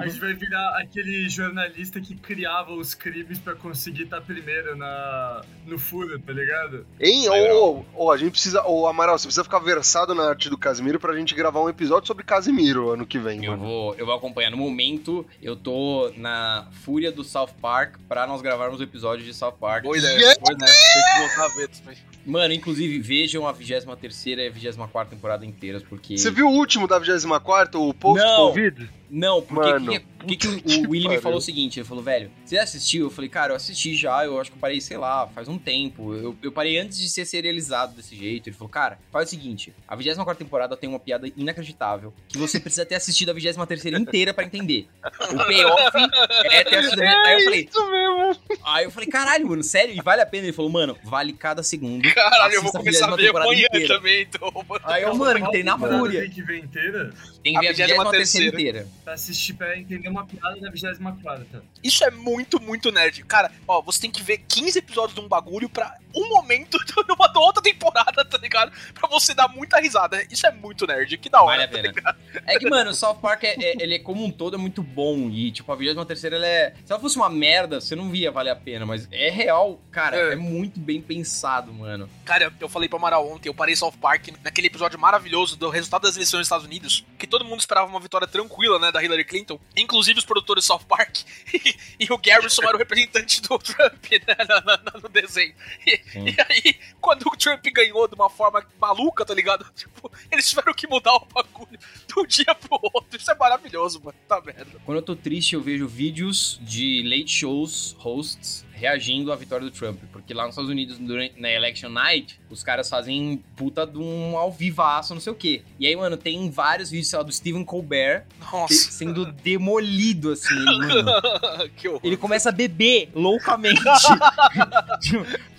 A 0.00 0.06
gente 0.06 0.20
vai 0.20 0.34
virar 0.34 0.78
aquele 0.78 1.28
jornalista 1.28 2.00
que 2.00 2.14
criava 2.14 2.72
os 2.72 2.94
crimes 2.94 3.38
pra 3.38 3.54
conseguir 3.54 4.04
estar 4.04 4.20
primeiro 4.20 4.76
na, 4.76 5.42
no 5.66 5.78
furo, 5.78 6.18
tá 6.18 6.32
ligado? 6.32 6.86
Hein? 7.00 7.28
Ô, 7.28 7.84
ô, 7.94 8.04
ô, 8.06 8.10
a 8.12 8.16
gente 8.16 8.32
precisa. 8.32 8.62
Ô, 8.66 8.86
Amaral, 8.86 9.18
você 9.18 9.26
precisa 9.26 9.44
ficar 9.44 9.58
versado 9.60 10.14
na 10.14 10.28
arte 10.28 10.50
do 10.50 10.58
Casimiro 10.58 10.98
pra 11.00 11.14
gente 11.16 11.34
gravar 11.34 11.60
um 11.62 11.68
episódio 11.68 12.06
sobre 12.06 12.24
Casimiro 12.24 12.90
ano 12.90 13.06
que 13.06 13.18
vem, 13.18 13.44
Eu 13.44 13.52
mano. 13.52 13.62
vou, 13.64 13.94
eu 13.94 14.04
vou 14.06 14.14
acompanhar. 14.14 14.50
No 14.50 14.56
momento, 14.62 15.26
eu 15.42 15.54
tô 15.56 16.12
na 16.16 16.68
fúria 16.84 17.10
do 17.12 17.22
South 17.24 17.50
Park 17.60 17.96
pra 18.08 18.26
nós 18.26 18.40
gravarmos 18.40 18.80
o 18.80 18.82
episódio 18.82 19.24
de 19.24 19.34
South 19.34 19.56
Park. 19.60 19.84
Boa 19.84 19.98
ideia, 19.98 20.18
Yeah. 20.18 20.40
boa 20.40 20.52
ideia. 20.54 20.72
Tem 20.72 21.02
que 21.02 21.28
voltar 21.36 21.44
a 21.44 21.56
ver 21.56 21.68
também. 21.68 21.96
Mano, 22.24 22.54
inclusive, 22.54 23.00
vejam 23.00 23.46
a 23.48 23.52
23 23.52 24.38
e 24.62 24.68
a 24.68 24.72
24 24.72 25.14
temporada 25.14 25.44
inteiras, 25.44 25.82
porque... 25.82 26.16
Você 26.16 26.30
viu 26.30 26.46
o 26.46 26.52
último 26.52 26.86
da 26.86 26.98
24, 26.98 27.80
o 27.82 27.92
post-Covid? 27.92 28.88
Não, 29.10 29.42
porque 29.42 29.70
Mano, 29.72 29.92
que, 29.92 30.00
que, 30.22 30.36
que 30.36 30.46
o, 30.48 30.60
que 30.62 30.86
o 30.86 30.90
William 30.90 31.10
me 31.10 31.20
falou 31.20 31.38
o 31.38 31.40
seguinte, 31.40 31.78
ele 31.80 31.86
falou, 31.86 32.02
velho, 32.02 32.30
você 32.44 32.58
assistiu? 32.58 33.06
Eu 33.06 33.10
falei, 33.10 33.28
cara, 33.30 33.52
eu 33.52 33.56
assisti 33.56 33.94
já, 33.94 34.24
eu 34.24 34.40
acho 34.40 34.50
que 34.50 34.56
eu 34.56 34.60
parei, 34.60 34.80
sei 34.80 34.96
lá, 34.96 35.26
faz 35.28 35.48
um 35.48 35.58
tempo. 35.58 36.14
Eu, 36.14 36.36
eu 36.42 36.52
parei 36.52 36.78
antes 36.78 36.98
de 36.98 37.08
ser 37.08 37.24
serializado 37.24 37.94
desse 37.94 38.16
jeito. 38.16 38.48
Ele 38.48 38.56
falou, 38.56 38.68
cara, 38.70 38.98
faz 39.10 39.28
o 39.28 39.30
seguinte, 39.30 39.72
a 39.86 39.94
24 39.96 40.42
temporada 40.44 40.76
tem 40.76 40.88
uma 40.88 40.98
piada 40.98 41.30
inacreditável, 41.36 42.12
que 42.28 42.38
você 42.38 42.58
precisa 42.60 42.84
ter 42.86 42.94
assistido 42.94 43.30
a 43.30 43.34
23 43.34 43.84
inteira 44.00 44.32
pra 44.34 44.44
entender. 44.44 44.86
O 45.32 45.36
payoff 45.46 45.96
é 46.44 46.64
ter 46.64 46.76
assistido... 46.76 47.02
Aí 47.02 47.34
eu 47.38 47.44
falei, 47.44 47.68
Isso 47.70 47.90
mesmo. 47.90 48.36
aí 48.64 48.84
eu 48.84 48.90
falei, 48.90 49.08
caralho, 49.08 49.46
mano, 49.48 49.62
sério? 49.62 49.94
E 49.94 50.00
vale 50.00 50.22
a 50.22 50.26
pena? 50.26 50.44
Ele 50.44 50.52
falou, 50.52 50.70
mano, 50.70 50.96
vale 51.04 51.32
cada 51.32 51.62
segundo. 51.62 52.02
Caralho, 52.14 52.54
eu 52.54 52.62
vou 52.62 52.72
começar 52.72 53.06
a 53.06 53.10
20ª 53.12 53.16
ver 53.16 53.26
temporada 53.26 53.50
amanhã 53.50 53.66
inteira. 53.66 53.96
também, 53.96 54.22
então. 54.22 54.66
Aí 54.84 55.02
eu, 55.02 55.14
mano, 55.14 55.38
entrei 55.46 55.62
na 55.62 55.78
fúria. 55.78 56.20
Tem 56.22 56.30
que 56.30 56.42
ver 56.42 56.58
inteira 56.58 57.12
Tem 57.42 57.54
que 57.54 57.60
ver 57.72 57.82
a 57.92 58.00
A 58.00 58.04
23 58.04 58.32
23ª 58.32 58.48
inteira. 58.48 58.86
pra 59.04 59.12
assistir, 59.14 59.54
pra 59.54 59.78
entender 59.78 60.08
uma 60.12 60.26
piada 60.26 60.60
da 60.60 60.70
24 60.70 61.44
tá? 61.46 61.60
Isso 61.82 62.04
é 62.04 62.10
muito, 62.10 62.60
muito 62.60 62.92
nerd. 62.92 63.24
Cara, 63.24 63.50
ó, 63.66 63.82
você 63.82 64.02
tem 64.02 64.10
que 64.10 64.22
ver 64.22 64.38
15 64.38 64.78
episódios 64.78 65.14
de 65.14 65.20
um 65.20 65.28
bagulho 65.28 65.68
pra 65.68 65.98
um 66.14 66.28
momento 66.28 66.78
numa 67.08 67.30
outra 67.38 67.62
temporada, 67.62 68.24
tá 68.24 68.38
ligado? 68.38 68.72
Pra 68.94 69.08
você 69.08 69.34
dar 69.34 69.48
muita 69.48 69.80
risada. 69.80 70.22
Isso 70.30 70.46
é 70.46 70.52
muito 70.52 70.86
nerd. 70.86 71.16
Que 71.18 71.28
da 71.28 71.40
Vale 71.42 71.62
hora. 71.62 71.64
a 71.64 71.68
pena. 71.68 72.16
É 72.46 72.58
que, 72.58 72.68
mano, 72.68 72.90
o 72.90 72.94
South 72.94 73.16
Park, 73.16 73.44
é, 73.44 73.54
é- 73.58 73.82
ele 73.82 73.94
é 73.94 73.98
como 73.98 74.24
um 74.24 74.30
todo, 74.30 74.54
é 74.54 74.58
muito 74.58 74.82
bom. 74.82 75.28
E, 75.30 75.50
tipo, 75.52 75.70
a 75.72 75.76
23 75.76 76.24
ela 76.24 76.46
é... 76.46 76.74
Se 76.84 76.92
ela 76.92 77.00
fosse 77.00 77.16
uma 77.16 77.28
merda, 77.30 77.80
você 77.80 77.94
não 77.96 78.10
via 78.10 78.30
valer 78.30 78.50
a 78.50 78.56
pena. 78.56 78.84
Mas 78.86 79.08
é 79.10 79.30
real, 79.30 79.80
cara. 79.90 80.16
É. 80.16 80.32
É, 80.32 80.36
muito 80.36 80.78
bem 80.80 81.00
pensado, 81.00 81.72
mano. 81.72 82.08
Cara, 82.24 82.52
eu 82.60 82.68
falei 82.68 82.88
pra 82.88 82.98
Amaral 82.98 83.28
ontem, 83.30 83.48
eu 83.48 83.54
parei 83.54 83.74
South 83.76 83.92
Park 84.00 84.28
naquele 84.42 84.68
episódio 84.68 84.98
maravilhoso 84.98 85.56
do 85.56 85.68
resultado 85.68 86.02
das 86.02 86.14
eleições 86.16 86.40
dos 86.40 86.46
Estados 86.46 86.66
Unidos, 86.66 87.04
que 87.18 87.26
todo 87.26 87.44
mundo 87.44 87.60
esperava 87.60 87.86
uma 87.88 88.00
vitória 88.00 88.26
tranquila, 88.26 88.78
né, 88.78 88.90
da 88.92 89.02
Hillary 89.02 89.24
Clinton, 89.24 89.58
inclusive 89.76 90.18
os 90.18 90.24
produtores 90.24 90.64
de 90.64 90.68
South 90.68 90.84
Park, 90.88 91.18
e, 91.98 92.06
o 92.12 92.18
Garrison 92.18 92.62
era 92.62 92.74
o 92.76 92.78
representante 92.78 93.42
do 93.42 93.58
Trump, 93.60 94.04
né, 94.26 94.36
na- 94.48 94.60
na- 94.60 95.00
no 95.02 95.08
desenho. 95.08 95.54
E, 95.86 96.00
Sim. 96.10 96.26
e 96.26 96.36
aí, 96.48 96.76
quando 97.00 97.26
o 97.26 97.36
Trump 97.36 97.64
ganhou 97.72 98.06
de 98.08 98.14
uma 98.14 98.28
forma 98.28 98.64
maluca, 98.80 99.24
tá 99.24 99.34
ligado? 99.34 99.64
Tipo, 99.74 100.10
eles 100.30 100.48
tiveram 100.48 100.72
que 100.74 100.86
mudar 100.86 101.14
o 101.14 101.26
bagulho 101.26 101.78
de 102.06 102.18
um 102.18 102.26
dia 102.26 102.54
pro 102.54 102.78
outro. 102.82 103.18
Isso 103.18 103.30
é 103.30 103.34
maravilhoso, 103.34 104.00
mano. 104.02 104.16
Tá 104.28 104.40
merda. 104.40 104.80
Quando 104.84 104.98
eu 104.98 105.02
tô 105.02 105.16
triste, 105.16 105.54
eu 105.54 105.60
vejo 105.60 105.86
vídeos 105.86 106.60
de 106.62 107.02
late 107.04 107.30
shows, 107.30 107.96
hosts, 107.98 108.64
reagindo 108.82 109.32
à 109.32 109.36
vitória 109.36 109.64
do 109.64 109.70
Trump. 109.70 109.96
Porque 110.10 110.34
lá 110.34 110.42
nos 110.42 110.54
Estados 110.54 110.68
Unidos, 110.68 110.98
durante, 110.98 111.40
na 111.40 111.48
Election 111.48 111.88
Night, 111.88 112.40
os 112.50 112.64
caras 112.64 112.90
fazem 112.90 113.40
puta 113.56 113.86
de 113.86 113.96
um 113.96 114.36
ao 114.36 114.50
vivaço, 114.50 115.14
não 115.14 115.20
sei 115.20 115.32
o 115.32 115.36
quê. 115.36 115.62
E 115.78 115.86
aí, 115.86 115.94
mano, 115.94 116.16
tem 116.16 116.50
vários 116.50 116.90
vídeos, 116.90 117.08
sei 117.08 117.18
lá, 117.18 117.22
do 117.22 117.32
Stephen 117.32 117.64
Colbert 117.64 118.24
sendo 118.68 119.26
demolido, 119.26 120.32
assim. 120.32 120.54
Ele, 120.54 121.02
mano, 121.04 121.70
que 121.76 121.88
horror. 121.88 122.00
Ele 122.02 122.16
começa 122.16 122.48
a 122.48 122.52
beber 122.52 123.10
loucamente. 123.14 123.80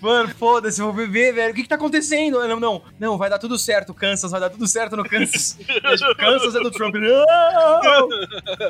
Mano, 0.04 0.28
foda-se, 0.34 0.82
eu 0.82 0.92
vou 0.92 0.94
beber, 0.94 1.32
velho. 1.32 1.52
O 1.52 1.56
que 1.56 1.62
que 1.62 1.68
tá 1.68 1.76
acontecendo? 1.76 2.46
Não, 2.46 2.60
não, 2.60 2.82
não, 3.00 3.16
vai 3.16 3.30
dar 3.30 3.38
tudo 3.38 3.58
certo, 3.58 3.94
Kansas, 3.94 4.30
vai 4.30 4.38
dar 4.38 4.50
tudo 4.50 4.66
certo 4.66 4.98
no 4.98 5.08
Kansas. 5.08 5.58
Kansas 6.18 6.54
é 6.54 6.60
do 6.60 6.70
Trump. 6.70 6.94
Não! 6.96 8.08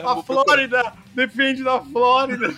A 0.08 0.22
Flórida! 0.22 0.92
Depende 1.12 1.64
da 1.64 1.80
Flórida. 1.80 2.54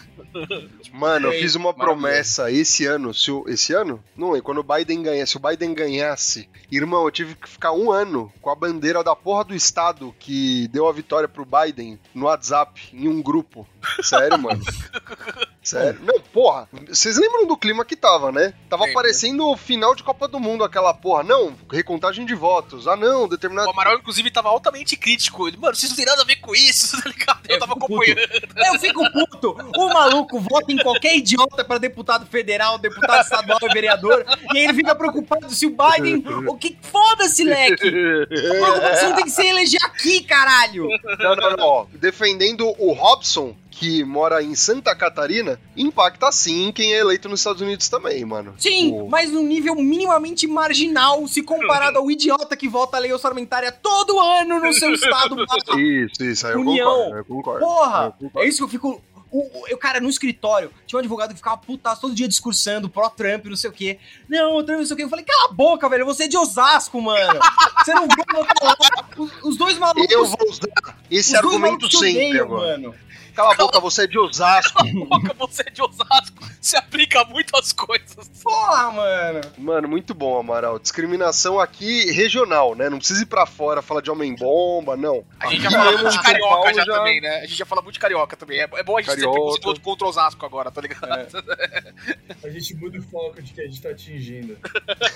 Mano, 0.92 1.29
eu 1.29 1.40
fiz 1.40 1.55
uma 1.55 1.72
maravilha. 1.72 1.85
promessa 1.85 2.51
esse 2.51 2.87
ano. 2.87 3.12
Se 3.14 3.31
o, 3.31 3.44
esse 3.49 3.72
ano? 3.72 4.03
Não, 4.16 4.35
é 4.35 4.40
quando 4.40 4.59
o 4.59 4.62
Biden 4.62 5.03
ganha. 5.03 5.27
Se 5.27 5.37
o 5.37 5.40
Biden 5.40 5.75
ganhasse, 5.75 6.49
irmão, 6.70 7.05
eu 7.05 7.11
tive 7.11 7.35
que 7.35 7.49
ficar 7.49 7.72
um 7.72 7.90
ano 7.90 8.33
com 8.40 8.51
a 8.51 8.55
bandeira 8.55 9.03
da 9.03 9.14
porra 9.14 9.44
do 9.44 9.55
estado 9.55 10.14
que 10.18 10.68
deu 10.68 10.88
a 10.88 10.92
vitória 10.92 11.29
pro 11.29 11.46
Biden 11.46 11.99
no 12.14 12.27
WhatsApp, 12.27 12.81
em 12.92 13.09
um 13.09 13.22
grupo. 13.22 13.66
Sério, 14.03 14.38
mano. 14.38 14.62
Sério? 15.66 15.98
Não, 16.02 16.20
porra, 16.20 16.68
vocês 16.88 17.16
lembram 17.16 17.44
do 17.44 17.57
clima 17.57 17.85
que 17.85 17.96
tava, 17.96 18.31
né? 18.31 18.55
Tava 18.70 18.85
Lembro. 18.85 18.94
parecendo 19.02 19.48
o 19.48 19.57
final 19.57 19.96
de 19.96 20.02
Copa 20.05 20.29
do 20.29 20.38
Mundo, 20.38 20.62
aquela 20.62 20.94
porra. 20.94 21.24
Não, 21.24 21.55
recontagem 21.70 22.24
de 22.24 22.37
votos. 22.37 22.87
Ah, 22.87 22.94
não, 22.94 23.27
determinado. 23.27 23.67
O 23.67 23.73
Amaral, 23.73 23.96
inclusive, 23.98 24.31
tava 24.31 24.48
altamente 24.48 24.96
crítico. 24.96 25.48
Ele, 25.48 25.56
mano, 25.56 25.75
vocês 25.75 25.90
não 25.90 25.96
tem 25.96 26.06
nada 26.06 26.23
a 26.23 26.25
ver 26.25 26.37
com 26.37 26.54
isso, 26.54 26.96
tá 27.02 27.08
ligado? 27.08 27.40
Eu 27.48 27.54
Eu 27.56 27.58
tava 27.58 27.75
fico 27.75 27.87
puto. 27.88 28.00
acompanhando. 28.00 28.64
Eu 28.75 28.79
fico 28.79 29.12
puto. 29.12 29.56
O 29.77 29.88
maluco 29.92 30.38
vota 30.38 30.71
em 30.73 30.77
qualquer 30.79 31.17
idiota 31.17 31.64
pra 31.64 31.79
deputado 31.79 32.27
federal, 32.27 32.79
deputado 32.79 33.23
estadual 33.25 33.58
e 33.62 33.69
vereador. 33.75 34.25
E 34.54 34.58
aí 34.58 34.64
ele 34.64 34.75
fica 34.75 34.94
preocupado 34.94 35.50
se 35.52 35.67
o 35.67 35.71
Biden. 35.77 36.25
O 36.48 36.56
que. 36.56 36.77
Foda-se, 36.81 37.42
leque! 37.42 37.88
A 37.88 38.27
preocupação 38.27 39.14
tem 39.17 39.25
que 39.25 39.31
ser 39.31 39.46
eleger 39.46 39.81
aqui, 39.85 40.23
caralho! 40.23 40.87
Não, 41.19 41.35
não, 41.35 41.56
não. 41.56 41.67
ó. 41.67 41.87
Defendendo 41.92 42.73
o 42.79 42.92
Robson, 42.92 43.56
que 43.79 44.02
mora 44.04 44.42
em 44.42 44.54
Santa 44.54 44.96
Catarina, 44.96 45.60
impacta 45.77 46.33
sim 46.33 46.72
quem 46.72 46.94
é 46.94 46.98
eleito 47.00 47.29
nos 47.29 47.40
Estados 47.40 47.60
Unidos 47.60 47.88
também, 47.90 48.24
mano. 48.24 48.54
Sim, 48.58 48.92
O- 48.92 49.08
mas 49.08 49.31
num 49.31 49.42
nível 49.46 49.74
minimamente 49.77 50.46
marginal 50.46 51.27
se 51.29 51.42
comparado 51.42 51.98
ao 51.98 52.10
idiota 52.10 52.56
que 52.56 52.68
vota 52.68 52.96
a 52.96 53.00
lei 53.00 53.12
orçamentária 53.12 53.70
todo 53.70 54.18
ano 54.18 54.58
no 54.60 54.72
seu 54.72 54.92
estado. 54.94 55.37
Isso, 55.79 56.24
isso, 56.24 56.46
aí 56.46 56.54
eu 56.54 56.60
União. 56.60 56.88
concordo. 56.90 57.16
Eu 57.18 57.24
concordo. 57.27 57.60
Porra! 57.60 58.04
Eu 58.06 58.12
concordo. 58.12 58.40
É 58.40 58.48
isso 58.48 58.58
que 58.58 58.64
eu 58.64 58.68
fico. 58.68 59.02
O, 59.31 59.40
o- 59.40 59.66
eu, 59.68 59.77
cara, 59.77 60.00
no 60.00 60.08
escritório, 60.08 60.70
tinha 60.87 60.96
um 60.96 61.00
advogado 61.00 61.31
que 61.31 61.37
ficava 61.37 61.58
putaço 61.58 62.00
todo 62.00 62.14
dia 62.14 62.29
discursando 62.29 62.88
pró-Trump, 62.88 63.44
não 63.46 63.56
sei 63.56 63.68
o 63.68 63.72
quê. 63.72 63.98
Não, 64.29 64.56
o 64.56 64.62
Trump, 64.64 64.79
não 64.79 64.87
sei 64.87 64.94
o 64.94 64.96
quê. 64.96 65.02
Eu 65.04 65.08
falei, 65.10 65.24
cala 65.24 65.50
a 65.50 65.52
boca, 65.52 65.87
velho. 65.88 66.06
Você 66.06 66.22
é 66.24 66.29
de 66.29 66.38
Osasco, 66.38 67.02
mano. 67.02 67.38
Você 67.85 67.92
não 67.92 68.06
votar 68.06 68.46
lá. 68.62 68.77
Os, 69.18 69.31
os 69.42 69.56
dois 69.56 69.77
malucos. 69.79 70.10
Eu 70.10 70.24
vou 70.24 70.38
usar 70.48 70.96
esse 71.10 71.37
argumento 71.37 71.90
sempre 71.90 72.08
odeiam, 72.10 72.44
agora. 72.46 72.79
mano. 72.79 72.94
Cala 73.37 73.52
a 73.52 73.56
boca, 73.56 73.78
você 73.80 74.04
é 74.04 74.06
de 74.06 74.18
Osasco. 74.18 74.82
Boca, 75.08 75.34
você 75.38 75.62
é 75.66 75.70
de 75.70 75.82
Osasco. 75.82 76.42
Se 76.60 76.76
aplica 76.76 77.22
muito 77.24 77.54
às 77.56 77.72
coisas. 77.72 78.28
Porra, 78.42 78.90
mano. 78.90 79.40
Mano, 79.58 79.88
muito 79.88 80.14
bom, 80.14 80.38
Amaral. 80.38 80.78
Discriminação 80.78 81.60
aqui 81.60 82.10
regional, 82.12 82.74
né? 82.74 82.88
Não 82.88 82.98
precisa 82.98 83.22
ir 83.22 83.26
pra 83.26 83.44
fora 83.46 83.82
falar 83.82 84.00
de 84.00 84.10
homem-bomba, 84.10 84.96
não. 84.96 85.22
A 85.38 85.48
gente 85.48 85.62
já 85.62 85.70
fala 85.70 85.92
muito 85.92 86.10
de 86.10 86.22
carioca 86.22 86.74
já, 86.74 86.84
já- 86.84 86.92
também, 86.94 87.20
né? 87.20 87.37
A 87.37 87.40
gente 87.46 87.56
já 87.56 87.66
fala 87.66 87.82
muito 87.82 87.94
de 87.94 88.00
carioca 88.00 88.37
também. 88.37 88.58
É, 88.60 88.68
é 88.72 88.82
bom 88.82 88.96
a 88.96 89.00
gente 89.02 89.10
Carioca. 89.10 89.38
preconceito 89.40 89.80
contra 89.82 90.06
Osasco 90.08 90.46
agora, 90.46 90.70
tá 90.70 90.80
ligado? 90.80 90.96
A 92.42 92.48
gente 92.48 92.74
muda 92.76 92.98
o 92.98 93.02
foco 93.02 93.42
de 93.42 93.52
que 93.52 93.60
a 93.60 93.64
gente 93.64 93.82
tá 93.82 93.88
atingindo. 93.90 94.56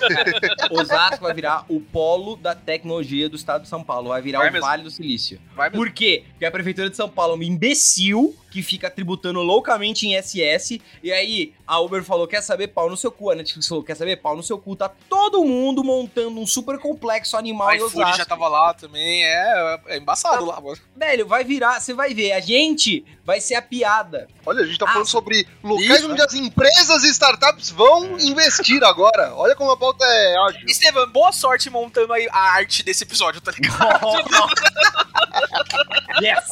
Osasco 0.71 1.23
vai 1.23 1.33
virar 1.33 1.65
o 1.69 1.79
polo 1.79 2.35
da 2.35 2.53
tecnologia 2.53 3.29
do 3.29 3.35
estado 3.35 3.61
de 3.63 3.69
São 3.69 3.83
Paulo. 3.83 4.09
Vai 4.09 4.21
virar 4.21 4.39
Vai 4.39 4.49
o 4.49 4.53
mesmo. 4.53 4.67
Vale 4.67 4.83
do 4.83 4.91
Silício. 4.91 5.39
Vai 5.55 5.69
mesmo. 5.69 5.83
Por 5.83 5.91
quê? 5.93 6.25
Porque 6.31 6.45
a 6.45 6.51
prefeitura 6.51 6.89
de 6.89 6.95
São 6.97 7.07
Paulo 7.09 7.33
é 7.35 7.37
um 7.37 7.43
imbecil 7.43 8.10
you 8.11 8.40
que 8.51 8.61
fica 8.61 8.89
tributando 8.91 9.41
loucamente 9.41 10.05
em 10.05 10.21
SS. 10.21 10.79
E 11.01 11.11
aí 11.11 11.53
a 11.65 11.79
Uber 11.79 12.03
falou: 12.03 12.27
quer 12.27 12.41
saber 12.41 12.67
pau 12.67 12.89
no 12.89 12.97
seu 12.97 13.11
cu? 13.11 13.31
A 13.31 13.35
Netflix 13.35 13.67
falou: 13.67 13.83
quer 13.83 13.95
saber 13.95 14.17
pau 14.17 14.35
no 14.35 14.43
seu 14.43 14.59
cu? 14.59 14.75
Tá 14.75 14.89
todo 15.09 15.43
mundo 15.43 15.83
montando 15.83 16.39
um 16.39 16.45
super 16.45 16.77
complexo 16.77 17.37
animal 17.37 17.69
A 17.69 17.77
em 17.77 17.81
Osasco. 17.81 18.17
já 18.17 18.25
tava 18.25 18.47
lá 18.47 18.73
também. 18.73 19.23
É, 19.23 19.79
é 19.87 19.97
embaçado 19.97 20.45
lá, 20.45 20.59
mano. 20.61 20.77
Velho, 20.95 21.25
vai 21.25 21.43
virar, 21.43 21.79
você 21.79 21.93
vai 21.93 22.13
ver. 22.13 22.33
A 22.33 22.39
gente 22.41 23.03
vai 23.23 23.39
ser 23.39 23.55
a 23.55 23.61
piada. 23.61 24.27
Olha, 24.45 24.63
a 24.63 24.65
gente 24.65 24.77
tá 24.77 24.85
Ah, 24.85 24.93
falando 24.93 25.07
sobre 25.07 25.47
locais 25.63 25.99
isso. 26.01 26.11
onde 26.11 26.21
as 26.21 26.33
empresas 26.33 27.03
e 27.03 27.09
startups 27.09 27.69
vão 27.69 28.19
investir 28.19 28.83
agora. 28.83 29.33
Olha 29.35 29.55
como 29.55 29.71
a 29.71 29.77
pauta 29.77 30.03
é 30.05 30.35
ágil. 30.47 30.65
Estevam, 30.67 31.07
boa 31.09 31.31
sorte 31.31 31.69
montando 31.69 32.11
aí 32.11 32.27
a 32.31 32.39
arte 32.53 32.83
desse 32.83 33.03
episódio, 33.03 33.39
tá 33.39 33.51
ligado? 33.51 34.01
yes! 36.21 36.49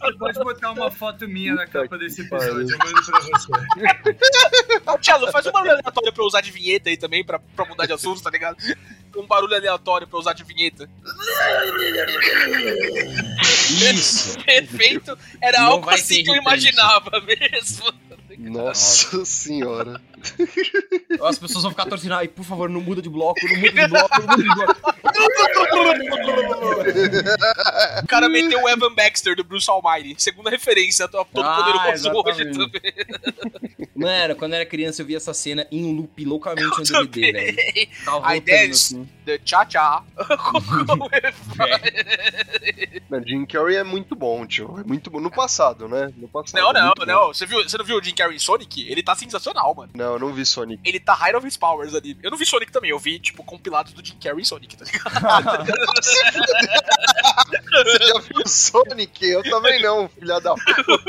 Você 0.00 0.18
pode 0.18 0.38
botar 0.38 0.70
uma 0.72 0.83
foto 0.90 1.28
minha 1.28 1.54
na 1.54 1.66
capa 1.66 1.96
desse 1.98 2.22
episódio, 2.22 2.70
eu 2.70 2.78
mando 2.78 3.02
pra 3.04 3.20
você. 3.20 3.52
Ô, 4.90 4.98
Tchelo, 4.98 5.30
faz 5.32 5.46
um 5.46 5.52
barulho 5.52 5.72
aleatório 5.72 6.12
pra 6.12 6.22
eu 6.22 6.26
usar 6.26 6.40
de 6.40 6.50
vinheta 6.50 6.88
aí 6.90 6.96
também, 6.96 7.24
pra, 7.24 7.38
pra 7.38 7.64
mudar 7.64 7.86
de 7.86 7.92
assunto, 7.92 8.22
tá 8.22 8.30
ligado? 8.30 8.56
Um 9.16 9.26
barulho 9.26 9.54
aleatório 9.54 10.06
pra 10.06 10.16
eu 10.16 10.20
usar 10.20 10.32
de 10.32 10.44
vinheta. 10.44 10.88
Isso! 13.94 14.38
Perfeito, 14.44 15.16
era 15.40 15.60
Não 15.60 15.72
algo 15.72 15.90
assim 15.90 16.22
que 16.22 16.30
eu 16.30 16.36
imaginava 16.36 17.20
mesmo. 17.20 17.92
Nossa 18.38 19.24
senhora. 19.24 20.00
As 21.22 21.38
pessoas 21.38 21.62
vão 21.62 21.70
ficar 21.70 21.86
torcendo. 21.86 22.14
Ai, 22.14 22.28
por 22.28 22.44
favor, 22.44 22.68
não 22.68 22.80
muda 22.80 23.00
de 23.02 23.08
bloco, 23.08 23.38
não 23.46 23.56
muda 23.60 23.72
de 23.72 23.88
bloco, 23.88 24.20
não 24.20 24.26
muda 24.28 24.42
de 24.42 24.54
bloco. 24.54 24.94
O 28.02 28.06
cara 28.06 28.28
meteu 28.28 28.62
o 28.62 28.68
Evan 28.68 28.94
Baxter 28.94 29.36
do 29.36 29.44
Bruce 29.44 29.68
Almighty. 29.70 30.14
Segunda 30.22 30.50
referência, 30.50 31.08
tô 31.08 31.24
todo 31.24 31.44
Ah, 31.46 31.56
poderoso 31.56 32.10
hoje 32.12 32.44
também. 32.52 32.80
Mano, 33.94 34.34
quando 34.36 34.52
eu 34.52 34.56
era 34.56 34.66
criança, 34.66 35.02
eu 35.02 35.06
via 35.06 35.16
essa 35.18 35.32
cena 35.32 35.66
em 35.70 35.84
um 35.84 35.92
loop 35.92 36.24
loucamente 36.24 36.66
no 36.78 36.84
DVD, 37.06 37.32
velho. 37.32 37.56
Tava 38.04 38.36
I 38.36 38.40
dance 38.40 38.94
assim. 38.96 39.08
the 39.24 39.40
cha-cha. 39.44 40.02
Jim 43.26 43.46
Carrey 43.46 43.76
é 43.76 43.84
muito 43.84 44.14
bom, 44.16 44.44
tio. 44.46 44.78
É 44.80 44.84
muito 44.84 45.10
bom. 45.10 45.20
No 45.20 45.30
passado, 45.30 45.88
né? 45.88 46.12
No 46.16 46.28
passado. 46.28 46.60
Não, 46.60 46.70
é 46.70 46.72
não, 46.74 46.92
bom. 46.96 47.04
não. 47.06 47.26
Você, 47.28 47.46
viu, 47.46 47.62
você 47.62 47.78
não 47.78 47.84
viu 47.84 47.96
o 47.98 48.02
Jim 48.02 48.14
Carrey 48.14 48.36
em 48.36 48.38
Sonic? 48.38 48.86
Ele 48.90 49.02
tá 49.02 49.14
sensacional, 49.14 49.74
mano. 49.74 49.92
Não, 49.94 50.13
eu 50.14 50.20
não 50.20 50.32
vi 50.32 50.44
Sonic. 50.46 50.80
Ele 50.84 51.00
tá 51.00 51.14
high 51.14 51.34
of 51.34 51.46
his 51.46 51.56
powers 51.56 51.94
ali. 51.94 52.16
Eu 52.22 52.30
não 52.30 52.38
vi 52.38 52.46
Sonic 52.46 52.72
também, 52.72 52.90
eu 52.90 52.98
vi, 52.98 53.18
tipo, 53.18 53.42
compilados 53.44 53.92
do 53.92 54.04
Jim 54.04 54.16
Carrey 54.22 54.40
em 54.40 54.44
Sonic, 54.44 54.76
tá 54.76 54.84
ligado? 54.84 55.66
Você 57.74 58.04
já 58.06 58.20
viu 58.20 58.46
Sonic? 58.46 59.24
Eu 59.24 59.42
também 59.42 59.82
não, 59.82 60.08
filha 60.08 60.40
da 60.40 60.54
puta. 60.54 61.04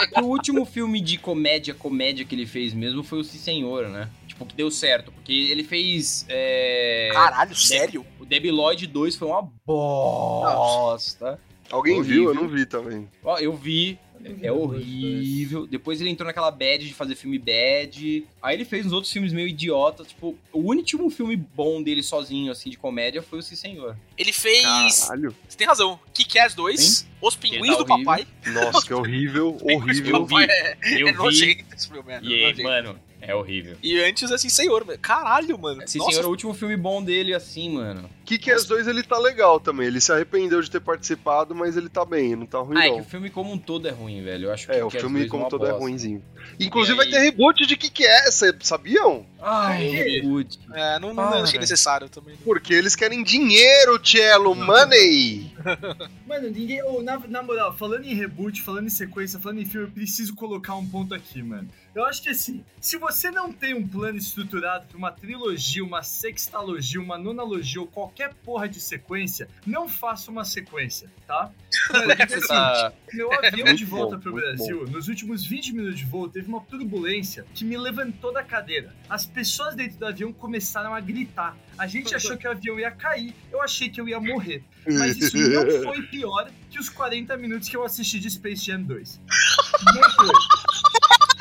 É 0.00 0.06
que 0.06 0.20
o 0.20 0.26
último 0.26 0.64
filme 0.64 1.00
de 1.00 1.18
comédia, 1.18 1.74
comédia 1.74 2.24
que 2.24 2.34
ele 2.34 2.46
fez 2.46 2.72
mesmo 2.72 3.02
foi 3.02 3.20
o 3.20 3.24
Sim 3.24 3.38
Senhor, 3.38 3.88
né? 3.88 4.08
Tipo, 4.26 4.46
que 4.46 4.54
deu 4.54 4.70
certo. 4.70 5.10
Porque 5.10 5.32
ele 5.32 5.64
fez. 5.64 6.24
É... 6.28 7.10
Caralho, 7.12 7.54
sério? 7.56 8.06
O 8.20 8.24
Debi 8.24 8.50
Lloyd 8.50 8.86
2 8.86 9.16
foi 9.16 9.28
uma 9.28 9.42
bosta. 9.66 11.38
Alguém 11.70 11.98
Horrível. 11.98 12.14
viu? 12.14 12.28
Eu 12.28 12.34
não 12.34 12.48
vi 12.48 12.64
também. 12.64 13.08
Ó, 13.22 13.38
eu 13.38 13.54
vi. 13.54 13.98
É 14.42 14.52
horrível. 14.52 15.66
Depois 15.66 16.00
ele 16.00 16.10
entrou 16.10 16.26
naquela 16.26 16.50
bad 16.50 16.86
de 16.86 16.94
fazer 16.94 17.14
filme 17.14 17.38
bad. 17.38 18.26
Aí 18.42 18.56
ele 18.56 18.64
fez 18.64 18.86
uns 18.86 18.92
outros 18.92 19.12
filmes 19.12 19.32
meio 19.32 19.48
idiotas. 19.48 20.08
Tipo, 20.08 20.36
o 20.52 20.58
último 20.58 21.10
filme 21.10 21.36
bom 21.36 21.82
dele 21.82 22.02
sozinho, 22.02 22.50
assim, 22.50 22.70
de 22.70 22.78
comédia 22.78 23.22
foi 23.22 23.38
o 23.38 23.42
Sim 23.42 23.56
Senhor. 23.56 23.96
Ele 24.16 24.32
fez. 24.32 25.06
Caralho. 25.06 25.34
Você 25.48 25.56
tem 25.56 25.66
razão. 25.66 25.98
Kick-Ass 26.12 26.54
2, 26.54 27.08
Os 27.20 27.36
Pinguins 27.36 27.66
tá 27.76 27.82
do 27.82 27.92
horrível. 27.92 28.04
Papai. 28.04 28.26
Nossa, 28.46 28.86
que 28.86 28.94
horrível, 28.94 29.56
horrível. 29.62 30.26
Papai 30.26 30.46
é, 30.48 30.76
Eu 31.00 31.08
é 31.08 31.12
vi. 31.12 31.18
nojento 31.18 31.74
esse 31.74 31.88
filme, 31.88 32.12
é 32.12 32.20
E 32.22 32.44
aí, 32.44 32.62
mano, 32.62 32.98
é 33.20 33.34
horrível. 33.34 33.76
E 33.82 34.00
antes, 34.00 34.30
assim, 34.30 34.48
Senhor, 34.48 34.84
mano. 34.84 34.98
Caralho, 34.98 35.58
mano. 35.58 35.82
Sim 35.86 35.98
Nossa, 35.98 36.12
Senhor, 36.12 36.26
o 36.26 36.30
último 36.30 36.54
filme 36.54 36.76
bom 36.76 37.02
dele, 37.02 37.34
assim, 37.34 37.70
mano. 37.70 38.08
Que 38.28 38.38
que 38.38 38.50
as 38.50 38.66
dois 38.66 38.86
ele 38.86 39.02
tá 39.02 39.18
legal 39.18 39.58
também. 39.58 39.86
Ele 39.86 40.02
se 40.02 40.12
arrependeu 40.12 40.60
de 40.60 40.70
ter 40.70 40.80
participado, 40.80 41.54
mas 41.54 41.78
ele 41.78 41.88
tá 41.88 42.04
bem, 42.04 42.36
não 42.36 42.44
tá 42.44 42.58
ruim 42.58 42.76
Ah, 42.76 42.84
é 42.86 42.90
que 42.90 42.96
não. 42.96 43.00
o 43.00 43.04
filme 43.04 43.30
como 43.30 43.50
um 43.54 43.56
todo 43.58 43.88
é 43.88 43.90
ruim, 43.90 44.22
velho. 44.22 44.48
Eu 44.48 44.52
acho 44.52 44.66
que 44.66 44.72
É, 44.74 44.84
o 44.84 44.90
que 44.90 45.00
filme 45.00 45.26
como 45.28 45.44
uma 45.44 45.48
todo 45.48 45.64
é 45.64 45.68
bosta. 45.70 45.82
ruimzinho. 45.82 46.22
Inclusive 46.60 46.92
E 46.92 46.96
vai 46.98 47.06
ter 47.06 47.20
reboot 47.20 47.64
de 47.66 47.74
que 47.74 47.88
que 47.88 48.04
é, 48.06 48.30
sabiam? 48.60 49.24
Ai, 49.40 49.86
reboot. 49.88 50.58
É, 50.74 50.98
não, 50.98 51.14
não 51.14 51.24
Para. 51.30 51.42
achei 51.42 51.58
necessário 51.58 52.10
também. 52.10 52.36
Porque 52.44 52.74
eles 52.74 52.94
querem 52.94 53.22
dinheiro, 53.22 53.98
Cello, 54.04 54.54
money. 54.54 55.50
Mano, 56.26 56.50
ninguém. 56.50 56.82
ô, 56.82 57.00
na, 57.02 57.18
na 57.28 57.42
moral, 57.42 57.74
falando 57.76 58.04
em 58.04 58.14
reboot, 58.14 58.60
falando 58.60 58.86
em 58.86 58.90
sequência, 58.90 59.38
falando 59.38 59.60
em 59.62 59.64
filme, 59.64 59.86
eu 59.86 59.90
preciso 59.92 60.34
colocar 60.34 60.74
um 60.74 60.86
ponto 60.86 61.14
aqui, 61.14 61.42
mano. 61.42 61.68
Eu 61.94 62.04
acho 62.04 62.22
que 62.22 62.28
assim, 62.28 62.62
se 62.80 62.96
você 62.98 63.30
não 63.30 63.50
tem 63.52 63.74
um 63.74 63.86
plano 63.86 64.18
estruturado 64.18 64.86
pra 64.86 64.98
uma 64.98 65.10
trilogia, 65.10 65.82
uma 65.82 66.02
sextalogia, 66.02 67.00
uma 67.00 67.16
nonalogia 67.18 67.80
ou 67.80 67.86
qualquer 67.86 68.17
porra 68.26 68.68
de 68.68 68.80
sequência, 68.80 69.48
não 69.66 69.88
faça 69.88 70.30
uma 70.30 70.44
sequência, 70.44 71.08
tá? 71.26 71.52
Mano, 71.92 72.06
porque, 72.06 72.26
Você 72.26 72.34
assim, 72.34 72.48
tá... 72.48 72.92
meu 73.12 73.32
avião 73.32 73.74
de 73.74 73.84
volta 73.84 74.16
bom, 74.16 74.22
pro 74.22 74.32
Brasil, 74.32 74.86
nos 74.88 75.08
últimos 75.08 75.44
20 75.44 75.74
minutos 75.74 75.98
de 75.98 76.04
voo, 76.04 76.28
teve 76.28 76.48
uma 76.48 76.60
turbulência 76.60 77.44
que 77.54 77.64
me 77.64 77.76
levantou 77.76 78.32
da 78.32 78.42
cadeira. 78.42 78.94
As 79.08 79.26
pessoas 79.26 79.74
dentro 79.74 79.98
do 79.98 80.06
avião 80.06 80.32
começaram 80.32 80.94
a 80.94 81.00
gritar. 81.00 81.56
A 81.76 81.86
gente 81.86 82.14
achou 82.14 82.36
que 82.36 82.48
o 82.48 82.50
avião 82.50 82.78
ia 82.80 82.90
cair, 82.90 83.34
eu 83.52 83.62
achei 83.62 83.88
que 83.88 84.00
eu 84.00 84.08
ia 84.08 84.18
morrer. 84.18 84.64
Mas 84.86 85.16
isso 85.18 85.36
não 85.36 85.82
foi 85.82 86.02
pior 86.02 86.50
que 86.70 86.78
os 86.78 86.88
40 86.88 87.36
minutos 87.36 87.68
que 87.68 87.76
eu 87.76 87.84
assisti 87.84 88.18
de 88.18 88.30
Space 88.30 88.64
Jam 88.64 88.82
2. 88.82 89.20
Não 89.94 90.10
foi. 90.10 90.28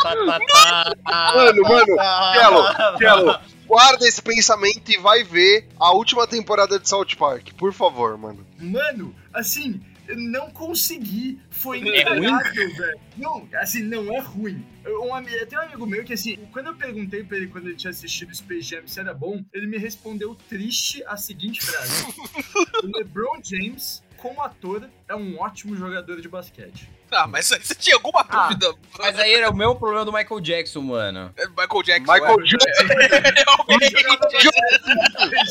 Tá, 0.01 0.15
tá, 0.15 0.95
tá. 1.03 1.33
Mano, 1.35 1.63
mano, 1.63 1.95
Cello, 2.33 2.97
Cello, 2.97 3.39
guarda 3.67 4.07
esse 4.07 4.21
pensamento 4.21 4.89
e 4.89 4.97
vai 4.97 5.23
ver 5.23 5.67
a 5.79 5.91
última 5.91 6.25
temporada 6.25 6.79
de 6.79 6.87
South 6.87 7.15
Park, 7.17 7.53
por 7.57 7.73
favor, 7.73 8.17
mano. 8.17 8.45
Mano, 8.59 9.13
assim, 9.33 9.81
eu 10.07 10.17
não 10.17 10.49
consegui. 10.49 11.39
Foi 11.49 11.79
É 11.87 12.01
impagável, 12.01 12.75
velho. 12.75 12.99
Não, 13.17 13.47
assim, 13.55 13.83
não 13.83 14.11
é 14.13 14.19
ruim. 14.19 14.65
Eu, 14.85 15.03
um, 15.03 15.23
tem 15.23 15.57
um 15.57 15.61
amigo 15.61 15.85
meu 15.85 16.03
que, 16.03 16.13
assim, 16.13 16.37
quando 16.51 16.67
eu 16.67 16.75
perguntei 16.75 17.23
pra 17.23 17.37
ele 17.37 17.47
quando 17.47 17.67
ele 17.67 17.75
tinha 17.75 17.91
assistido 17.91 18.33
Space 18.33 18.61
Jam 18.61 18.87
se 18.87 18.99
era 18.99 19.13
bom, 19.13 19.43
ele 19.53 19.67
me 19.67 19.77
respondeu 19.77 20.35
triste 20.47 21.03
a 21.05 21.17
seguinte 21.17 21.61
frase: 21.61 22.05
O 22.83 22.97
LeBron 22.97 23.39
James 23.43 24.01
como 24.17 24.41
ator, 24.41 24.89
é 25.07 25.15
um 25.15 25.39
ótimo 25.39 25.75
jogador 25.75 26.21
de 26.21 26.27
basquete. 26.27 26.89
Ah, 27.09 27.25
mas 27.25 27.47
você 27.47 27.73
tinha 27.73 27.95
alguma 27.95 28.19
Ah, 28.27 28.49
dúvida? 28.49 28.75
Mas 28.99 29.17
aí 29.17 29.33
era 29.33 29.49
o 29.49 29.55
mesmo 29.55 29.77
problema 29.77 30.03
do 30.03 30.11
Michael 30.11 30.41
Jackson, 30.41 30.81
mano. 30.81 31.33
É 31.37 31.47
Michael 31.47 31.83
Jackson. 31.83 32.11
Michael 32.13 32.41
é. 32.41 32.43
Jackson. 32.43 32.83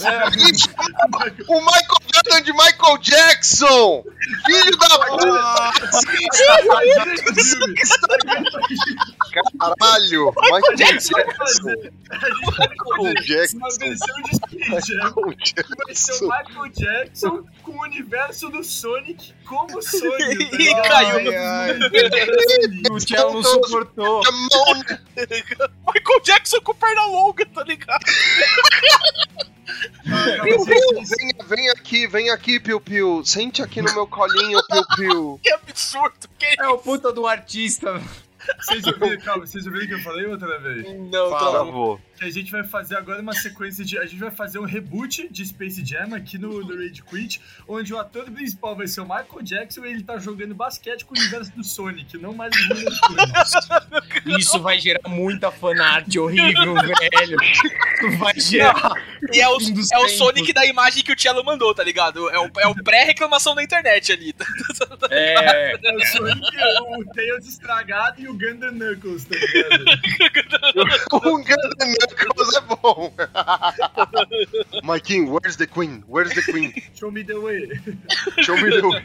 Realmente. 0.02 0.68
O 1.48 1.60
Michael 1.60 2.02
Jordan 2.12 2.42
de 2.42 2.52
Michael 2.52 2.98
Jackson! 2.98 4.04
Filho 4.44 4.76
da 4.76 4.98
puta! 4.98 5.72
Caralho! 9.58 10.32
Michael 10.42 10.76
Jackson! 10.76 11.12
Michael 12.58 13.14
Jackson. 13.22 13.56
uma 13.58 13.68
versão 13.78 14.22
de. 14.22 14.30
Michael 14.52 14.76
Vai 14.76 14.82
ser 14.82 14.98
o 15.04 15.34
Jackson. 15.34 16.26
Michael 16.26 16.68
Jackson 16.72 17.44
com 17.62 17.72
o 17.72 17.82
universo 17.82 18.48
do 18.50 18.62
Sonic 18.62 19.32
como 19.46 19.82
sonho. 19.82 20.32
E 20.58 20.74
caiu 20.82 21.16
Ai, 21.30 21.36
ai. 21.36 21.78
O 22.90 22.98
Tchelo 22.98 23.34
não 23.40 23.42
suportou. 23.42 24.22
Chamou- 24.24 24.74
Michael 25.94 26.20
Jackson 26.24 26.60
com 26.60 26.74
perna 26.74 27.06
longa, 27.06 27.46
tá 27.46 27.64
ligado? 27.64 28.04
Piu, 30.42 30.64
piu, 30.64 31.02
Vem, 31.04 31.32
vem 31.46 31.70
aqui, 31.70 32.06
vem 32.06 32.30
aqui, 32.30 32.60
Piu 32.60 32.80
Piu. 32.80 33.22
Sente 33.24 33.62
aqui 33.62 33.82
no 33.82 33.92
meu 33.92 34.06
colinho, 34.06 34.58
Piu 34.68 34.84
Piu. 34.96 35.40
Que 35.42 35.52
absurdo. 35.52 36.28
Que... 36.38 36.60
É 36.60 36.68
o 36.68 36.78
puta 36.78 37.12
do 37.12 37.26
artista. 37.26 38.00
Vocês 38.60 38.86
ouviram, 38.86 39.20
calma, 39.22 39.44
vocês 39.46 39.66
ouviram 39.66 39.84
o 39.84 39.88
que 39.88 39.94
eu 39.94 40.00
falei 40.02 40.26
outra 40.26 40.58
vez? 40.60 40.84
Não, 41.10 41.30
Fala. 41.30 41.44
tá 41.44 41.50
Travou. 41.50 42.00
Que 42.16 42.24
a 42.24 42.30
gente 42.30 42.50
vai 42.50 42.64
fazer 42.64 42.96
agora 42.96 43.20
uma 43.20 43.34
sequência 43.34 43.84
de. 43.84 43.98
A 43.98 44.06
gente 44.06 44.18
vai 44.18 44.30
fazer 44.30 44.58
um 44.58 44.64
reboot 44.64 45.28
de 45.30 45.44
Space 45.44 45.84
Jam 45.84 46.14
aqui 46.14 46.38
no, 46.38 46.64
no 46.64 46.74
Rage 46.74 47.02
Quit, 47.02 47.40
onde 47.68 47.92
o 47.92 47.98
ator 47.98 48.30
principal 48.30 48.74
vai 48.74 48.86
ser 48.86 49.02
o 49.02 49.04
Michael 49.04 49.42
Jackson 49.42 49.84
e 49.84 49.90
ele 49.90 50.02
tá 50.02 50.18
jogando 50.18 50.54
basquete 50.54 51.04
com 51.04 51.14
o 51.14 51.18
universo 51.18 51.52
do 51.52 51.62
Sonic, 51.62 52.16
não 52.16 52.32
mais 52.32 52.54
o 52.54 52.68
Tunes. 52.68 54.38
Isso 54.38 54.58
vai 54.60 54.78
gerar 54.80 55.08
muita 55.08 55.50
fanart 55.50 56.14
horrível, 56.16 56.74
velho. 56.80 57.38
Isso 57.42 58.18
vai 58.18 58.40
gerar. 58.40 58.92
E 59.32 59.40
é 59.40 59.48
o, 59.48 59.58
é 59.92 59.98
o. 59.98 60.08
Sonic 60.16 60.52
da 60.52 60.64
imagem 60.64 61.04
que 61.04 61.12
o 61.12 61.18
Cello 61.18 61.44
mandou, 61.44 61.74
tá 61.74 61.84
ligado? 61.84 62.30
É 62.30 62.38
o, 62.38 62.50
é 62.58 62.66
o 62.66 62.74
pré-reclamação 62.74 63.54
da 63.54 63.62
internet 63.62 64.12
ali. 64.12 64.34
É. 65.10 65.72
É 65.72 65.96
o 65.96 66.06
Sonic, 66.06 66.40
o 66.88 67.04
Tails 67.14 67.46
estragado 67.46 68.20
e 68.20 68.28
o 68.28 68.32
Gundam 68.32 68.72
Knuckles, 68.72 69.24
tá 69.24 69.36
ligado? 69.36 69.84
Com 71.10 71.16
o 71.16 71.38
Gundam 71.38 71.70
Knuckles 71.78 72.05
é 72.14 72.60
bom. 72.60 73.12
Mikey, 74.82 75.22
where's 75.22 75.56
the 75.56 75.66
queen? 75.66 76.04
Where's 76.06 76.34
the 76.34 76.42
queen? 76.42 76.72
Show 76.94 77.10
me 77.10 77.22
the 77.22 77.40
way. 77.40 77.68
Show 78.38 78.56
me 78.56 78.70
the 78.70 78.82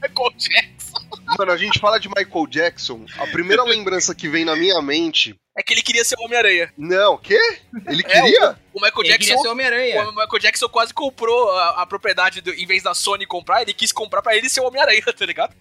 Michael 0.00 0.30
Jackson. 0.36 1.02
Mano, 1.38 1.52
a 1.52 1.56
gente 1.56 1.78
fala 1.80 1.98
de 1.98 2.08
Michael 2.08 2.46
Jackson. 2.48 3.06
A 3.18 3.26
primeira 3.26 3.64
lembrança 3.64 4.14
que 4.14 4.28
vem 4.28 4.44
na 4.44 4.56
minha 4.56 4.80
mente. 4.82 5.38
É 5.54 5.62
que 5.62 5.74
ele 5.74 5.82
queria 5.82 6.02
ser 6.02 6.16
o 6.18 6.24
Homem-Aranha. 6.24 6.72
Não, 6.78 7.18
quê? 7.18 7.38
Ele 7.86 8.02
É, 8.06 8.22
queria? 8.22 8.56
O 8.72 8.80
Michael 8.80 8.92
Ele 9.04 9.12
queria 9.12 9.18
Jackson. 9.18 9.42
ser 9.42 9.48
Homem-Aranha. 9.48 10.02
O 10.08 10.12
Michael 10.12 10.38
Jackson 10.40 10.66
quase 10.70 10.94
comprou 10.94 11.50
a, 11.52 11.82
a 11.82 11.86
propriedade, 11.86 12.40
do, 12.40 12.54
em 12.54 12.64
vez 12.64 12.82
da 12.82 12.94
Sony 12.94 13.26
comprar, 13.26 13.60
ele 13.60 13.74
quis 13.74 13.92
comprar 13.92 14.22
pra 14.22 14.34
ele 14.34 14.48
ser 14.48 14.60
o 14.60 14.64
Homem-Aranha, 14.64 15.02
tá 15.12 15.26
ligado? 15.26 15.54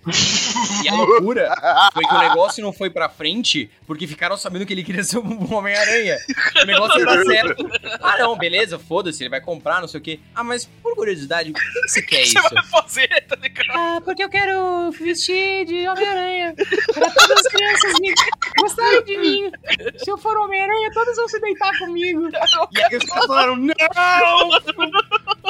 E 0.82 0.88
a 0.88 0.94
loucura 0.94 1.54
foi 1.92 2.06
que 2.06 2.14
o 2.16 2.20
negócio 2.20 2.64
não 2.64 2.72
foi 2.72 2.90
pra 2.90 3.10
frente 3.10 3.70
porque 3.86 4.08
ficaram 4.08 4.38
sabendo 4.38 4.66
que 4.66 4.72
ele 4.72 4.84
queria 4.86 5.04
ser 5.04 5.18
um 5.18 5.54
Homem-Aranha. 5.54 6.18
O 6.62 6.66
negócio 6.66 6.98
ia 7.00 7.06
dar 7.06 7.24
certo. 7.26 7.70
Ah, 8.02 8.18
não, 8.20 8.38
beleza, 8.38 8.80
foda-se, 8.80 9.22
ele 9.24 9.30
vai 9.30 9.42
comprar, 9.42 9.82
não 9.82 9.90
sei 9.90 10.00
o 10.00 10.04
quê. 10.04 10.22
Ah, 10.34 10.42
mas 10.44 10.64
por 10.82 10.96
curiosidade, 10.96 11.52
por 11.52 11.62
que 11.62 11.90
você 11.90 12.02
quer 12.02 12.16
O 12.22 12.24
que 12.24 12.28
isso? 12.30 12.42
você 12.42 12.56
vai 12.56 12.66
fazer, 12.66 13.26
tá 13.28 13.36
ligado? 13.36 13.68
Ah, 13.78 14.02
porque 14.06 14.24
eu 14.24 14.30
quero 14.30 14.90
vestir 14.92 15.66
de 15.66 15.86
Homem-Aranha. 15.86 16.56
Pra 16.94 17.10
todas 17.12 17.46
as 17.46 17.48
crianças 17.52 18.00
me 18.00 18.14
gostarem 18.58 19.04
de 19.04 19.18
mim. 19.18 19.52
Se 19.98 20.10
eu 20.10 20.18
for 20.18 20.38
Homem-Aranha, 20.38 20.92
todos 20.94 21.16
vão 21.16 21.28
se 21.28 21.40
deitar 21.40 21.72
comigo. 21.80 22.30
E 22.72 22.84
aí 22.84 22.98
os 22.98 23.06
caras 23.06 23.26
falaram, 23.26 23.56
não! 23.56 23.74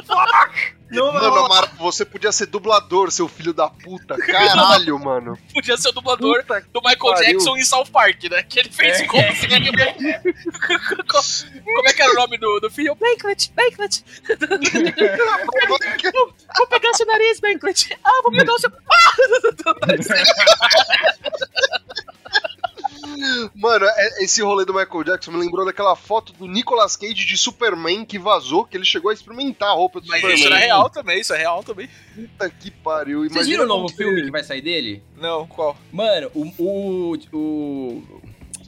Fuck! 0.06 0.82
Não 0.92 1.14
Mano. 1.14 1.46
Amaro, 1.46 1.70
você 1.78 2.04
podia 2.04 2.34
ser 2.34 2.48
dublador, 2.48 3.10
seu 3.12 3.26
filho 3.30 3.54
da 3.54 3.70
puta. 3.70 4.18
Caralho, 4.18 5.00
mano. 5.00 5.38
Podia 5.54 5.78
ser 5.78 5.88
o 5.88 5.94
dublador 5.94 6.42
Puta 6.42 6.60
do 6.74 6.82
Michael 6.82 7.14
pariu. 7.14 7.32
Jackson 7.32 7.56
em 7.56 7.64
South 7.64 7.86
Park, 7.86 8.22
né? 8.30 8.44
Que 8.44 8.60
ele 8.60 8.70
fez 8.70 9.00
É. 9.00 9.06
como 9.06 9.24
Como 9.24 9.34
é 11.88 11.94
que 11.94 12.02
era 12.02 12.12
o 12.12 12.16
nome 12.16 12.38
do, 12.38 12.60
do 12.60 12.70
filho? 12.70 12.94
Banklet, 13.00 13.54
Banklet. 13.56 14.04
Vou 16.58 16.68
pegar 16.68 16.94
seu 16.94 17.06
nariz, 17.06 17.40
Banklet. 17.40 17.98
Ah, 18.04 18.22
vou 18.24 18.32
pegar 18.34 18.54
o 18.54 18.60
seu... 18.60 18.70
Mano, 23.56 23.86
é- 23.86 24.24
esse 24.24 24.42
rolê 24.42 24.66
do 24.66 24.74
Michael 24.74 25.04
Jackson 25.04 25.32
me 25.32 25.38
lembrou 25.38 25.66
daquela 25.66 25.96
foto 25.96 26.34
do 26.34 26.48
Nicolas 26.48 26.96
Cage 26.96 27.26
de 27.26 27.38
Superman 27.38 28.04
que 28.06 28.18
vazou, 28.20 28.66
que 28.66 28.76
ele 28.78 28.86
chegou 28.86 29.12
a 29.12 29.14
experimentar 29.14 29.70
a 29.70 29.74
roupa 29.74 30.00
do 30.02 30.08
Mas 30.08 30.22
Superman. 30.22 30.38
isso 30.40 30.48
era 30.48 30.58
real 30.58 30.90
também, 30.90 31.20
isso 31.22 31.34
é 31.34 31.38
real 31.38 31.64
também. 31.64 31.90
Puta 32.16 32.50
que 32.50 32.72
pariu. 32.72 33.28
Vocês 33.30 33.48
viram 33.48 33.64
o 33.66 33.68
novo 33.68 33.86
como 33.86 33.96
filme 33.98 34.16
que- 34.20 34.26
que 34.26 34.32
vai 34.32 34.44
sair 34.44 34.62
dele? 34.62 35.04
Não, 35.18 35.46
qual? 35.48 35.78
Mano, 35.92 36.30
o, 36.34 36.46
o, 36.58 37.18
o. 37.34 38.22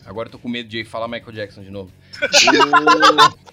Agora 0.06 0.28
eu 0.28 0.32
tô 0.34 0.38
com 0.40 0.50
medo 0.50 0.68
de 0.68 0.84
falar 0.84 1.08
Michael 1.08 1.32
Jackson 1.32 1.62
de 1.64 1.72
novo. 1.72 1.92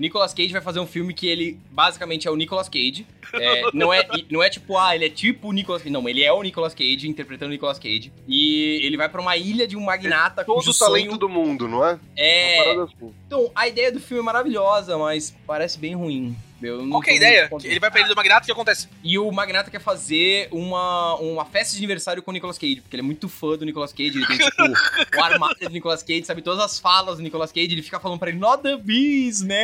o 0.00 0.02
Nicolas 0.02 0.32
Cage 0.32 0.50
vai 0.50 0.62
fazer 0.62 0.80
um 0.80 0.86
filme 0.86 1.12
que 1.12 1.28
ele 1.28 1.58
basicamente 1.70 2.26
é 2.26 2.30
o 2.30 2.34
Nicolas 2.34 2.70
Cage. 2.70 3.06
É, 3.34 3.64
não, 3.74 3.92
é, 3.92 4.08
não 4.30 4.42
é 4.42 4.48
tipo, 4.48 4.78
ah, 4.78 4.94
ele 4.94 5.04
é 5.04 5.10
tipo 5.10 5.48
o 5.48 5.52
Nicolas 5.52 5.82
Cage. 5.82 5.92
Não, 5.92 6.08
ele 6.08 6.24
é 6.24 6.32
o 6.32 6.42
Nicolas 6.42 6.72
Cage, 6.72 7.06
interpretando 7.06 7.50
o 7.50 7.52
Nicolas 7.52 7.78
Cage. 7.78 8.10
E 8.26 8.80
ele 8.82 8.96
vai 8.96 9.10
pra 9.10 9.20
uma 9.20 9.36
ilha 9.36 9.68
de 9.68 9.76
um 9.76 9.82
magnata 9.82 10.42
Todo 10.42 10.56
cujo 10.56 10.70
o 10.70 10.74
talento 10.74 11.04
sonho 11.04 11.18
do 11.18 11.28
mundo, 11.28 11.68
não 11.68 11.86
é? 11.86 11.98
É. 12.16 12.72
assim. 12.76 13.14
Então, 13.26 13.50
a 13.54 13.68
ideia 13.68 13.92
do 13.92 14.00
filme 14.00 14.22
é 14.22 14.24
maravilhosa, 14.24 14.96
mas 14.96 15.36
parece 15.46 15.78
bem 15.78 15.94
ruim. 15.94 16.34
Eu 16.62 16.82
não 16.82 16.90
Qual 16.90 17.02
que 17.02 17.10
é 17.10 17.12
a 17.14 17.16
ideia? 17.16 17.50
Ele 17.64 17.80
vai 17.80 17.90
pra 17.90 18.00
Ilha 18.00 18.08
do 18.08 18.14
Magnata, 18.16 18.42
o 18.42 18.46
que 18.46 18.52
acontece? 18.52 18.88
e 19.02 19.18
o 19.18 19.30
Magnata 19.32 19.70
quer 19.70 19.80
fazer 19.80 20.48
uma, 20.50 21.14
uma 21.16 21.44
festa 21.44 21.72
de 21.72 21.78
aniversário 21.78 22.22
com 22.22 22.30
o 22.30 22.34
Nicolas 22.34 22.58
Cage, 22.58 22.80
porque 22.80 22.94
ele 22.96 23.02
é 23.02 23.04
muito 23.06 23.28
fã 23.28 23.56
do 23.56 23.64
Nicolas 23.64 23.92
Cage, 23.92 24.18
ele 24.18 24.26
tem, 24.26 24.38
tipo, 24.38 24.62
o 25.18 25.22
armário 25.24 25.56
do 25.60 25.70
Nicolas 25.70 26.02
Cage, 26.02 26.24
sabe 26.24 26.42
todas 26.42 26.62
as 26.62 26.78
falas 26.78 27.16
do 27.16 27.22
Nicolas 27.22 27.50
Cage, 27.52 27.72
ele 27.72 27.82
fica 27.82 27.98
falando 28.00 28.18
pra 28.18 28.28
ele, 28.30 28.38
not 28.38 28.62
the 28.62 28.76
bees, 28.76 29.40
man. 29.42 29.56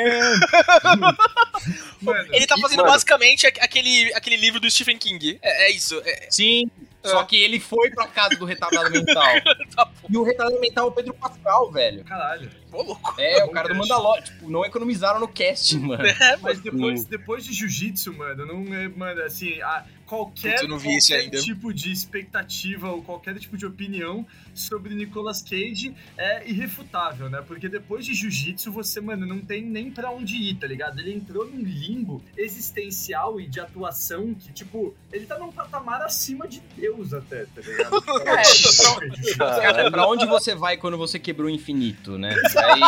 Mano, 2.01 2.29
Ele 2.33 2.47
tá 2.47 2.57
fazendo 2.61 2.79
mano- 2.79 2.91
basicamente 2.93 3.47
aqu- 3.47 3.61
aquele, 3.63 4.13
aquele 4.15 4.37
livro 4.37 4.61
do 4.61 4.71
Stephen 4.71 4.99
King. 4.99 5.39
É, 5.43 5.67
é 5.67 5.71
isso. 5.71 6.01
É, 6.05 6.27
Sim, 6.31 6.71
só 7.11 7.23
que 7.25 7.37
ele 7.37 7.61
foi 7.61 7.91
pra 7.91 8.07
casa 8.07 8.37
do 8.37 8.45
retardado 8.45 8.91
mental. 8.91 9.25
tá. 9.75 9.91
E 10.09 10.17
o 10.17 10.23
retardado 10.23 10.61
mental 10.61 10.87
é 10.87 10.89
o 10.89 10.93
Pedro 10.93 11.15
Pascal, 11.15 11.71
velho. 11.71 12.05
caralho. 12.05 12.51
Ô, 12.73 12.83
louco. 12.83 13.15
É, 13.19 13.45
o 13.45 13.51
cara 13.51 13.69
do 13.69 13.75
Mandalorian, 13.75 14.23
tipo, 14.23 14.51
não 14.51 14.65
economizaram 14.65 15.21
no 15.21 15.29
casting, 15.29 15.79
mano. 15.81 16.07
É, 16.07 16.37
Mas 16.43 16.57
mas 16.57 16.61
depois, 16.61 17.05
depois 17.05 17.45
de 17.45 17.53
jiu-jitsu, 17.53 18.13
mano, 18.15 18.47
não 18.47 18.75
é, 18.75 18.89
mano, 18.89 19.23
assim, 19.23 19.61
a, 19.63 19.85
qualquer, 20.07 20.67
qualquer 20.67 21.21
ainda. 21.21 21.41
tipo 21.41 21.75
de 21.75 21.91
expectativa 21.93 22.91
ou 22.91 23.03
qualquer 23.03 23.39
tipo 23.39 23.57
de 23.57 23.67
opinião 23.67 24.25
sobre 24.55 24.95
Nicolas 24.95 25.43
Cage 25.43 25.95
é 26.17 26.49
irrefutável, 26.49 27.29
né? 27.29 27.43
Porque 27.47 27.69
depois 27.69 28.07
de 28.07 28.15
jiu-jitsu, 28.15 28.73
você, 28.73 29.01
mano, 29.01 29.27
não 29.27 29.41
tem 29.41 29.63
nem 29.63 29.91
pra 29.91 30.11
onde 30.11 30.37
ir, 30.37 30.55
tá 30.55 30.67
ligado? 30.67 30.99
Ele 30.99 31.13
entrou 31.13 31.47
num 31.47 31.63
limbo 31.63 32.23
existencial 32.37 33.41
e 33.41 33.47
de 33.47 33.61
atuação 33.61 34.35
que, 34.35 34.53
tipo, 34.53 34.95
ele 35.13 35.27
tá 35.27 35.39
num 35.39 35.53
patamar 35.53 36.01
acima 36.03 36.49
de 36.49 36.61
Deus 36.77 37.13
até, 37.13 37.45
tá 37.47 37.61
ligado? 37.61 37.97
É, 38.27 39.37
Cara, 39.37 39.91
pra 39.91 40.07
onde 40.07 40.27
você 40.27 40.55
vai 40.55 40.77
quando 40.77 40.97
você 40.97 41.19
quebrou 41.19 41.49
o 41.49 41.51
infinito, 41.51 42.19
né? 42.19 42.35
Aí, 42.57 42.81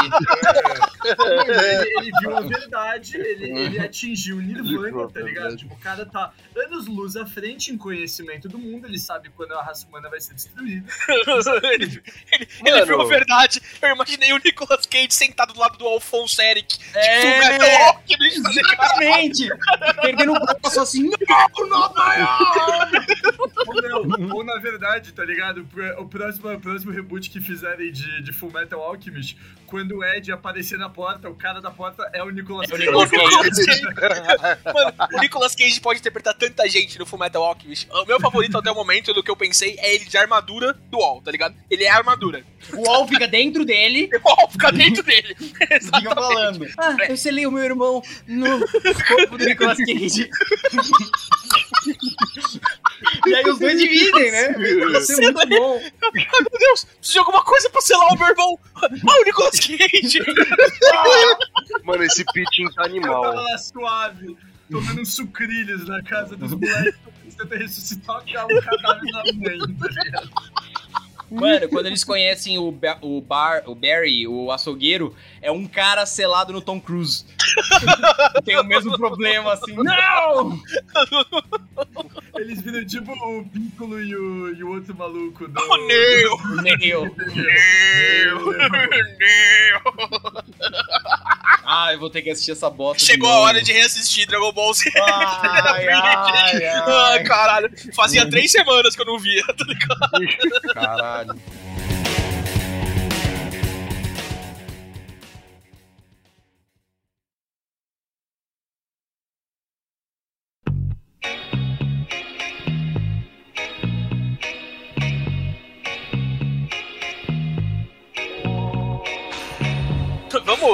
ele, 1.49 1.99
ele 1.99 2.13
viu 2.21 2.37
a 2.37 2.41
verdade, 2.41 3.17
ele, 3.17 3.51
ele 3.51 3.79
atingiu 3.79 4.37
o 4.37 4.41
Nirvana, 4.41 5.09
tá 5.09 5.21
ligado? 5.21 5.57
Tipo, 5.57 5.75
o 5.75 5.79
cara 5.79 6.05
tá 6.07 6.33
anos 6.57 6.87
luz 6.87 7.08
à 7.17 7.27
frente 7.27 7.73
em 7.73 7.79
conhecimento 7.79 8.49
do 8.49 8.59
mundo, 8.59 8.87
ele 8.87 8.99
sabe 8.99 9.31
quando 9.31 9.53
a 9.53 9.63
raça 9.63 9.87
humana 9.87 10.09
vai 10.09 10.21
ser 10.21 10.35
destruída. 10.35 10.89
ele, 11.73 12.03
ele, 12.33 12.49
ele 12.65 12.85
viu 12.85 13.01
a 13.01 13.07
verdade. 13.07 13.61
Eu 13.81 13.91
imaginei 13.91 14.33
o 14.33 14.39
Nicolas 14.39 14.87
Cage 14.87 15.13
sentado 15.13 15.53
do 15.53 15.61
lado 15.61 15.79
do 15.79 15.87
Alphonse 15.87 16.41
Eric. 16.41 16.79
É. 16.95 17.21
Tipo, 17.21 17.53
Metal 17.53 17.87
Alchemist, 17.87 18.37
ligado? 18.37 18.73
exatamente! 18.73 19.49
Perdendo 20.01 20.33
o 20.33 20.41
braço 20.41 20.81
assim, 20.81 21.11
não, 21.29 21.69
não, 21.69 21.93
ou 23.67 24.07
não, 24.07 24.37
ou 24.37 24.45
na 24.45 24.59
verdade, 24.59 25.13
tá 25.13 25.25
ligado? 25.25 25.67
O 25.99 26.07
próximo, 26.07 26.53
o 26.53 26.61
próximo 26.61 26.93
reboot 26.93 27.31
que 27.31 27.41
fizerem 27.41 27.93
de, 27.93 28.23
de 28.23 28.33
Full 28.33 28.53
Metal 28.53 28.81
Alchemist, 28.81 29.37
quando 29.67 29.99
o 29.99 30.05
Ed 30.05 30.33
aparecer 30.33 30.79
na 30.79 30.89
porta, 30.89 31.29
o 31.29 31.35
cara 31.35 31.61
da 31.61 31.71
porta 31.71 32.09
é 32.13 32.23
o 32.23 32.31
Nicolas 32.31 32.71
É 32.71 32.75
o 32.75 32.79
Cage. 32.79 32.87
Nicolas 32.87 33.11
Cage. 33.67 33.83
Mano, 34.65 34.95
o 35.13 35.21
Nicolas 35.21 35.55
Cage 35.55 35.81
pode 35.81 36.01
interpretar 36.01 36.35
tanta 36.35 36.69
gente 36.69 36.98
no 36.99 37.07
Fullmetal 37.07 37.45
Alchemist. 37.45 37.89
O 37.91 38.05
meu 38.05 38.21
favorito 38.21 38.59
até 38.59 38.71
o 38.71 38.75
momento, 38.75 39.13
do 39.15 39.23
que 39.23 39.31
eu 39.31 39.37
pensei, 39.37 39.77
é 39.79 39.95
ele 39.95 40.05
de 40.05 40.17
armadura 40.17 40.73
do 40.91 40.99
Wall, 40.99 41.23
tá 41.23 41.31
ligado? 41.31 41.55
Ele 41.71 41.85
é 41.85 41.91
a 41.91 41.97
armadura. 41.97 42.45
O 42.73 42.83
Wall 42.89 43.07
fica 43.09 43.27
dentro 43.29 43.65
dele 43.65 44.11
O 44.25 44.29
Wall 44.29 44.51
fica 44.51 44.73
dentro 44.73 45.03
dele. 45.03 45.37
e 45.41 45.45
fica 45.81 46.15
falando. 46.15 46.67
Ah, 46.77 46.97
eu 47.09 47.17
selei 47.17 47.47
o 47.47 47.51
meu 47.53 47.63
irmão 47.65 48.03
no 48.27 48.59
corpo 49.07 49.39
do 49.39 49.45
Nicolas 49.45 49.79
Cage. 49.79 50.29
E 53.27 53.35
aí 53.35 53.45
os 53.49 53.59
dois 53.59 53.79
dividem, 53.79 54.31
né? 54.33 54.55
Isso 54.99 55.13
é 55.13 55.17
muito 55.21 55.49
bom. 55.49 55.81
Ai, 56.03 56.11
meu 56.41 56.59
Deus, 56.59 56.85
preciso 56.85 57.13
de 57.13 57.19
alguma 57.19 57.43
coisa 57.45 57.71
pra 57.71 57.81
selar 57.81 58.13
o 58.13 58.19
meu 58.19 58.29
irmão. 58.29 58.59
Ah, 58.77 58.89
o 59.21 59.25
Nicolas 59.25 59.59
Cage. 59.61 60.19
Mano, 61.85 62.03
esse 62.03 62.25
pitching 62.33 62.69
tá 62.75 62.85
animal. 62.85 63.35
lá 63.35 63.59
suave, 63.59 64.37
tomando 64.71 65.05
sucrilhos 65.07 65.87
na 65.87 66.03
casa 66.03 66.37
dos 66.37 66.53
moleques, 66.53 66.95
tenta 67.37 67.57
ressuscitar 67.57 68.19
o 68.19 68.61
cadáver 68.63 69.13
da 69.13 69.25
mãe, 69.35 69.59
tá? 69.79 70.23
Mano, 71.31 71.69
quando 71.69 71.87
eles 71.87 72.03
conhecem 72.05 72.57
o, 72.59 72.73
Ba- 72.73 72.99
o, 73.03 73.21
Bar, 73.21 73.63
o 73.67 73.75
Barry, 73.75 74.27
o 74.27 74.51
açougueiro, 74.51 75.15
é 75.43 75.51
um 75.53 75.67
cara 75.67 76.07
selado 76.07 76.53
no 76.55 76.61
Tom 76.63 76.81
Cruise. 76.81 77.27
Tem 78.45 78.59
o 78.59 78.65
mesmo 78.65 78.97
problema, 78.97 79.53
assim. 79.55 79.75
Não! 79.77 80.59
Eles 82.37 82.61
viram 82.63 82.85
tipo 82.87 83.13
o 83.13 83.45
Piccolo 83.49 84.01
e 84.01 84.15
o, 84.17 84.55
e 84.55 84.63
o 84.65 84.71
outro 84.75 84.95
maluco 84.97 85.47
do... 85.49 85.61
Oh, 85.61 85.77
Neo. 85.87 86.39
O 86.59 86.63
Neo. 86.63 87.15
Neo. 87.35 88.53
Neo. 89.19 89.83
Ah, 91.65 91.93
eu 91.93 91.99
vou 92.01 92.09
ter 92.09 92.23
que 92.23 92.31
assistir 92.31 92.53
essa 92.53 92.71
bosta. 92.71 93.05
Chegou 93.05 93.29
a 93.29 93.33
novo. 93.33 93.45
hora 93.47 93.63
de 93.63 93.73
reassistir 93.73 94.27
Dragon 94.27 94.53
Ball 94.53 94.73
Z. 94.73 94.91
Ai, 94.97 95.89
ai, 95.89 96.65
Ah, 96.87 97.09
ai. 97.13 97.23
caralho. 97.25 97.71
Fazia 97.95 98.29
três 98.29 98.51
semanas 98.51 98.97
que 98.97 99.03
eu 99.03 99.07
não 99.07 99.19
via. 99.19 99.45
tá 99.47 99.65
ligado? 99.67 100.73
Caralho. 100.75 101.35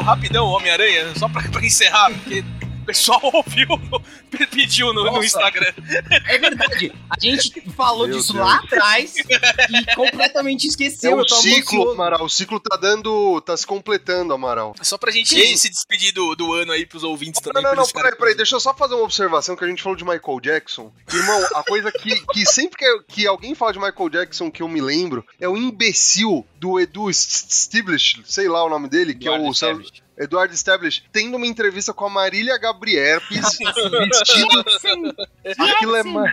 Rapidão, 0.04 0.46
Homem-Aranha, 0.46 1.12
só 1.16 1.28
pra, 1.28 1.42
pra 1.42 1.64
encerrar, 1.64 2.10
porque 2.10 2.44
o 2.84 2.86
pessoal 2.86 3.20
ouviu, 3.32 3.66
pediu 4.50 4.92
no, 4.92 5.04
no. 5.04 5.24
Instagram. 5.24 5.72
É 6.26 6.38
verdade. 6.38 6.92
A 7.10 7.18
gente 7.18 7.60
falou 7.74 8.06
Meu 8.06 8.16
disso 8.18 8.32
Deus. 8.34 8.44
lá 8.44 8.56
atrás 8.56 9.14
e 9.16 9.94
completamente 9.94 10.66
É 10.66 10.68
esqueceu. 10.68 11.16
um 11.16 11.18
eu 11.20 11.26
tava 11.26 11.40
ciclo, 11.40 11.60
ansioso. 11.80 11.90
Amaral. 11.92 12.24
O 12.24 12.28
ciclo 12.28 12.60
tá 12.60 12.76
dando. 12.76 13.40
tá 13.40 13.56
se 13.56 13.66
completando, 13.66 14.32
Amaral. 14.34 14.74
Só 14.82 14.98
pra 14.98 15.10
gente 15.10 15.28
Sim. 15.30 15.56
se 15.56 15.68
despedir 15.70 16.12
do, 16.12 16.34
do 16.34 16.52
ano 16.52 16.72
aí 16.72 16.84
pros 16.86 17.02
ouvintes 17.02 17.40
Não, 17.42 17.52
também. 17.52 17.62
não, 17.62 17.74
não, 17.74 17.86
ficarem- 17.86 18.10
peraí, 18.10 18.18
peraí, 18.18 18.36
deixa 18.36 18.56
eu 18.56 18.60
só 18.60 18.74
fazer 18.74 18.94
uma 18.94 19.04
observação 19.04 19.56
que 19.56 19.64
a 19.64 19.68
gente 19.68 19.82
falou 19.82 19.96
de 19.96 20.04
Michael 20.04 20.40
Jackson. 20.42 20.92
Irmão, 21.12 21.46
a 21.54 21.62
coisa 21.64 21.90
que, 21.90 22.20
que 22.26 22.44
sempre 22.46 22.76
que, 22.78 23.02
que 23.08 23.26
alguém 23.26 23.54
fala 23.54 23.72
de 23.72 23.78
Michael 23.78 24.10
Jackson 24.10 24.50
que 24.50 24.62
eu 24.62 24.68
me 24.68 24.80
lembro 24.80 25.24
é 25.40 25.48
o 25.48 25.56
imbecil 25.56 26.46
do 26.60 26.78
Edu 26.78 27.10
St- 27.12 27.46
Stiblish, 27.52 28.20
sei 28.26 28.48
lá 28.48 28.62
o 28.64 28.68
nome 28.68 28.88
dele, 28.88 29.14
que 29.14 29.26
é 29.26 29.30
o. 29.30 29.52
Eduardo 30.16 30.54
Stablish, 30.54 31.02
tendo 31.12 31.36
uma 31.36 31.46
entrevista 31.46 31.92
com 31.92 32.06
a 32.06 32.10
Marília 32.10 32.56
Gabriel, 32.58 33.20
vestido. 33.30 34.08
Jackson! 34.08 35.12
Aquilo 35.58 35.96
é. 35.96 36.02
Jackson. 36.02 36.10
ma- 36.10 36.32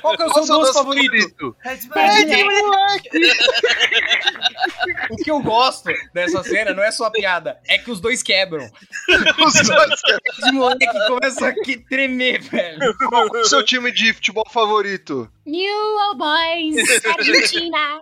Qual 0.00 0.16
que 0.16 0.22
é 0.22 0.26
o 0.26 0.32
seu 0.34 0.46
doce 0.46 0.72
favorito? 0.72 1.56
É, 1.64 2.44
moleque? 2.44 3.08
O 5.10 5.16
que 5.16 5.30
eu 5.30 5.40
gosto 5.40 5.90
dessa 6.12 6.42
cena 6.42 6.72
não 6.72 6.82
é 6.82 6.90
só 6.90 7.04
a 7.06 7.10
piada, 7.10 7.58
é 7.66 7.78
que 7.78 7.90
os 7.90 8.00
dois 8.00 8.22
quebram. 8.22 8.64
Os 9.46 9.54
dois, 9.54 10.00
cara. 10.02 10.20
Esse 10.38 10.52
moleque 10.52 11.06
começa 11.06 11.48
a 11.48 11.54
tremer, 11.88 12.40
velho. 12.42 12.94
Qual 13.08 13.26
é 13.36 13.40
o 13.40 13.44
seu 13.44 13.64
time 13.64 13.90
de 13.92 14.12
futebol 14.12 14.46
favorito? 14.50 15.30
New 15.46 15.96
Old 16.08 16.18
Boys, 16.18 17.04
Argentina. 17.06 18.00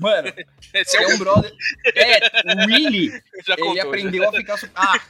Mano, 0.00 0.32
Esse 0.74 0.96
é 0.96 1.02
é 1.02 1.06
um 1.14 1.18
brother. 1.18 1.52
É, 1.94 2.18
o 2.54 2.66
Willy, 2.66 3.08
já 3.46 3.54
ele 3.54 3.62
contou, 3.62 3.76
já. 3.76 3.82
aprendeu 3.84 4.28
a 4.28 4.32
ficar. 4.32 4.60
Ah! 4.74 5.00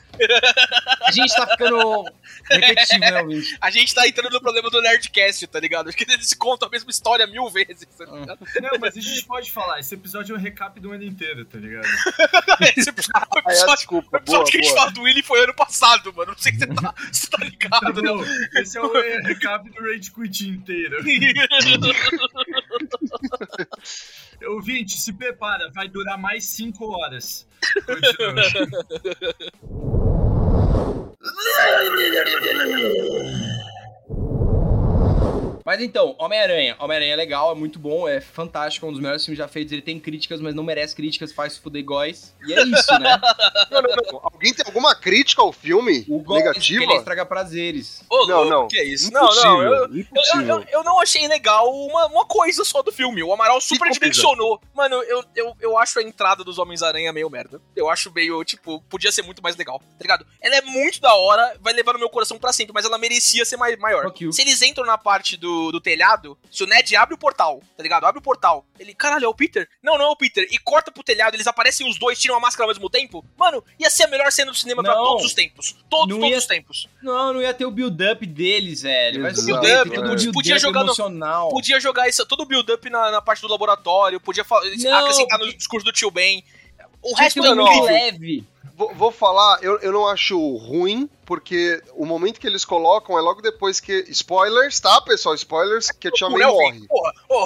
A 1.02 1.10
gente 1.12 1.34
tá 1.34 1.46
ficando 1.46 2.04
repetitivo, 2.50 3.00
né, 3.00 3.20
ouvinte? 3.20 3.56
A 3.60 3.70
gente 3.70 3.94
tá 3.94 4.08
entrando 4.08 4.32
no 4.32 4.40
problema 4.40 4.70
do 4.70 4.80
Nerdcast, 4.80 5.46
tá 5.48 5.60
ligado? 5.60 5.88
Acho 5.88 5.96
que 5.98 6.10
eles 6.10 6.32
contam 6.32 6.68
a 6.68 6.70
mesma 6.70 6.90
história 6.90 7.26
mil 7.26 7.50
vezes. 7.50 7.86
tá 7.98 8.04
ligado? 8.06 8.38
Não, 8.62 8.78
mas 8.80 8.96
a 8.96 9.00
gente 9.00 9.24
pode 9.26 9.52
falar, 9.52 9.78
esse 9.80 9.94
episódio 9.94 10.34
é 10.34 10.38
um 10.38 10.40
recap 10.40 10.80
do 10.80 10.90
ano 10.92 11.04
inteiro, 11.04 11.44
tá 11.44 11.58
ligado? 11.58 11.86
Esse 12.76 12.88
episódio, 12.88 13.12
o 13.14 13.38
Ah, 13.38 13.42
é, 13.44 13.50
episódio, 13.52 13.76
desculpa, 13.76 14.08
o 14.10 14.16
episódio 14.16 14.42
boa, 14.44 14.50
que 14.50 14.56
a 14.56 14.60
gente 14.62 14.70
boa. 14.70 14.80
fala 14.80 14.90
do 14.92 15.02
Willy 15.02 15.22
foi 15.22 15.44
ano 15.44 15.54
passado, 15.54 16.12
mano. 16.14 16.32
Não 16.32 16.38
sei 16.38 16.52
se 16.52 16.58
você 16.60 16.66
tá, 16.74 16.94
você 17.12 17.26
tá 17.30 17.44
ligado, 17.44 18.02
né? 18.02 18.08
bom, 18.08 18.24
esse 18.60 18.78
é 18.78 18.80
o 18.80 18.92
recap 19.22 19.68
do 19.68 19.82
Rage 19.82 20.10
Quit 20.10 20.48
inteiro. 20.48 20.96
Ouvinte, 24.48 24.98
se 24.98 25.12
prepara, 25.12 25.70
vai 25.72 25.88
durar 25.88 26.18
mais 26.18 26.44
5 26.44 26.84
horas. 26.84 27.46
Continua. 27.86 28.42
Mas 35.66 35.80
então, 35.82 36.14
Homem-Aranha. 36.16 36.76
Homem-Aranha 36.78 37.12
é 37.12 37.16
legal, 37.16 37.50
é 37.50 37.54
muito 37.56 37.76
bom, 37.78 38.06
é 38.08 38.20
fantástico, 38.20 38.86
é 38.86 38.88
um 38.88 38.92
dos 38.92 39.00
melhores 39.00 39.24
filmes 39.24 39.36
já 39.36 39.48
feitos. 39.48 39.72
Ele 39.72 39.82
tem 39.82 39.98
críticas, 39.98 40.40
mas 40.40 40.54
não 40.54 40.62
merece 40.62 40.94
críticas, 40.94 41.32
faz 41.32 41.58
fuder 41.58 41.84
góis. 41.84 42.32
E 42.46 42.52
é 42.54 42.62
isso, 42.62 42.98
né? 43.00 43.20
Não, 43.70 43.82
não, 43.82 43.96
não. 44.12 44.20
Alguém 44.22 44.54
tem 44.54 44.64
alguma 44.64 44.94
crítica 44.94 45.42
ao 45.42 45.52
filme? 45.52 46.04
O 46.08 46.20
góis 46.20 46.44
Negativa? 46.44 46.84
ele 46.84 46.94
estraga 46.94 47.26
prazeres. 47.26 48.04
Ô, 48.08 48.26
Não, 48.26 48.36
louco, 48.44 48.50
não. 48.50 48.68
Que 48.68 48.78
é 48.78 48.84
isso? 48.84 49.08
Impossível, 49.08 49.50
Não, 49.52 49.58
não. 49.64 49.96
Eu, 49.96 50.04
eu, 50.14 50.40
eu, 50.60 50.64
eu 50.70 50.84
não 50.84 51.00
achei 51.00 51.26
legal 51.26 51.68
uma, 51.74 52.06
uma 52.06 52.24
coisa 52.24 52.64
só 52.64 52.80
do 52.82 52.92
filme. 52.92 53.22
O 53.24 53.32
Amaral 53.32 53.60
super 53.60 53.80
coisa? 53.86 53.98
dimensionou. 53.98 54.60
Mano, 54.74 55.02
eu, 55.02 55.24
eu, 55.34 55.56
eu 55.60 55.78
acho 55.78 55.98
a 55.98 56.02
entrada 56.02 56.44
dos 56.44 56.58
Homens-Aranha 56.58 57.12
meio 57.12 57.28
merda. 57.28 57.60
Eu 57.74 57.90
acho 57.90 58.12
meio, 58.12 58.44
tipo, 58.44 58.80
podia 58.88 59.10
ser 59.10 59.22
muito 59.22 59.42
mais 59.42 59.56
legal, 59.56 59.78
tá 59.80 60.02
ligado? 60.02 60.24
Ela 60.40 60.56
é 60.56 60.62
muito 60.62 61.00
da 61.00 61.12
hora, 61.14 61.56
vai 61.60 61.72
levar 61.72 61.92
no 61.94 61.98
meu 61.98 62.08
coração 62.08 62.38
pra 62.38 62.52
sempre, 62.52 62.72
mas 62.72 62.84
ela 62.84 62.98
merecia 62.98 63.44
ser 63.44 63.56
mai- 63.56 63.76
maior. 63.76 64.12
Se 64.30 64.42
eles 64.42 64.62
entram 64.62 64.84
na 64.86 64.96
parte 64.96 65.36
do, 65.36 65.55
do 65.72 65.80
telhado, 65.80 66.36
se 66.50 66.62
o 66.62 66.66
Ned 66.66 66.94
abre 66.96 67.14
o 67.14 67.18
portal, 67.18 67.62
tá 67.76 67.82
ligado? 67.82 68.04
Abre 68.04 68.18
o 68.18 68.22
portal. 68.22 68.64
Ele, 68.78 68.94
caralho, 68.94 69.24
é 69.24 69.28
o 69.28 69.34
Peter? 69.34 69.68
Não, 69.82 69.96
não 69.98 70.04
é 70.06 70.08
o 70.08 70.16
Peter. 70.16 70.46
E 70.50 70.58
corta 70.58 70.90
pro 70.92 71.02
telhado, 71.02 71.34
eles 71.34 71.46
aparecem 71.46 71.88
os 71.88 71.98
dois, 71.98 72.18
tiram 72.20 72.36
a 72.36 72.40
máscara 72.40 72.64
ao 72.64 72.68
mesmo 72.68 72.88
tempo. 72.90 73.24
Mano, 73.36 73.62
ia 73.78 73.90
ser 73.90 74.04
a 74.04 74.08
melhor 74.08 74.30
cena 74.32 74.50
do 74.52 74.56
cinema 74.56 74.82
pra 74.82 74.94
Não. 74.94 75.04
todos 75.04 75.26
os 75.26 75.34
tempos. 75.34 75.76
Todos, 75.90 76.14
todos 76.14 76.30
ia- 76.30 76.38
os 76.38 76.46
tempos. 76.46 76.88
Não, 77.02 77.32
não 77.34 77.42
ia 77.42 77.52
ter 77.54 77.64
o 77.66 77.70
build-up 77.70 78.24
deles, 78.26 78.82
velho. 78.82 79.22
Ser 79.22 79.28
Exato, 79.30 79.46
build-up, 79.46 79.88
é. 79.88 80.00
build-up 80.02 80.32
Podia 80.32 80.58
jogar 80.58 80.80
no- 80.80 80.86
emocional. 80.86 81.48
Podia 81.50 81.80
jogar 81.80 82.08
isso, 82.08 82.24
todo 82.26 82.40
o 82.42 82.46
build-up 82.46 82.88
na, 82.90 83.10
na 83.10 83.22
parte 83.22 83.40
do 83.42 83.48
laboratório, 83.48 84.20
podia 84.20 84.44
Não, 84.50 84.98
acrescentar 84.98 85.38
no 85.38 85.52
discurso 85.52 85.84
do 85.84 85.92
tio 85.92 86.10
Ben. 86.10 86.44
O 87.12 87.14
resto 87.14 87.44
é 87.44 87.48
incrível. 87.50 87.82
leve. 87.84 88.44
Vou, 88.78 88.94
vou 88.94 89.10
falar, 89.10 89.58
eu, 89.62 89.78
eu 89.78 89.90
não 89.90 90.06
acho 90.06 90.38
ruim, 90.58 91.08
porque 91.24 91.82
o 91.94 92.04
momento 92.04 92.38
que 92.38 92.46
eles 92.46 92.62
colocam 92.62 93.16
é 93.16 93.22
logo 93.22 93.40
depois 93.40 93.80
que. 93.80 94.04
Spoilers, 94.08 94.78
tá, 94.80 95.00
pessoal? 95.00 95.34
Spoilers, 95.34 95.90
que 95.90 96.08
a 96.08 96.10
Tia 96.10 96.28
May 96.28 96.46
morre. 96.46 96.86
Porra, 96.86 97.12
oh, 97.30 97.44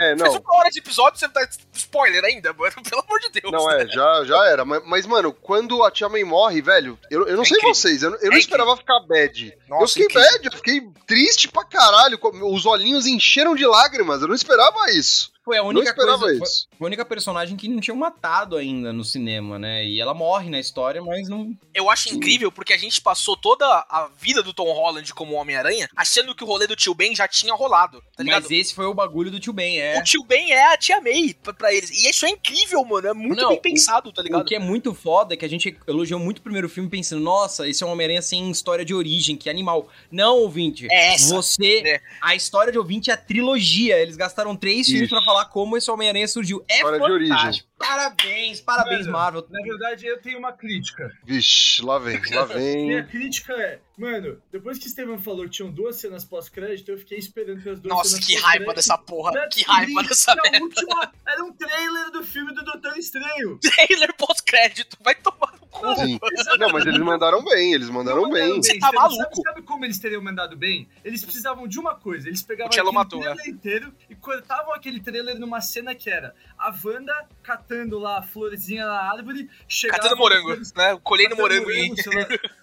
É, 0.00 0.16
faz 0.18 0.34
não. 0.34 0.40
uma 0.40 0.56
hora 0.56 0.68
de 0.68 0.80
episódio 0.80 1.16
você 1.16 1.28
tá 1.28 1.48
spoiler 1.74 2.24
ainda, 2.24 2.52
mano. 2.54 2.72
Pelo 2.90 3.02
amor 3.02 3.20
de 3.20 3.40
Deus. 3.40 3.52
Não, 3.52 3.70
é, 3.70 3.86
já, 3.86 4.24
já 4.24 4.46
era. 4.48 4.64
Mas, 4.64 4.82
mas, 4.84 5.06
mano, 5.06 5.32
quando 5.32 5.80
a 5.84 5.92
Tia 5.92 6.08
May 6.08 6.24
morre, 6.24 6.60
velho, 6.60 6.98
eu, 7.08 7.24
eu 7.28 7.36
não 7.36 7.44
É 7.44 7.46
sei 7.46 7.56
incrível. 7.56 7.74
vocês, 7.76 8.02
eu, 8.02 8.10
não- 8.10 8.18
eu 8.18 8.26
É 8.26 8.30
não 8.30 8.38
esperava 8.38 8.76
ficar 8.76 8.98
bad. 9.06 9.56
Nossa, 9.68 9.84
eu 9.84 9.88
fiquei 9.88 10.04
incrível. 10.06 10.32
bad, 10.32 10.44
eu 10.46 10.52
fiquei 10.52 10.80
triste 11.06 11.46
pra 11.46 11.62
caralho. 11.64 12.18
Os 12.52 12.66
olhinhos 12.66 13.06
encheram 13.06 13.54
de 13.54 13.64
lágrimas, 13.64 14.22
eu 14.22 14.26
não 14.28 14.34
esperava 14.34 14.90
isso. 14.90 15.30
Foi 15.48 15.56
a 15.58 15.62
não 15.62 15.68
única 15.68 15.90
esperava 15.90 16.18
coisa. 16.20 16.44
isso. 16.44 16.68
Foi 16.76 16.84
a 16.84 16.88
única 16.88 17.04
personagem 17.04 17.56
que 17.56 17.68
não 17.68 17.80
tinham 17.80 17.96
matado 17.96 18.56
ainda 18.56 18.92
no 18.92 19.02
cinema, 19.04 19.58
né? 19.58 19.84
E 19.84 20.00
ela 20.00 20.12
morre 20.12 20.50
na 20.50 20.60
história, 20.60 21.02
mas 21.02 21.28
não. 21.28 21.56
Eu 21.74 21.88
acho 21.90 22.14
incrível 22.14 22.52
porque 22.52 22.72
a 22.72 22.76
gente 22.78 23.00
passou 23.00 23.36
toda 23.36 23.64
a 23.66 24.10
vida 24.18 24.42
do 24.42 24.52
Tom 24.52 24.70
Holland 24.72 25.12
como 25.14 25.34
Homem-Aranha 25.36 25.88
achando 25.96 26.34
que 26.34 26.44
o 26.44 26.46
rolê 26.46 26.66
do 26.66 26.76
tio 26.76 26.94
Ben 26.94 27.14
já 27.14 27.26
tinha 27.26 27.54
rolado, 27.54 28.02
tá 28.16 28.22
ligado? 28.22 28.42
mas 28.42 28.50
esse 28.50 28.74
foi 28.74 28.86
o 28.86 28.92
bagulho 28.94 29.30
do 29.30 29.40
tio 29.40 29.52
Ben, 29.52 29.80
é. 29.80 29.98
O 29.98 30.04
tio 30.04 30.22
Ben 30.24 30.52
é 30.52 30.72
a 30.72 30.76
tia 30.76 31.00
May 31.00 31.34
pra, 31.42 31.52
pra 31.54 31.72
eles. 31.72 31.90
E 31.90 32.08
isso 32.10 32.26
é 32.26 32.30
incrível, 32.30 32.84
mano. 32.84 33.08
É 33.08 33.14
muito 33.14 33.40
Não, 33.40 33.48
bem 33.48 33.58
o- 33.58 33.62
pensado, 33.62 34.12
tá 34.12 34.20
O 34.20 34.24
ligado? 34.24 34.44
que 34.44 34.54
é 34.54 34.58
muito 34.58 34.92
foda 34.92 35.34
é 35.34 35.36
que 35.36 35.44
a 35.44 35.48
gente 35.48 35.76
elogiou 35.86 36.20
muito 36.20 36.38
o 36.38 36.42
primeiro 36.42 36.68
filme 36.68 36.88
pensando, 36.90 37.22
nossa, 37.22 37.66
esse 37.68 37.82
é 37.82 37.86
um 37.86 37.90
Homem-Aranha 37.92 38.20
sem 38.22 38.50
história 38.50 38.84
de 38.84 38.94
origem, 38.94 39.36
que 39.36 39.48
animal. 39.48 39.88
Não, 40.10 40.36
ouvinte. 40.38 40.86
É 40.90 41.14
essa. 41.14 41.34
Você. 41.34 41.82
É. 41.86 42.00
A 42.20 42.34
história 42.34 42.72
de 42.72 42.78
ouvinte 42.78 43.10
é 43.10 43.14
a 43.14 43.16
trilogia. 43.16 43.98
Eles 43.98 44.16
gastaram 44.16 44.56
três 44.56 44.86
filmes 44.86 45.04
Isso. 45.04 45.14
pra 45.14 45.24
falar 45.24 45.37
como 45.44 45.76
esse 45.76 45.90
Homem-Aranha 45.90 46.26
surgiu. 46.28 46.64
É 46.68 46.76
História 46.76 46.98
de 46.98 47.10
origem. 47.12 47.36
fantástico. 47.36 47.68
Parabéns, 47.78 48.60
parabéns, 48.60 49.06
Mano, 49.06 49.12
Marvel. 49.12 49.46
Na 49.50 49.62
verdade, 49.62 50.04
eu 50.06 50.20
tenho 50.20 50.38
uma 50.38 50.52
crítica. 50.52 51.10
Vixe, 51.24 51.80
lá 51.82 51.98
vem, 51.98 52.20
lá 52.32 52.46
Minha 52.58 53.02
vem. 53.02 53.06
crítica 53.06 53.52
é, 53.52 53.78
mano, 53.96 54.40
depois 54.50 54.78
que 54.78 54.86
o 54.86 54.90
Steven 54.90 55.18
falou 55.18 55.44
que 55.44 55.50
tinham 55.50 55.70
duas 55.70 55.96
cenas 55.96 56.24
pós-crédito, 56.24 56.90
eu 56.90 56.98
fiquei 56.98 57.18
esperando 57.18 57.62
pelas 57.62 57.78
duas 57.80 57.94
Nossa, 57.96 58.10
cenas 58.10 58.26
que 58.26 58.34
raiva 58.36 58.74
dessa 58.74 58.98
porra. 58.98 59.48
Que 59.48 59.62
raiva 59.62 60.02
dessa 60.02 60.34
que 60.34 60.40
a 60.48 60.50
merda. 60.50 60.64
última 60.64 61.12
era 61.26 61.44
um 61.44 61.52
trailer 61.52 62.10
do 62.10 62.24
filme 62.24 62.52
do 62.54 62.64
Doutor 62.64 62.96
Estranho. 62.98 63.58
Trailer 63.62 64.12
pós-crédito. 64.16 64.96
Vai 65.00 65.14
tomar. 65.14 65.57
Sim. 65.96 66.18
Não, 66.58 66.70
mas 66.70 66.86
eles 66.86 66.98
mandaram 67.00 67.44
bem, 67.44 67.72
eles 67.74 67.88
mandaram 67.90 68.22
Não 68.22 68.30
bem. 68.30 68.56
Você 68.56 68.78
tá 68.78 68.86
Sabe- 68.86 68.96
maluco? 68.96 69.22
Sabe, 69.22 69.42
sabe 69.42 69.62
como 69.62 69.84
eles 69.84 69.98
teriam 69.98 70.22
mandado 70.22 70.56
bem? 70.56 70.88
Eles 71.04 71.24
precisavam 71.24 71.68
de 71.68 71.78
uma 71.78 71.94
coisa. 71.94 72.28
Eles 72.28 72.42
pegavam 72.42 72.72
aquele 72.72 72.90
matou, 72.92 73.20
trailer 73.20 73.48
inteiro 73.48 73.94
e 74.08 74.14
cortavam 74.14 74.72
aquele 74.74 75.00
trailer 75.00 75.38
numa 75.38 75.60
cena 75.60 75.94
que 75.94 76.08
era 76.10 76.34
a 76.58 76.74
Wanda 76.84 77.14
catando 77.42 77.98
lá 77.98 78.18
a 78.18 78.22
florzinha 78.22 78.86
na 78.86 79.00
árvore, 79.12 79.48
chegava... 79.68 80.02
Catando 80.02 80.16
morango, 80.18 80.48
Flores- 80.48 80.72
né? 80.74 80.98
Colhendo 81.02 81.36
catando 81.36 81.42
morango 81.66 81.70
e. 81.70 81.92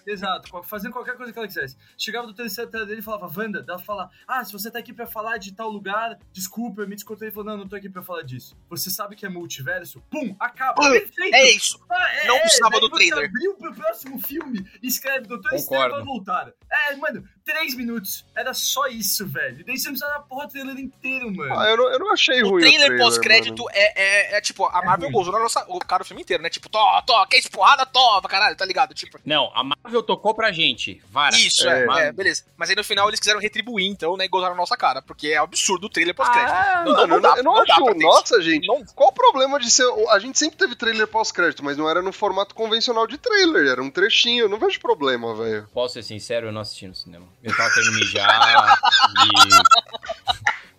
Exato, 0.06 0.62
fazendo 0.64 0.92
qualquer 0.92 1.16
coisa 1.16 1.32
que 1.32 1.38
ela 1.38 1.48
quisesse. 1.48 1.76
Chegava 1.98 2.26
do 2.26 2.34
terceiro 2.34 2.70
trailer 2.70 2.88
dele 2.88 3.00
e 3.00 3.04
falava, 3.04 3.30
Wanda, 3.36 3.64
ela 3.66 3.78
fala, 3.78 4.10
ah, 4.26 4.44
se 4.44 4.52
você 4.52 4.70
tá 4.70 4.78
aqui 4.78 4.92
pra 4.92 5.06
falar 5.06 5.38
de 5.38 5.52
tal 5.52 5.68
lugar, 5.68 6.18
desculpa, 6.32 6.82
eu 6.82 6.88
me 6.88 6.94
descontei. 6.94 7.28
Ele 7.28 7.34
falou, 7.34 7.50
não, 7.50 7.56
não 7.58 7.68
tô 7.68 7.76
aqui 7.76 7.88
pra 7.88 8.02
falar 8.02 8.22
disso. 8.22 8.56
Você 8.68 8.90
sabe 8.90 9.16
que 9.16 9.26
é 9.26 9.28
multiverso? 9.28 10.00
Pum, 10.10 10.34
acaba. 10.38 10.90
Perfeito. 10.90 11.34
É 11.34 11.50
isso. 11.50 11.80
Ah, 11.90 12.14
é, 12.14 12.26
Não 12.28 12.36
é, 12.36 12.40
precisava 12.40 12.70
daí 12.70 12.80
do 12.80 12.95
trailer. 12.96 13.28
abriu 13.28 13.54
pro 13.56 13.74
próximo 13.74 14.18
filme 14.18 14.66
e 14.82 14.86
escreve 14.86 15.26
Doutor 15.26 15.50
vai 15.50 16.04
voltar. 16.04 16.52
É, 16.70 16.96
mano, 16.96 17.26
três 17.46 17.74
minutos. 17.76 18.26
Era 18.34 18.52
só 18.52 18.86
isso, 18.88 19.24
velho. 19.26 19.60
E 19.60 19.64
daí 19.64 19.78
você 19.78 19.84
não 19.88 19.92
precisava 19.92 20.14
da 20.18 20.20
porra 20.26 20.46
do 20.46 20.52
trailer 20.52 20.76
inteiro, 20.78 21.30
mano. 21.32 21.54
Ah, 21.58 21.70
eu 21.70 21.76
não, 21.76 21.88
eu 21.92 21.98
não 22.00 22.12
achei 22.12 22.42
O 22.42 22.48
ruim. 22.50 22.60
trailer 22.62 22.98
pós-crédito 22.98 23.62
mano. 23.62 23.70
é, 23.72 24.32
é, 24.34 24.36
é 24.36 24.40
tipo, 24.40 24.64
a 24.66 24.82
Marvel 24.84 25.06
ruim. 25.08 25.12
gozou 25.16 25.32
na 25.32 25.38
nossa. 25.38 25.64
O 25.68 25.78
cara 25.78 26.02
o 26.02 26.06
filme 26.06 26.22
inteiro, 26.22 26.42
né? 26.42 26.50
Tipo, 26.50 26.68
tó, 26.68 27.00
tó, 27.02 27.24
quer 27.26 27.38
esse 27.38 27.48
porrada, 27.48 27.86
toma, 27.86 28.22
caralho, 28.28 28.56
tá 28.56 28.64
ligado? 28.64 28.92
Tipo, 28.94 29.18
Não, 29.24 29.50
a 29.54 29.62
Marvel 29.62 30.02
tocou 30.02 30.34
pra 30.34 30.50
gente. 30.50 31.00
Vara. 31.10 31.36
isso, 31.36 31.66
é, 31.68 31.86
É. 31.86 32.08
é, 32.08 32.12
beleza. 32.12 32.44
Mas 32.56 32.68
aí 32.68 32.74
no 32.76 32.82
final 32.82 33.08
eles 33.08 33.20
quiseram 33.20 33.38
retribuir, 33.40 33.86
então, 33.86 34.16
né? 34.16 34.24
E 34.24 34.28
gozaram 34.28 34.54
na 34.54 34.60
nossa 34.60 34.76
cara, 34.76 35.00
porque 35.00 35.28
é 35.28 35.36
absurdo 35.36 35.86
o 35.86 35.90
trailer 35.90 36.14
pós-crédito. 36.16 36.50
Ah, 36.52 36.82
Não, 36.84 36.92
não 37.06 37.16
eu 37.16 37.20
dá, 37.20 37.28
não, 37.30 37.36
eu 37.36 37.42
não 37.44 37.54
não 37.54 37.64
dá 37.64 37.74
acho. 37.74 37.84
ter 37.84 37.94
Nossa, 38.04 38.42
gente. 38.42 38.66
Não- 38.66 38.84
Qual 38.94 39.10
o 39.10 39.12
problema 39.12 39.60
de 39.60 39.70
ser. 39.70 39.86
A 40.10 40.18
gente 40.18 40.36
sempre 40.36 40.56
teve 40.58 40.74
trailer 40.74 41.06
pós-crédito, 41.06 41.64
mas 41.64 41.76
não 41.76 41.88
era 41.88 42.02
no 42.02 42.12
formato 42.12 42.54
convencional 42.56 43.06
de 43.06 43.16
trailer, 43.18 43.68
era 43.68 43.80
um 43.82 43.90
trechinho. 43.90 44.44
Eu 44.46 44.48
não 44.48 44.58
vejo 44.58 44.80
problema, 44.80 45.32
velho. 45.36 45.68
Posso 45.72 45.94
ser 45.94 46.02
sincero, 46.02 46.48
eu 46.48 46.52
não 46.52 46.60
assisti 46.62 46.88
no 46.88 46.94
cinema. 46.94 47.26
Eu 47.42 47.56
tava 47.56 47.72
querendo 47.72 47.92
mijar 47.92 48.78
e... 49.24 50.06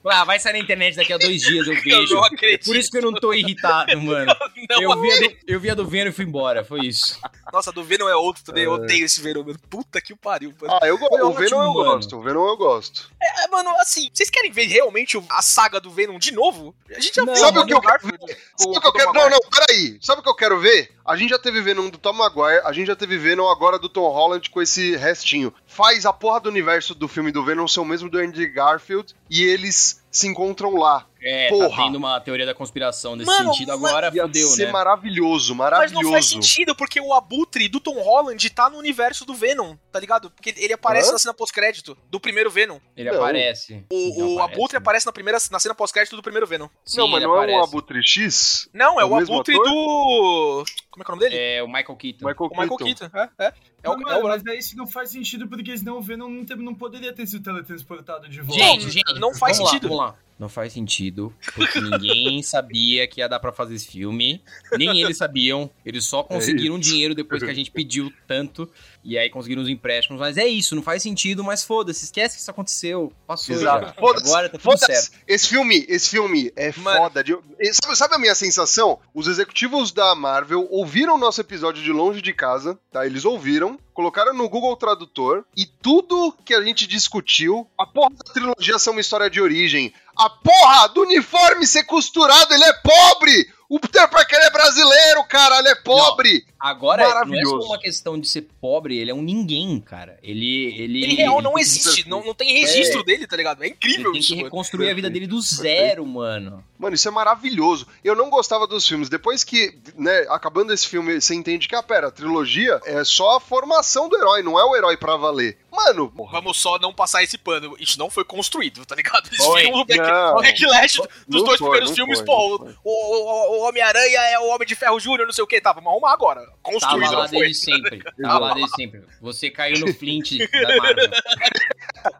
Ah, 0.09 0.23
vai 0.23 0.39
sair 0.39 0.53
na 0.53 0.59
internet 0.59 0.95
daqui 0.95 1.11
a 1.11 1.17
dois 1.17 1.41
dias, 1.41 1.67
eu 1.67 1.73
Eu 1.75 1.81
vejo. 1.81 2.15
não 2.15 2.23
acredito. 2.23 2.65
Por 2.65 2.75
isso 2.75 2.89
que 2.89 2.97
eu 2.97 3.01
não 3.01 3.13
tô 3.13 3.33
irritado, 3.33 3.95
mano. 4.01 4.33
Eu 4.79 5.01
vi, 5.01 5.11
a 5.11 5.15
do, 5.15 5.37
eu 5.47 5.71
a 5.71 5.75
do 5.75 5.85
Venom 5.85 6.09
e 6.09 6.13
fui 6.13 6.25
embora, 6.25 6.63
foi 6.63 6.85
isso. 6.85 7.19
Nossa, 7.51 7.71
do 7.71 7.83
Venom 7.83 8.07
é 8.07 8.15
outro 8.15 8.43
também. 8.43 8.63
Eu 8.63 8.73
odeio 8.73 9.05
esse 9.05 9.21
Venom, 9.21 9.43
mano. 9.43 9.59
Puta 9.69 9.99
que 9.99 10.15
pariu, 10.15 10.53
mano. 10.61 10.79
Ah, 10.81 10.87
eu 10.87 10.97
gosto. 10.97 11.25
O 11.25 11.33
Venom 11.33 11.63
eu 11.63 11.73
gosto. 11.73 12.17
O 12.17 12.21
Venom 12.21 12.47
eu 12.47 12.57
gosto. 12.57 13.11
É, 13.21 13.47
mano, 13.49 13.69
assim, 13.79 14.09
vocês 14.13 14.29
querem 14.29 14.51
ver 14.51 14.65
realmente 14.65 15.21
a 15.29 15.41
saga 15.41 15.79
do 15.79 15.91
Venom 15.91 16.17
de 16.17 16.31
novo? 16.31 16.75
A 16.89 16.99
gente 16.99 17.15
já 17.15 17.25
Não, 17.25 17.33
viu 17.33 17.43
Sabe 17.43 17.59
o 17.59 17.65
que 17.65 17.73
eu 17.73 17.81
quero 17.81 18.07
Garfield 18.07 18.37
Sabe 18.57 18.77
o 18.77 18.81
que 18.81 18.87
eu 18.87 18.93
quero. 18.93 19.13
Não, 19.13 19.29
não, 19.29 19.39
peraí. 19.39 19.97
Sabe 20.01 20.19
o 20.21 20.23
que 20.23 20.29
eu 20.29 20.35
quero 20.35 20.59
ver? 20.59 20.96
A 21.07 21.15
gente 21.15 21.29
já 21.29 21.39
teve 21.39 21.61
Venom 21.61 21.89
do 21.89 21.97
Tom 21.97 22.11
Maguire, 22.11 22.61
a 22.65 22.73
gente 22.73 22.87
já 22.87 22.95
teve 22.95 23.17
Venom 23.17 23.47
agora 23.49 23.79
do 23.79 23.87
Tom 23.87 24.09
Holland 24.09 24.49
com 24.49 24.61
esse 24.61 24.97
restinho. 24.97 25.53
Faz 25.65 26.05
a 26.05 26.11
porra 26.11 26.41
do 26.41 26.49
universo 26.49 26.93
do 26.93 27.07
filme 27.07 27.31
do 27.31 27.45
Venom 27.45 27.65
ser 27.65 27.79
o 27.79 27.85
mesmo 27.85 28.09
do 28.09 28.19
Andy 28.19 28.45
Garfield 28.45 29.15
e 29.29 29.41
eles 29.41 30.05
se 30.11 30.27
encontram 30.27 30.75
lá. 30.75 31.05
É, 31.19 31.49
Porra. 31.49 31.69
tá 31.69 31.83
tendo 31.83 31.95
uma 31.97 32.19
teoria 32.21 32.45
da 32.45 32.53
conspiração 32.53 33.15
nesse 33.15 33.25
Mano, 33.29 33.51
sentido, 33.51 33.69
mas 33.79 33.83
agora 33.91 34.11
Ia 34.15 34.21
fodeu, 34.21 34.47
ser 34.49 34.65
né? 34.67 34.71
maravilhoso, 34.71 35.55
Mas 35.55 35.71
maravilhoso. 35.71 36.03
não 36.03 36.11
faz 36.11 36.29
sentido, 36.29 36.75
porque 36.75 37.01
o 37.01 37.11
Abutre 37.11 37.67
do 37.67 37.79
Tom 37.79 37.99
Holland 37.99 38.49
tá 38.51 38.69
no 38.69 38.77
universo 38.77 39.25
do 39.25 39.33
Venom, 39.33 39.75
tá 39.91 39.99
ligado? 39.99 40.29
Porque 40.29 40.53
ele 40.57 40.73
aparece 40.73 41.09
Hã? 41.09 41.13
na 41.13 41.17
cena 41.17 41.33
pós-crédito 41.33 41.97
do 42.09 42.19
primeiro 42.19 42.51
Venom. 42.51 42.77
Ele 42.95 43.09
Não. 43.09 43.17
aparece. 43.17 43.83
O, 43.91 43.95
o 43.95 44.39
aparece. 44.39 44.53
Abutre 44.53 44.77
aparece 44.77 45.05
na, 45.07 45.11
primeira, 45.11 45.39
na 45.49 45.59
cena 45.59 45.73
pós-crédito 45.73 46.15
do 46.15 46.21
primeiro 46.21 46.45
Venom. 46.45 46.67
Sim, 46.85 46.97
não, 46.99 47.07
mas 47.07 47.23
não 47.23 47.29
é 47.31 47.33
um 47.33 47.41
aparece. 47.41 47.63
Abutre 47.63 48.01
X? 48.03 48.69
Não, 48.71 48.99
é, 48.99 49.01
É 49.01 49.05
o 49.05 49.09
o 49.09 49.15
Abutre 49.15 49.55
ator? 49.55 49.67
do. 49.67 50.63
Como 50.91 51.01
é 51.01 51.05
que 51.05 51.11
é 51.11 51.13
o 51.13 51.15
nome 51.17 51.29
dele? 51.29 51.35
É 51.57 51.63
o 51.63 51.67
Michael 51.67 51.95
Keaton. 51.95 52.27
Michael 52.27 52.49
o 52.51 52.61
Michael 52.61 52.77
Keaton. 52.77 53.09
Keaton. 53.09 53.17
É, 53.39 53.45
é. 53.47 53.53
É 53.87 53.95
o, 53.95 53.97
Não, 53.97 54.09
é 54.09 54.13
mano, 54.13 54.25
o 54.25 54.29
mas 54.29 54.43
daí 54.43 54.59
isso 54.59 54.75
não 54.77 54.85
faz 54.85 55.09
sentido, 55.09 55.47
porque 55.47 55.77
senão 55.77 55.97
o 55.97 56.01
Venom 56.01 56.29
não, 56.29 56.57
não 56.57 56.75
poderia 56.75 57.13
ter 57.13 57.25
sido 57.25 57.43
teletransportado 57.43 58.27
de 58.29 58.41
volta. 58.41 58.61
Gente, 58.61 58.83
Não, 58.83 58.91
gente, 58.91 59.19
não 59.19 59.33
faz 59.33 59.57
vamos 59.57 59.71
sentido. 59.71 59.93
Lá, 59.95 59.95
vamos 60.05 60.13
lá. 60.13 60.15
Não 60.39 60.47
faz 60.47 60.73
sentido, 60.73 61.33
porque 61.55 61.81
ninguém 61.81 62.41
sabia 62.43 63.07
que 63.07 63.21
ia 63.21 63.27
dar 63.27 63.39
pra 63.39 63.51
fazer 63.51 63.73
esse 63.73 63.87
filme. 63.87 64.43
Nem 64.77 65.01
eles 65.01 65.17
sabiam. 65.17 65.69
Eles 65.83 66.05
só 66.05 66.21
conseguiram 66.21 66.77
dinheiro 66.79 67.15
depois 67.15 67.41
que 67.41 67.49
a 67.49 67.53
gente 67.53 67.71
pediu 67.71 68.13
tanto. 68.27 68.69
E 69.03 69.17
aí 69.17 69.29
conseguiram 69.29 69.63
os 69.63 69.69
empréstimos. 69.69 70.19
Mas 70.19 70.37
é 70.37 70.45
isso, 70.45 70.75
não 70.75 70.83
faz 70.83 71.01
sentido, 71.01 71.43
mas 71.43 71.63
foda-se. 71.63 72.05
Esquece 72.05 72.35
que 72.35 72.41
isso 72.41 72.51
aconteceu. 72.51 73.11
Passou 73.25 73.55
Exato. 73.55 73.87
já. 73.87 73.93
Foda-se, 73.93 74.27
Agora 74.27 74.49
tá 74.49 74.57
tudo 74.59 74.77
certo. 74.77 75.11
Esse 75.27 75.47
filme, 75.47 75.85
esse 75.87 76.09
filme 76.09 76.51
é 76.55 76.71
Mano. 76.77 76.97
foda. 76.97 77.23
De... 77.23 77.35
Sabe, 77.71 77.95
sabe 77.95 78.15
a 78.15 78.19
minha 78.19 78.35
sensação? 78.35 78.99
Os 79.13 79.27
executivos 79.27 79.91
da 79.91 80.13
Marvel 80.13 80.67
ouviram 80.69 81.15
o 81.15 81.17
nosso 81.17 81.41
episódio 81.41 81.81
de 81.81 81.91
Longe 81.91 82.21
de 82.21 82.33
Casa, 82.33 82.77
tá? 82.91 83.05
Eles 83.05 83.25
ouviram, 83.25 83.79
colocaram 83.93 84.33
no 84.33 84.47
Google 84.47 84.75
Tradutor 84.75 85.43
e 85.55 85.65
tudo 85.65 86.35
que 86.45 86.53
a 86.53 86.61
gente 86.61 86.85
discutiu, 86.85 87.67
a 87.77 87.85
porra 87.85 88.11
da 88.11 88.33
trilogia 88.33 88.77
ser 88.77 88.91
uma 88.91 89.01
história 89.01 89.29
de 89.29 89.41
origem, 89.41 89.93
a 90.17 90.29
porra 90.29 90.87
do 90.89 91.01
uniforme 91.01 91.65
ser 91.65 91.83
costurado, 91.83 92.53
ele 92.53 92.63
é 92.63 92.73
pobre! 92.73 93.56
O 93.69 93.79
Peter 93.79 94.07
Parker 94.09 94.39
é 94.39 94.49
brasileiro, 94.49 95.23
cara, 95.25 95.59
ele 95.59 95.69
é 95.69 95.75
pobre! 95.75 96.45
Agora, 96.59 97.03
não 97.03 97.09
é 97.11 97.13
Maravilhoso. 97.13 97.61
só 97.61 97.67
uma 97.67 97.77
questão 97.79 98.19
de 98.19 98.27
ser 98.27 98.47
pobre, 98.59 98.97
ele 98.97 99.11
é 99.11 99.13
um 99.13 99.21
ninguém, 99.21 99.79
cara. 99.79 100.17
Ele. 100.23 100.65
Ele, 100.75 101.03
Ele 101.03 101.15
real 101.15 101.39
não 101.41 101.53
tem- 101.53 101.61
existe, 101.61 102.09
não, 102.09 102.25
não 102.25 102.33
tem 102.33 102.51
registro 102.59 103.03
dele, 103.03 103.27
tá 103.27 103.37
ligado? 103.37 103.61
É 103.61 103.67
Ele 103.67 103.75
incrível 103.75 104.11
tem 104.11 104.19
isso. 104.21 104.29
que 104.29 104.35
mano. 104.37 104.45
reconstruir 104.45 104.89
a 104.89 104.93
vida 104.93 105.07
dele 105.09 105.27
do 105.27 105.39
zero, 105.39 106.03
mano. 106.05 106.63
Mano, 106.79 106.95
isso 106.95 107.07
é 107.07 107.11
maravilhoso. 107.11 107.85
Eu 108.03 108.15
não 108.15 108.29
gostava 108.31 108.65
dos 108.65 108.87
filmes. 108.87 109.07
Depois 109.07 109.43
que, 109.43 109.77
né, 109.95 110.25
acabando 110.29 110.73
esse 110.73 110.87
filme, 110.87 111.21
você 111.21 111.35
entende 111.35 111.67
que, 111.67 111.75
ah, 111.75 111.83
pera, 111.83 112.07
a 112.07 112.11
trilogia 112.11 112.79
é 112.85 113.03
só 113.03 113.37
a 113.37 113.39
formação 113.39 114.09
do 114.09 114.15
herói, 114.17 114.41
não 114.41 114.59
é 114.59 114.63
o 114.63 114.75
herói 114.75 114.97
pra 114.97 115.15
valer. 115.15 115.57
Mano, 115.71 116.11
Vamos 116.31 116.57
só 116.59 116.79
não 116.79 116.91
passar 116.91 117.21
esse 117.23 117.37
pano. 117.37 117.75
Isso 117.79 117.99
não 117.99 118.09
foi 118.09 118.23
construído, 118.23 118.83
tá 118.83 118.95
ligado? 118.95 119.27
Eles 119.31 119.45
Foi. 119.45 119.61
viram 119.61 119.79
o, 119.81 119.85
back, 119.85 119.99
Não. 120.01 120.31
o 120.37 120.41
backlash 120.41 120.95
dos 121.27 121.41
Não 121.41 121.43
dois 121.43 121.59
foi, 121.59 121.67
primeiros 121.69 121.89
não 121.89 121.95
filmes, 121.95 122.17
foi, 122.17 122.25
pô, 122.25 122.49
não 122.49 122.57
foi. 122.65 122.75
o, 122.83 122.91
o, 122.91 123.56
o 123.57 123.67
Homem-Aranha 123.67 124.19
é 124.19 124.39
o 124.39 124.47
Homem 124.47 124.67
de 124.67 124.75
Ferro 124.75 124.99
Júnior, 124.99 125.25
não 125.25 125.33
sei 125.33 125.43
o 125.43 125.47
que, 125.47 125.59
tá, 125.59 125.71
vamos 125.71 125.89
arrumar 125.89 126.13
agora. 126.13 126.47
Construído 126.61 127.09
Tava 127.09 127.17
lá 127.17 127.27
desde 127.27 127.55
sempre. 127.55 128.03
Tava 128.21 128.39
lá 128.39 128.53
desde 128.53 128.75
sempre. 128.75 129.03
Você 129.21 129.49
caiu 129.49 129.79
no 129.79 129.93
flint 129.93 130.37
da 130.37 130.77
Marvel. 130.77 131.09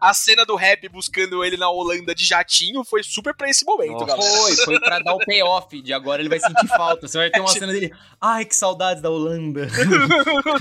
A 0.01 0.13
cena 0.13 0.45
do 0.45 0.55
rap 0.55 0.87
buscando 0.89 1.43
ele 1.43 1.57
na 1.57 1.69
Holanda 1.69 2.13
de 2.13 2.25
jatinho 2.25 2.83
foi 2.83 3.03
super 3.03 3.35
pra 3.35 3.49
esse 3.49 3.65
momento, 3.65 4.05
galera. 4.05 4.21
Foi, 4.21 4.55
foi 4.55 4.79
pra 4.79 4.99
dar 4.99 5.13
o 5.13 5.19
payoff 5.19 5.81
de 5.81 5.93
agora 5.93 6.21
ele 6.21 6.29
vai 6.29 6.39
sentir 6.39 6.67
falta. 6.67 7.07
Você 7.07 7.17
vai 7.17 7.29
ter 7.29 7.39
uma 7.39 7.47
cena 7.51 7.71
dele. 7.71 7.93
Ai, 8.19 8.45
que 8.45 8.55
saudades 8.55 9.01
da 9.01 9.09
Holanda. 9.09 9.67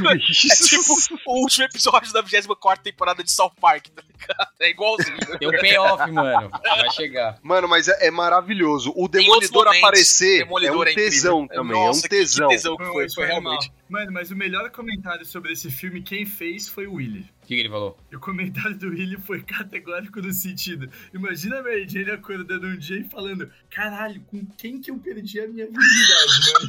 É 0.06 0.54
tipo 0.66 0.92
o 1.26 1.40
último 1.40 1.64
episódio 1.64 2.12
da 2.12 2.20
24 2.20 2.82
temporada 2.82 3.22
de 3.22 3.30
South 3.30 3.52
Park, 3.60 3.86
tá 3.88 4.02
ligado? 4.02 4.50
É 4.60 4.70
igualzinho. 4.70 5.16
Tem 5.38 5.48
o 5.48 5.60
payoff, 5.60 6.10
mano. 6.10 6.50
Vai 6.50 6.90
chegar. 6.90 7.38
Mano, 7.42 7.68
mas 7.68 7.88
é, 7.88 8.06
é 8.06 8.10
maravilhoso. 8.10 8.92
O 8.96 9.08
Demolidor 9.08 9.64
momentos. 9.64 9.82
aparecer 9.82 10.38
Demolidor 10.38 10.65
é 10.66 10.72
um 10.72 10.82
incrível. 10.82 10.94
tesão 11.10 11.48
também, 11.48 11.72
Nossa, 11.76 12.00
é 12.00 12.06
um 12.06 12.08
tesão. 12.08 12.48
Que 12.48 12.54
tesão 12.54 12.76
que 12.76 12.84
Foi, 12.84 13.08
foi, 13.10 13.26
realmente. 13.26 13.72
Mano, 13.88 14.12
mas 14.12 14.30
o 14.30 14.36
melhor 14.36 14.70
comentário 14.70 15.24
sobre 15.24 15.52
esse 15.52 15.70
filme, 15.70 16.02
quem 16.02 16.26
fez 16.26 16.68
foi 16.68 16.86
o 16.86 16.94
Willy. 16.94 17.20
O 17.42 17.46
que, 17.46 17.54
que 17.54 17.60
ele 17.60 17.68
falou? 17.68 17.96
E 18.10 18.16
o 18.16 18.20
comentário 18.20 18.76
do 18.76 18.88
Willy 18.88 19.16
foi 19.18 19.42
categórico 19.42 20.20
no 20.20 20.32
sentido. 20.32 20.90
Imagina 21.14 21.60
a 21.60 21.62
Mary 21.62 21.88
Jane 21.88 22.10
acordando 22.10 22.66
um 22.66 22.76
dia 22.76 22.98
e 22.98 23.04
falando: 23.04 23.50
Caralho, 23.70 24.20
com 24.22 24.44
quem 24.58 24.80
que 24.80 24.90
eu 24.90 24.98
perdi 24.98 25.40
a 25.40 25.46
minha 25.48 25.66
virgindade, 25.66 26.52
mano? 26.52 26.68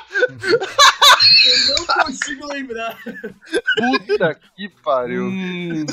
eu 0.27 1.75
não 1.77 2.05
consigo 2.05 2.47
lembrar. 2.47 2.97
Puta 4.07 4.39
que 4.55 4.69
pariu. 4.83 5.23
Hum, 5.25 5.85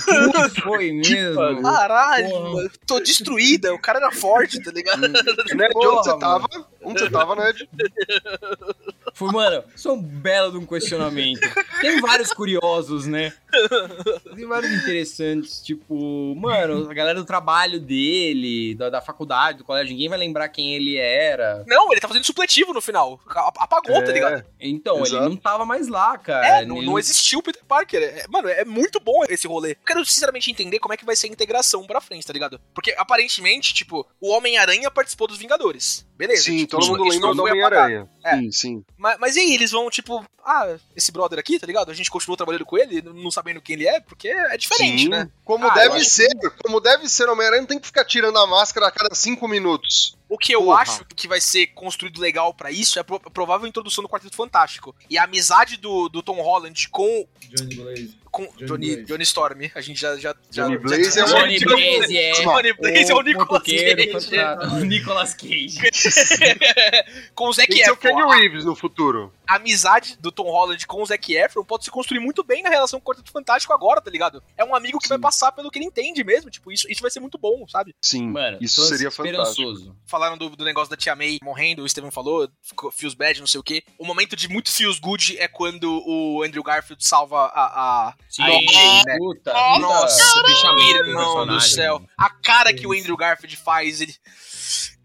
foi 0.63 0.93
mesmo. 0.93 1.63
Caralho, 1.63 2.29
mano, 2.53 2.71
tô 2.87 3.01
destruída. 3.01 3.75
O 3.75 3.79
cara 3.81 3.99
era 3.99 4.11
forte, 4.13 4.63
tá 4.63 4.71
ligado? 4.71 5.01
Ned, 5.09 5.19
onde 5.55 5.73
Porra, 5.73 6.03
você 6.03 6.19
tava? 6.19 6.47
Onde 6.83 7.01
você 7.01 7.11
tava, 7.11 7.37
Ned? 7.37 7.69
Foi, 9.15 9.33
mano, 9.33 9.65
é 9.85 9.89
um 9.91 10.01
belo 10.03 10.53
de 10.53 10.59
um 10.59 10.67
questionamento. 10.67 11.41
Tem 11.81 12.01
vários 12.01 12.33
curiosos, 12.33 13.07
né? 13.07 13.33
Tem 14.37 14.47
vários 14.47 14.71
interessantes, 14.73 15.61
tipo, 15.63 16.35
mano, 16.37 16.89
a 16.91 16.95
galera 16.95 17.19
do 17.19 17.25
trabalho 17.25 17.81
dele, 17.81 18.75
da, 18.77 18.89
da 18.91 19.01
faculdade, 19.01 19.59
do 19.59 19.65
colégio, 19.65 19.91
ninguém 19.93 20.09
vai 20.09 20.19
lembrar 20.19 20.49
quem 20.49 20.75
ele 20.75 20.97
era. 20.97 21.65
Não, 21.67 21.91
ele 21.91 22.01
tá 22.01 22.07
fazendo 22.09 22.25
supletivo 22.25 22.73
no 22.73 22.81
final. 22.81 23.21
A- 23.29 23.53
Apagou, 23.59 24.05
tá 24.05 24.13
ligado? 24.13 24.18
Então, 24.61 25.01
Exato. 25.01 25.17
ele 25.17 25.29
não 25.31 25.37
tava 25.37 25.65
mais 25.65 25.89
lá, 25.89 26.17
cara. 26.19 26.61
É, 26.61 26.65
não, 26.65 26.79
Ele 26.79 26.87
não 26.87 26.99
existiu 26.99 27.39
o 27.41 27.43
Peter 27.43 27.65
Parker. 27.65 28.03
É- 28.03 28.27
mano, 28.29 28.49
é 28.49 28.65
muito 28.65 28.99
bom 29.01 29.25
esse 29.29 29.47
rolê. 29.47 29.73
Eu 29.73 29.77
quero 29.87 30.05
sinceramente 30.05 30.51
entender 30.51 30.79
como 30.79 30.95
é 30.95 30.97
que 30.97 31.05
vai 31.05 31.17
ser 31.17 31.27
a 31.27 31.31
integração 31.31 31.87
pra 31.87 32.01
frente, 32.01 32.27
tá 32.27 32.33
ligado? 32.33 32.61
Porque 32.75 32.95
aparentemente, 32.97 33.75
tipo, 33.75 34.07
o 34.21 34.31
Homem-Aranha 34.31 34.91
participou 34.91 35.27
dos 35.27 35.39
Vingadores. 35.39 36.07
Beleza. 36.19 36.43
Sim, 36.43 36.59
tipo, 36.59 36.71
todo 36.73 36.87
mundo 36.89 37.05
isso 37.05 37.15
lembra 37.15 37.29
não 37.29 37.37
do. 37.37 37.43
Homem-Aranha. 37.45 38.09
É. 38.25 38.37
Sim, 38.37 38.51
sim. 38.51 38.85
Mas, 38.97 39.17
mas 39.21 39.37
e 39.37 39.41
aí, 39.41 39.55
eles 39.55 39.71
vão, 39.71 39.89
tipo, 39.89 40.25
ah, 40.45 40.77
esse 40.97 41.13
brother 41.13 41.39
aqui, 41.39 41.61
tá 41.61 41.67
ligado? 41.67 41.93
A 41.93 41.95
gente 41.95 42.11
continuou 42.11 42.37
trabalhando 42.37 42.65
com 42.67 42.77
ele, 42.77 43.01
não 43.03 43.31
sabendo 43.31 43.61
quem 43.61 43.77
ele 43.77 43.87
é, 43.87 44.01
porque 44.01 44.29
é 44.29 44.57
diferente, 44.57 45.05
Sim. 45.05 45.09
né? 45.11 45.31
Como 45.45 45.65
Ah, 45.65 45.75
deve 45.75 46.05
ser, 46.05 46.29
como 46.61 46.81
deve 46.81 47.09
ser, 47.09 47.29
o 47.29 47.33
Homem-Aranha 47.33 47.61
não 47.61 47.69
tem 47.69 47.79
que 47.79 47.87
ficar 47.87 48.05
tirando 48.05 48.37
a 48.37 48.47
máscara 48.49 48.89
a 48.89 48.91
cada 48.91 49.15
cinco 49.15 49.47
minutos. 49.47 50.17
O 50.29 50.37
que 50.37 50.53
eu 50.53 50.65
Porra. 50.65 50.83
acho 50.83 51.05
que 51.15 51.29
vai 51.29 51.41
ser 51.41 51.69
construído 51.69 52.21
legal 52.21 52.53
pra 52.53 52.71
isso 52.73 52.99
é 52.99 53.03
a 53.03 53.05
provável 53.31 53.67
introdução 53.69 54.03
do 54.03 54.09
Quarteto 54.11 54.35
Fantástico. 54.35 54.95
E 55.09 55.17
a 55.17 55.25
amizade 55.25 55.77
do, 55.77 56.09
do 56.09 56.21
Tom 56.23 56.43
Holland 56.43 56.89
com, 56.89 57.27
Johnny 57.49 57.77
Blaze. 57.77 58.19
Com 58.47 58.65
Johnny 58.65 58.91
Johnny. 58.95 59.05
Johnny 59.05 59.23
Storm. 59.25 59.59
A 59.75 59.81
gente 59.81 60.01
já. 60.01 60.17
já, 60.17 60.35
já 60.51 60.63
Johnny 60.65 60.75
já- 60.77 60.81
Blaze 60.81 61.09
é 61.09 61.11
já- 61.11 61.25
um- 61.25 61.29
Johnny 61.29 61.59
Blaze 61.61 62.17
é. 62.19 62.33
Johnny 62.33 62.73
Blaze 62.75 63.11
é 63.11 63.15
o 63.15 63.23
Nicolas 63.23 63.49
motoqueiro 63.49 64.13
Cage. 64.13 64.37
O 64.81 64.85
Nicolas 64.85 65.35
Cage. 65.35 65.79
com 67.35 67.49
o 67.49 67.53
Zac 67.53 67.67
Tem 67.69 67.79
que 67.79 67.85
ser 67.85 67.91
o 67.91 67.95
Efron. 67.95 68.17
Kenny 68.17 68.41
Reeves 68.41 68.65
no 68.65 68.75
futuro. 68.75 69.33
A 69.49 69.57
amizade 69.57 70.17
do 70.21 70.31
Tom 70.31 70.51
Holland 70.51 70.87
com 70.87 71.03
o 71.03 71.07
Zac 71.07 71.35
Efron 71.35 71.65
pode 71.65 71.85
se 71.85 71.91
construir 71.91 72.21
muito 72.21 72.45
bem 72.45 72.63
na 72.63 72.69
relação 72.69 73.01
com 73.01 73.11
o 73.11 73.15
Quarteto 73.15 73.33
Fantástico 73.33 73.73
agora, 73.73 74.01
tá 74.01 74.11
ligado? 74.11 74.43
É 74.57 74.65
um 74.65 74.75
amigo 74.75 74.99
que 74.99 75.07
Sim. 75.07 75.15
vai 75.15 75.19
passar 75.19 75.53
pelo 75.53 75.71
que 75.71 75.79
ele 75.79 75.87
entende 75.87 76.23
mesmo. 76.23 76.51
Tipo, 76.51 76.71
isso, 76.71 76.87
isso 76.91 77.01
vai 77.01 77.11
ser 77.11 77.21
muito 77.21 77.39
bom, 77.39 77.67
sabe? 77.67 77.95
Sim, 78.03 78.29
Mano, 78.29 78.59
isso 78.61 78.85
seria 78.85 79.11
fantástico. 79.11 79.97
Falaram 80.07 80.37
do, 80.37 80.51
do 80.51 80.65
negócio 80.65 80.91
da 80.91 80.97
Tia 80.97 81.17
May 81.17 81.39
morrendo, 81.43 81.83
o 81.83 81.89
Steven 81.89 82.11
falou, 82.11 82.49
feels 82.93 83.15
bad, 83.15 83.41
não 83.41 83.47
sei 83.47 83.59
o 83.59 83.63
quê. 83.63 83.83
O 83.99 84.05
momento 84.05 84.37
de 84.37 84.49
muito 84.49 84.71
feels 84.71 84.99
good 84.99 85.39
é 85.39 85.49
quando 85.49 86.03
o 86.07 86.43
Andrew 86.43 86.63
Garfield 86.63 87.05
salva 87.05 87.47
a. 87.47 88.09
a... 88.09 88.15
Sim, 88.29 88.45
Sim, 88.69 89.03
né? 89.07 89.17
puta, 89.17 89.53
Nossa, 89.79 90.43
puta 90.43 90.75
do 90.75 90.83
irmão 90.83 91.47
do 91.47 91.61
céu. 91.61 92.03
A 92.17 92.29
cara 92.29 92.75
que 92.75 92.87
o 92.87 92.93
Andrew 92.93 93.17
Garfield 93.17 93.57
faz, 93.57 94.01
ele. 94.01 94.15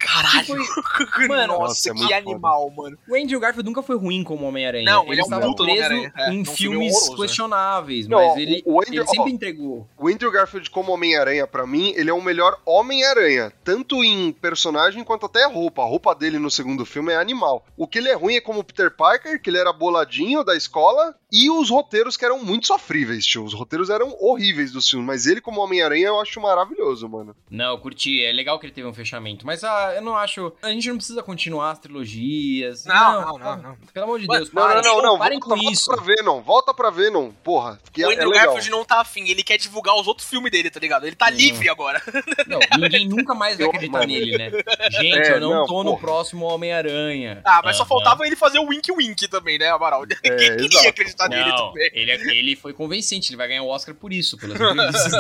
Caralho. 0.04 0.56
Mano, 1.28 1.54
Nossa, 1.60 1.64
Nossa, 1.64 1.89
é 1.89 1.93
que 1.93 1.99
muito 1.99 2.14
animal, 2.14 2.70
mano. 2.72 2.97
O 3.08 3.16
Andrew 3.16 3.39
Garfield 3.39 3.68
nunca 3.70 3.82
foi 3.82 3.95
ruim 3.97 4.24
como 4.24 4.45
Homem-Aranha. 4.45 4.86
Não, 4.86 5.04
ele 5.04 5.14
ele 5.14 5.20
é 5.22 5.24
um 5.24 5.26
estava 5.28 5.45
puta 5.47 5.64
preso 5.64 5.72
Homem-Aranha. 5.88 6.14
É, 6.18 6.32
em 6.34 6.45
filmes 6.45 6.93
horroroso, 6.93 7.12
né? 7.12 7.18
questionáveis, 7.28 8.08
Não, 8.08 8.18
mas 8.28 8.38
ele, 8.38 8.64
o 8.66 8.82
Andrew- 8.82 8.93
ele 9.01 9.08
sempre 9.08 9.32
ó, 9.32 9.36
entregou. 9.36 9.88
O 9.97 10.08
Andrew 10.08 10.32
Garfield 10.32 10.70
como 10.70 10.91
Homem-Aranha, 10.91 11.47
pra 11.47 11.66
mim, 11.66 11.93
ele 11.95 12.10
é 12.10 12.14
o 12.14 12.22
melhor 12.22 12.58
Homem-Aranha. 12.66 13.51
Tanto 13.64 14.04
em 14.04 14.32
personagem 14.34 15.04
quanto 15.04 15.26
até 15.26 15.45
roupa. 15.45 15.82
A 15.82 15.86
roupa 15.86 16.14
dele 16.14 16.38
no 16.39 16.51
segundo 16.51 16.86
filme 16.86 17.12
é 17.14 17.16
animal. 17.18 17.66
O 17.78 17.88
que 17.88 17.97
ele 17.99 18.10
é 18.10 18.14
ruim 18.14 18.36
é 18.36 18.41
como 18.41 18.60
o 18.60 18.64
Peter 18.64 18.91
Parker, 18.95 19.41
que 19.41 19.49
ele 19.49 19.58
era 19.58 19.72
boladinho 19.74 20.43
da 20.43 20.56
escola, 20.56 21.16
e 21.34 21.49
os 21.49 21.69
roteiros 21.69 22.15
que 22.15 22.23
eram 22.23 22.43
muito 22.43 22.67
sofríveis, 22.67 23.25
tio. 23.25 23.43
Os 23.43 23.53
roteiros 23.55 23.89
eram 23.89 24.15
horríveis 24.19 24.71
dos 24.71 24.88
filmes, 24.88 25.07
mas 25.07 25.25
ele 25.25 25.41
como 25.41 25.59
Homem-Aranha 25.61 26.07
eu 26.07 26.21
acho 26.21 26.39
maravilhoso, 26.39 27.09
mano. 27.09 27.36
Não, 27.49 27.71
eu 27.71 27.77
curti. 27.79 28.23
É 28.23 28.31
legal 28.31 28.59
que 28.59 28.67
ele 28.67 28.73
teve 28.73 28.88
um 28.88 28.93
fechamento. 28.93 29.45
Mas 29.45 29.63
ah, 29.63 29.93
eu 29.95 30.01
não 30.03 30.15
acho. 30.15 30.53
A 30.61 30.69
gente 30.69 30.88
não 30.89 30.97
precisa 30.97 31.23
continuar 31.23 31.71
as 31.71 31.79
trilogias. 31.79 32.86
Não, 32.86 33.21
não, 33.21 33.38
não, 33.39 33.57
não. 33.57 33.77
Pelo 33.93 34.05
amor 34.05 34.19
de 34.19 34.27
Deus, 34.27 34.51
Não, 34.51 34.61
parem, 34.63 34.84
não, 34.84 34.95
não, 34.97 35.01
não. 35.13 35.17
parem 35.17 35.39
volta, 35.39 35.55
com 35.55 35.61
volta 35.61 35.73
isso. 35.73 35.86
pra 35.91 36.03
Venom, 36.03 36.41
volta 36.41 36.73
pra 36.73 36.89
Venom. 36.91 37.31
Porra, 37.43 37.79
que 37.91 38.03
O 38.05 38.09
é, 38.09 38.13
é 38.13 38.15
Andrew 38.15 38.29
legal. 38.29 38.45
Garfield 38.53 38.69
não 38.69 38.86
tá 38.86 39.01
afim, 39.01 39.27
ele 39.27 39.43
quer 39.43 39.57
divulgar 39.57 39.95
os 39.99 40.07
outros 40.07 40.29
filmes 40.29 40.51
dele, 40.51 40.69
tá 40.69 40.79
ligado? 40.79 41.05
Ele 41.07 41.15
tá 41.15 41.31
Não. 41.31 41.38
livre 41.38 41.67
agora. 41.69 42.01
Não, 42.47 42.59
ninguém 42.79 43.07
nunca 43.07 43.34
mais 43.34 43.57
vai 43.57 43.67
acreditar 43.67 43.99
mano. 43.99 44.11
nele, 44.11 44.38
né? 44.38 44.51
Gente, 44.91 45.17
É, 45.27 45.36
eu 45.36 45.39
não, 45.39 45.49
não, 45.53 45.65
tô 45.65 45.84
no 45.84 45.91
porra. 45.91 46.01
próximo 46.01 46.45
Homem-Aranha. 46.45 47.41
Ah, 47.45 47.61
mas 47.63 47.75
só 47.77 47.84
Aham. 47.84 47.89
faltava 47.89 48.25
ele 48.27 48.36
fazer 48.36 48.59
o 48.59 48.67
Wink 48.67 48.91
Wink 48.91 49.27
também, 49.27 49.57
né, 49.57 49.69
Amaral? 49.69 50.01
Ninguém 50.01 50.21
queria 50.57 50.65
exato. 50.65 50.89
acreditar 50.89 51.22
Não, 51.30 51.67
também. 51.69 51.89
ele, 51.93 52.11
é- 52.11 52.36
ele 52.38 52.55
foi 52.55 52.74
convincente, 52.74 53.30
ele 53.30 53.38
vai 53.38 53.47
ganhar 53.47 53.63
o 53.63 53.67
Oscar 53.67 53.93
por 53.95 54.11
isso, 54.13 54.38
pelas 54.38 54.57
entrevistas 54.59 55.11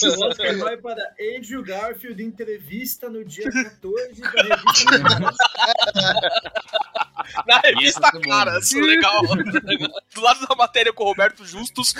dele. 0.00 0.16
O 0.16 0.24
Oscar 0.26 0.58
vai 0.58 0.76
para 0.76 1.02
Andrew 1.36 1.62
Garfield, 1.62 2.22
entrevista 2.22 3.08
no 3.08 3.24
dia 3.24 3.50
14 3.50 4.20
da 4.20 4.30
revista. 4.42 5.34
Na 7.48 7.58
revista 7.60 8.08
Isso 8.08 8.16
é. 8.18 8.20
Cara, 8.28 8.58
isso 8.58 8.78
é 8.78 8.82
legal. 8.82 9.22
Do 10.14 10.20
lado 10.20 10.46
da 10.46 10.54
matéria 10.54 10.92
com 10.92 11.02
o 11.04 11.06
Roberto 11.06 11.44
Justus, 11.46 11.94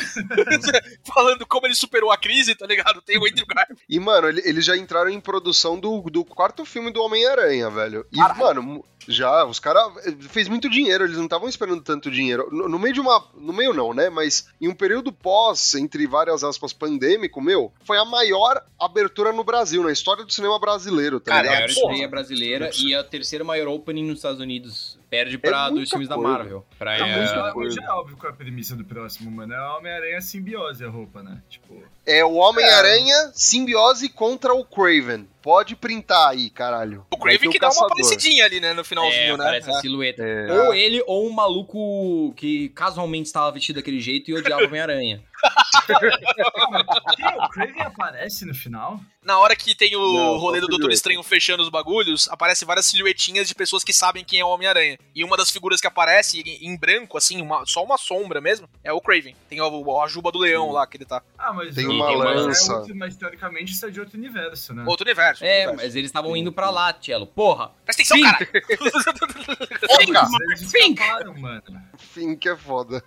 falando 1.07 1.47
como 1.47 1.67
ele 1.67 1.75
superou 1.75 2.11
a 2.13 2.17
crise, 2.19 2.55
tá 2.55 2.67
ligado? 2.67 3.01
Tem 3.03 3.19
o 3.19 3.27
Andrew 3.27 3.47
Garfield. 3.47 3.83
E, 3.89 3.99
mano, 3.99 4.29
ele- 4.29 4.43
eles 4.45 4.65
já 4.65 4.77
entraram 4.77 5.09
em 5.11 5.21
produção 5.21 5.79
do, 5.79 6.01
do 6.03 6.25
quarto 6.25 6.65
filme 6.65 6.93
do 6.93 7.03
Homem-Aranha, 7.03 7.71
velho. 7.71 8.07
E, 8.13 8.17
Caralho. 8.19 8.39
mano, 8.63 8.85
já, 9.07 9.45
os 9.47 9.59
caras 9.59 9.91
fez 10.29 10.49
muito 10.49 10.69
dinheiro, 10.69 11.05
eles 11.05 11.17
não 11.17 11.25
estavam 11.25 11.49
esperando 11.49 11.83
tanto 11.83 12.11
dinheiro. 12.11 12.49
No, 12.53 12.69
no 12.69 12.79
meio 12.79 12.93
de 12.93 13.01
uma. 13.01 13.25
No 13.35 13.53
meio 13.55 13.73
não, 13.73 13.95
né? 13.95 14.11
Mas 14.11 14.49
em 14.61 14.69
um 14.69 14.75
período 14.75 15.11
pós, 15.13 15.75
entre 15.75 16.07
várias 16.07 16.45
aspas, 16.45 16.73
pandêmico, 16.75 17.41
meu, 17.41 17.73
foi 17.85 17.97
a 17.97 18.05
maior 18.05 18.63
abertura 18.79 19.33
no 19.33 19.43
Brasil, 19.45 19.83
na 19.83 19.93
história 19.93 20.25
do 20.25 20.33
cinema 20.33 20.59
brasileiro, 20.59 21.21
tá 21.21 21.31
Cara, 21.33 21.41
a 21.41 21.43
ligado? 21.43 21.61
maior 21.61 21.75
porra. 21.75 21.93
estreia 21.93 22.09
brasileira 22.09 22.71
e 22.79 22.95
a 22.95 23.03
terceira 23.03 23.45
maior 23.45 23.69
opening 23.69 24.05
nos 24.07 24.19
Estados 24.19 24.41
Unidos. 24.41 24.98
Perde 25.11 25.39
pra 25.39 25.67
É 25.67 25.69
dos 25.69 25.73
muita 25.73 25.91
filmes 25.91 26.09
da 26.09 26.15
coisa. 26.17 26.31
Marvel. 26.31 26.67
Pra, 26.79 26.97
é, 26.97 27.17
muito, 27.19 27.53
coisa. 27.55 27.81
é 27.83 27.91
óbvio 27.91 28.17
qual 28.17 28.31
é 28.31 28.35
a 28.35 28.37
premissa 28.37 28.77
do 28.77 28.85
próximo, 28.85 29.31
mano. 29.31 29.55
É 29.55 29.61
o 29.61 29.77
Homem-Aranha 29.79 30.21
simbiose 30.21 30.85
a 30.85 30.89
roupa, 30.89 31.23
né? 31.23 31.41
Tipo. 31.49 31.83
É 32.05 32.25
o 32.25 32.35
Homem-Aranha 32.35 33.31
simbiose 33.35 34.09
contra 34.09 34.53
o 34.55 34.65
Craven. 34.65 35.27
Pode 35.43 35.77
printar 35.77 36.29
aí, 36.29 36.51
caralho. 36.51 37.07
O 37.11 37.17
Craven 37.17 37.51
que 37.51 37.59
dá 37.59 37.69
uma 37.69 37.73
caçador. 37.73 37.93
aparecidinha 37.93 38.45
ali, 38.45 38.61
né, 38.61 38.75
no 38.75 38.83
é, 38.83 38.85
finalzinho, 38.85 39.37
né? 39.37 39.45
parece 39.45 39.71
a 39.71 39.75
silhueta. 39.75 40.23
É. 40.23 40.53
Ou 40.53 40.75
ele, 40.75 41.03
ou 41.07 41.27
um 41.27 41.33
maluco 41.33 42.35
que 42.37 42.69
casualmente 42.71 43.27
estava 43.27 43.51
vestido 43.51 43.77
daquele 43.77 44.01
jeito 44.01 44.31
e 44.31 44.35
odiava 44.35 44.65
Homem-Aranha. 44.65 45.23
O 47.39 47.49
Craven 47.51 47.82
aparece 47.82 48.45
no 48.45 48.55
final? 48.55 49.01
Na 49.22 49.39
hora 49.39 49.55
que 49.55 49.74
tem 49.74 49.95
o 49.95 50.01
Não, 50.12 50.39
rolê 50.39 50.61
do 50.61 50.66
Doutor. 50.68 50.91
Estranho 50.91 51.22
fechando 51.22 51.62
os 51.62 51.68
bagulhos, 51.68 52.28
aparece 52.30 52.64
várias 52.64 52.86
silhuetinhas 52.86 53.47
de 53.47 53.55
pessoas 53.55 53.84
que 53.84 53.93
sabem 53.93 54.24
quem 54.24 54.41
é 54.41 54.45
o 54.45 54.49
Homem-Aranha. 54.49 54.99
E 55.14 55.22
uma 55.22 55.36
das 55.36 55.51
figuras 55.51 55.80
que 55.80 55.86
aparece 55.86 56.41
em, 56.41 56.66
em 56.66 56.76
branco, 56.78 57.18
assim, 57.18 57.41
uma- 57.43 57.64
só 57.66 57.84
uma 57.84 57.99
sombra 57.99 58.41
mesmo, 58.41 58.68
é 58.82 58.91
o 58.93 59.01
Craven. 59.01 59.36
Tem 59.49 59.61
a, 59.61 59.64
a 59.64 60.09
juba 60.09 60.32
do 60.32 60.39
leão 60.39 60.70
lá 60.72 60.86
que 60.86 60.97
ele 60.97 61.05
tá. 61.05 61.22
Ah, 61.36 61.53
mas 61.53 61.74
Tem 61.74 61.86
o- 61.86 61.93
uma 61.93 62.11
é 62.11 62.16
lança. 62.16 62.74
outro- 62.78 62.97
mas 62.97 63.16
teoricamente 63.16 63.72
isso 63.72 63.84
é 63.84 63.91
de 63.91 64.01
outro 64.01 64.16
universo, 64.16 64.72
né? 64.72 64.84
Outro 64.86 65.05
universo. 65.05 65.45
É, 65.45 65.49
outro 65.49 65.59
universo. 65.72 65.86
mas 65.86 65.97
eles 65.97 66.09
estavam 66.09 66.34
indo 66.36 66.51
pra 66.53 66.70
lá, 66.70 66.93
Tchelo. 66.95 67.26
Porra! 67.26 67.70
Presta 67.84 68.03
atenção, 68.03 68.16
Sim. 68.16 68.22
cara! 68.24 68.49
Fink! 70.70 71.03
Fim 71.99 72.34
que 72.36 72.49
é 72.49 72.57
foda. 72.57 73.05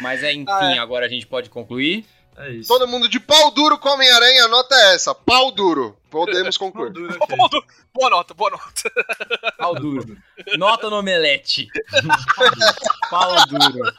Mas 0.00 0.22
é, 0.22 0.32
enfim, 0.32 0.46
Ah, 0.48 0.74
é. 0.74 0.78
agora 0.78 0.95
a 1.04 1.08
gente 1.08 1.26
pode 1.26 1.50
concluir. 1.50 2.06
É 2.38 2.50
isso. 2.50 2.68
Todo 2.68 2.88
mundo 2.88 3.08
de 3.08 3.18
pau 3.18 3.50
duro 3.50 3.78
com 3.78 3.88
Homem-Aranha, 3.88 4.44
a 4.44 4.48
nota 4.48 4.74
é 4.74 4.94
essa. 4.94 5.14
Pau 5.14 5.50
duro. 5.50 5.96
Podemos 6.24 6.56
concluir. 6.56 6.92
boa 7.94 8.10
nota, 8.10 8.34
boa 8.34 8.50
nota. 8.50 8.90
Pau 9.58 9.74
duro. 9.74 10.16
Nota 10.56 10.88
no 10.88 10.96
omelete. 10.96 11.68
Pau 13.10 13.46
duro. 13.46 13.92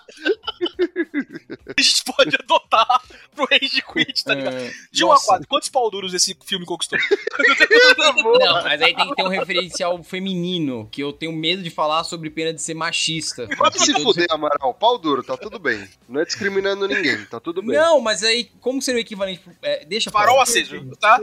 A 1.78 1.82
gente 1.82 2.04
pode 2.04 2.36
adotar 2.36 3.02
pro 3.36 3.48
Rage 3.50 3.82
Quit, 3.82 4.24
tá 4.24 4.34
ligado? 4.34 4.56
É, 4.56 4.72
De 4.92 5.04
1 5.04 5.08
a 5.08 5.14
nossa. 5.14 5.26
4, 5.28 5.48
quantos 5.48 5.70
pau 5.70 5.90
duros 5.90 6.14
esse 6.14 6.38
filme 6.46 6.66
conquistou? 6.66 6.98
Não, 8.40 8.64
mas 8.64 8.82
aí 8.82 8.96
tem 8.96 9.08
que 9.08 9.16
ter 9.16 9.24
um 9.24 9.30
referencial 9.30 10.02
feminino, 10.04 10.88
que 10.92 11.02
eu 11.02 11.14
tenho 11.14 11.32
medo 11.32 11.62
de 11.62 11.70
falar 11.70 12.04
sobre 12.04 12.30
pena 12.30 12.54
de 12.54 12.62
ser 12.62 12.74
machista. 12.74 13.48
Pode 13.58 13.80
se 13.80 13.94
fuder, 14.02 14.28
Amaral. 14.30 14.74
Pau 14.74 14.98
duro, 14.98 15.24
tá 15.24 15.38
tudo 15.38 15.60
bem. 15.60 15.88
Não 16.08 16.22
é 16.22 16.26
discriminando 16.26 16.88
ninguém, 16.88 17.26
tá 17.26 17.40
tudo 17.40 17.62
bem. 17.62 17.78
Não, 17.78 18.00
mas 18.02 18.24
aí, 18.24 18.46
como 18.60 18.82
seria 18.82 19.00
o 19.00 19.02
equivalente? 19.02 19.42
É, 19.62 19.86
deixa 19.86 20.12
pra 20.12 20.22
Farol 20.22 20.42
aceso, 20.42 20.76
tá? 21.00 21.20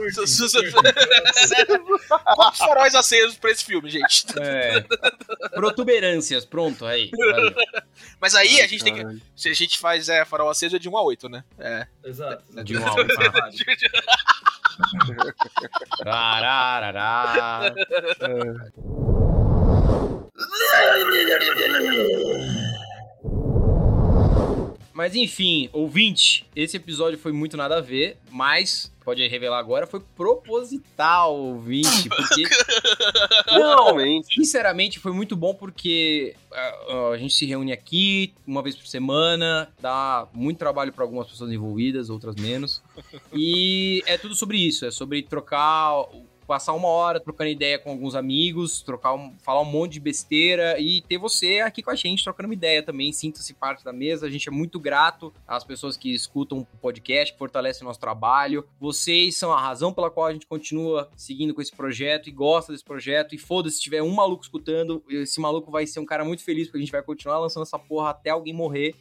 Quantos 2.35 2.59
faróis 2.59 2.95
acesos 2.95 3.37
pra 3.37 3.51
esse 3.51 3.63
filme, 3.63 3.89
gente? 3.89 4.25
É. 4.39 4.83
Protuberâncias, 5.53 6.45
pronto, 6.45 6.85
aí. 6.85 7.09
Valeu. 7.15 7.53
Mas 8.19 8.35
aí 8.35 8.59
a 8.59 8.63
Ai, 8.63 8.67
gente 8.67 8.83
tem 8.83 8.93
que. 8.93 9.01
caralho. 9.01 9.21
Se 9.35 9.49
a 9.49 9.53
gente 9.53 9.79
faz 9.79 10.09
é, 10.09 10.25
farol 10.25 10.49
aceso 10.49 10.75
é 10.75 10.79
de 10.79 10.89
1 10.89 10.97
a 10.97 11.03
8, 11.03 11.29
né? 11.29 11.43
É. 11.59 11.87
Exato. 12.03 12.43
De 12.63 12.77
um 12.77 12.87
a 12.87 12.93
um. 12.93 13.07
Tararará. 16.03 17.73
Mas 24.95 25.13
enfim, 25.13 25.69
ouvinte, 25.73 26.47
esse 26.55 26.77
episódio 26.77 27.19
foi 27.19 27.33
muito 27.33 27.57
nada 27.57 27.79
a 27.79 27.81
ver, 27.81 28.17
mas 28.31 28.89
pode 29.03 29.27
revelar 29.27 29.59
agora, 29.59 29.85
foi 29.85 29.99
proposital, 29.99 31.35
ouvinte, 31.35 32.07
porque 32.07 32.43
Totalmente. 33.43 34.33
Sinceramente, 34.33 34.97
foi 34.97 35.11
muito 35.11 35.35
bom 35.35 35.53
porque 35.53 36.33
ah, 36.49 37.09
a 37.13 37.17
gente 37.17 37.33
se 37.33 37.45
reúne 37.45 37.73
aqui 37.73 38.33
uma 38.47 38.63
vez 38.63 38.73
por 38.73 38.87
semana, 38.87 39.69
dá 39.81 40.29
muito 40.33 40.59
trabalho 40.59 40.93
para 40.93 41.03
algumas 41.03 41.27
pessoas 41.27 41.51
envolvidas, 41.51 42.09
outras 42.09 42.37
menos. 42.37 42.81
E 43.33 44.01
é 44.07 44.17
tudo 44.17 44.33
sobre 44.33 44.57
isso, 44.57 44.85
é 44.85 44.91
sobre 44.91 45.21
trocar, 45.23 46.05
passar 46.47 46.73
uma 46.73 46.87
hora 46.87 47.19
trocando 47.19 47.49
ideia 47.49 47.79
com 47.79 47.89
alguns 47.91 48.15
amigos, 48.15 48.81
trocar 48.81 49.13
um- 49.13 49.33
falar 49.43 49.61
um 49.61 49.65
monte 49.65 49.93
de 49.93 49.99
besteira 49.99 50.79
e 50.79 51.01
ter 51.01 51.17
você 51.17 51.59
aqui 51.59 51.81
com 51.81 51.91
a 51.91 51.95
gente 51.95 52.23
trocando 52.23 52.47
uma 52.47 52.53
ideia 52.53 52.83
também. 52.83 53.11
Sinta-se 53.11 53.53
parte 53.53 53.83
da 53.83 53.91
mesa, 53.93 54.25
a 54.27 54.29
gente 54.29 54.47
é 54.47 54.51
muito 54.51 54.79
grato 54.79 55.33
às 55.47 55.63
pessoas 55.63 55.97
que 55.97 56.13
escutam 56.13 56.59
o 56.59 56.77
podcast, 56.77 57.33
que 57.33 57.39
fortalecem 57.39 57.83
o 57.83 57.87
nosso 57.87 57.99
trabalho. 57.99 58.65
Vocês 58.79 59.37
são 59.37 59.51
a 59.51 59.59
razão 59.59 59.93
pela 59.93 60.09
qual 60.11 60.27
a 60.27 60.33
gente 60.33 60.45
continua 60.47 61.09
seguindo 61.15 61.53
com 61.53 61.61
esse 61.61 61.71
projeto 61.75 62.27
e 62.27 62.31
gosta 62.31 62.71
desse 62.71 62.83
projeto. 62.83 63.33
E 63.33 63.37
foda-se, 63.37 63.77
se 63.77 63.81
tiver 63.81 64.01
um 64.03 64.13
maluco 64.13 64.43
escutando, 64.43 65.03
esse 65.09 65.39
maluco 65.39 65.71
vai 65.71 65.87
ser 65.87 65.99
um 65.99 66.05
cara 66.05 66.23
muito 66.23 66.43
feliz 66.43 66.67
porque 66.67 66.77
a 66.77 66.81
gente 66.81 66.91
vai 66.91 67.01
continuar 67.01 67.39
lançando 67.39 67.63
essa 67.63 67.79
porra 67.79 68.09
até 68.11 68.29
alguém 68.29 68.53
morrer. 68.53 68.93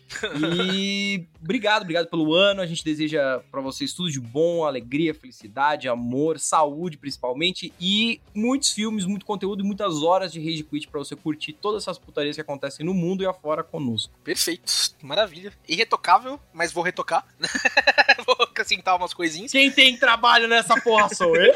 E 0.56 1.26
obrigado, 1.42 1.82
obrigado 1.82 2.08
pelo 2.08 2.32
ano. 2.34 2.60
A 2.60 2.66
gente 2.66 2.84
deseja 2.84 3.40
pra 3.50 3.60
vocês 3.60 3.92
tudo 3.92 4.10
de 4.10 4.20
bom, 4.20 4.64
alegria, 4.64 5.14
felicidade, 5.14 5.88
amor, 5.88 6.38
saúde 6.38 6.96
principalmente. 6.96 7.33
Principalmente, 7.34 7.72
e 7.80 8.20
muitos 8.34 8.70
filmes, 8.70 9.04
muito 9.04 9.26
conteúdo 9.26 9.62
e 9.62 9.66
muitas 9.66 10.02
horas 10.02 10.32
de 10.32 10.38
Rage 10.38 10.62
Quit 10.62 10.88
pra 10.88 11.00
você 11.00 11.16
curtir 11.16 11.52
todas 11.52 11.82
essas 11.82 11.98
putarias 11.98 12.36
que 12.36 12.40
acontecem 12.40 12.86
no 12.86 12.94
mundo 12.94 13.22
e 13.22 13.26
afora 13.26 13.62
conosco. 13.62 14.12
Perfeito. 14.22 14.72
Maravilha. 15.02 15.52
Irretocável, 15.68 16.40
mas 16.52 16.72
vou 16.72 16.82
retocar. 16.82 17.26
vou 18.24 18.36
acrescentar 18.64 18.96
umas 18.96 19.12
coisinhas. 19.14 19.52
Quem 19.52 19.70
tem 19.70 19.96
trabalho 19.96 20.48
nessa 20.48 20.80
porra 20.80 21.14
sou 21.14 21.36
eu! 21.36 21.54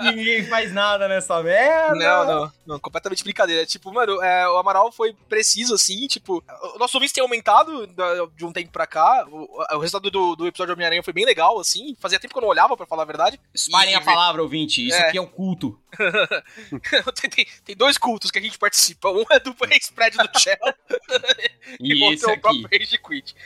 Ninguém 0.00 0.44
faz 0.46 0.72
nada 0.72 1.06
nessa 1.08 1.42
merda! 1.42 1.94
Não, 1.94 2.24
não, 2.26 2.52
não, 2.66 2.80
completamente 2.80 3.22
brincadeira. 3.22 3.64
Tipo, 3.64 3.92
mano, 3.92 4.22
é, 4.22 4.48
o 4.48 4.56
Amaral 4.56 4.90
foi 4.92 5.14
preciso, 5.28 5.74
assim, 5.74 6.06
tipo, 6.06 6.42
o 6.74 6.78
nosso 6.78 6.96
ouvintes 6.96 7.12
tem 7.14 7.22
aumentado 7.22 7.86
de 8.36 8.44
um 8.44 8.52
tempo 8.52 8.70
pra 8.72 8.86
cá. 8.86 9.24
O, 9.30 9.62
o 9.76 9.78
resultado 9.78 10.10
do, 10.10 10.34
do 10.36 10.46
episódio 10.46 10.74
de 10.74 10.78
Homem-Aranha 10.78 11.02
foi 11.02 11.12
bem 11.12 11.24
legal, 11.24 11.58
assim. 11.58 11.96
Fazia 12.00 12.18
tempo 12.18 12.34
que 12.34 12.38
eu 12.38 12.42
não 12.42 12.48
olhava, 12.48 12.76
pra 12.76 12.86
falar 12.86 13.02
a 13.02 13.06
verdade. 13.06 13.40
Espalhem 13.54 13.92
E- 13.94 13.96
a 13.96 14.00
palavra, 14.00 14.42
ouvinte. 14.42 14.86
Isso 14.86 14.96
É. 14.96 15.08
aqui 15.08 15.18
é 15.18 15.22
um 15.22 15.26
culto. 15.26 15.78
tem, 17.20 17.30
tem- 17.30 17.46
tem 17.64 17.76
dois 17.76 17.96
cultos 17.96 18.30
que 18.30 18.38
a 18.38 18.42
gente 18.42 18.58
participa. 18.58 19.08
Um 19.10 19.24
é 19.30 19.38
do 19.38 19.54
spread 19.80 20.16
do 20.16 20.38
Shell 20.38 20.56
e, 21.80 21.92
E 21.94 22.14
esse 22.14 22.24
outro 22.26 22.26
é 22.26 22.30
o 22.30 22.32
aqui. 22.32 22.40
próprio 22.40 22.68
Rage 22.80 22.98
Quit. 22.98 23.36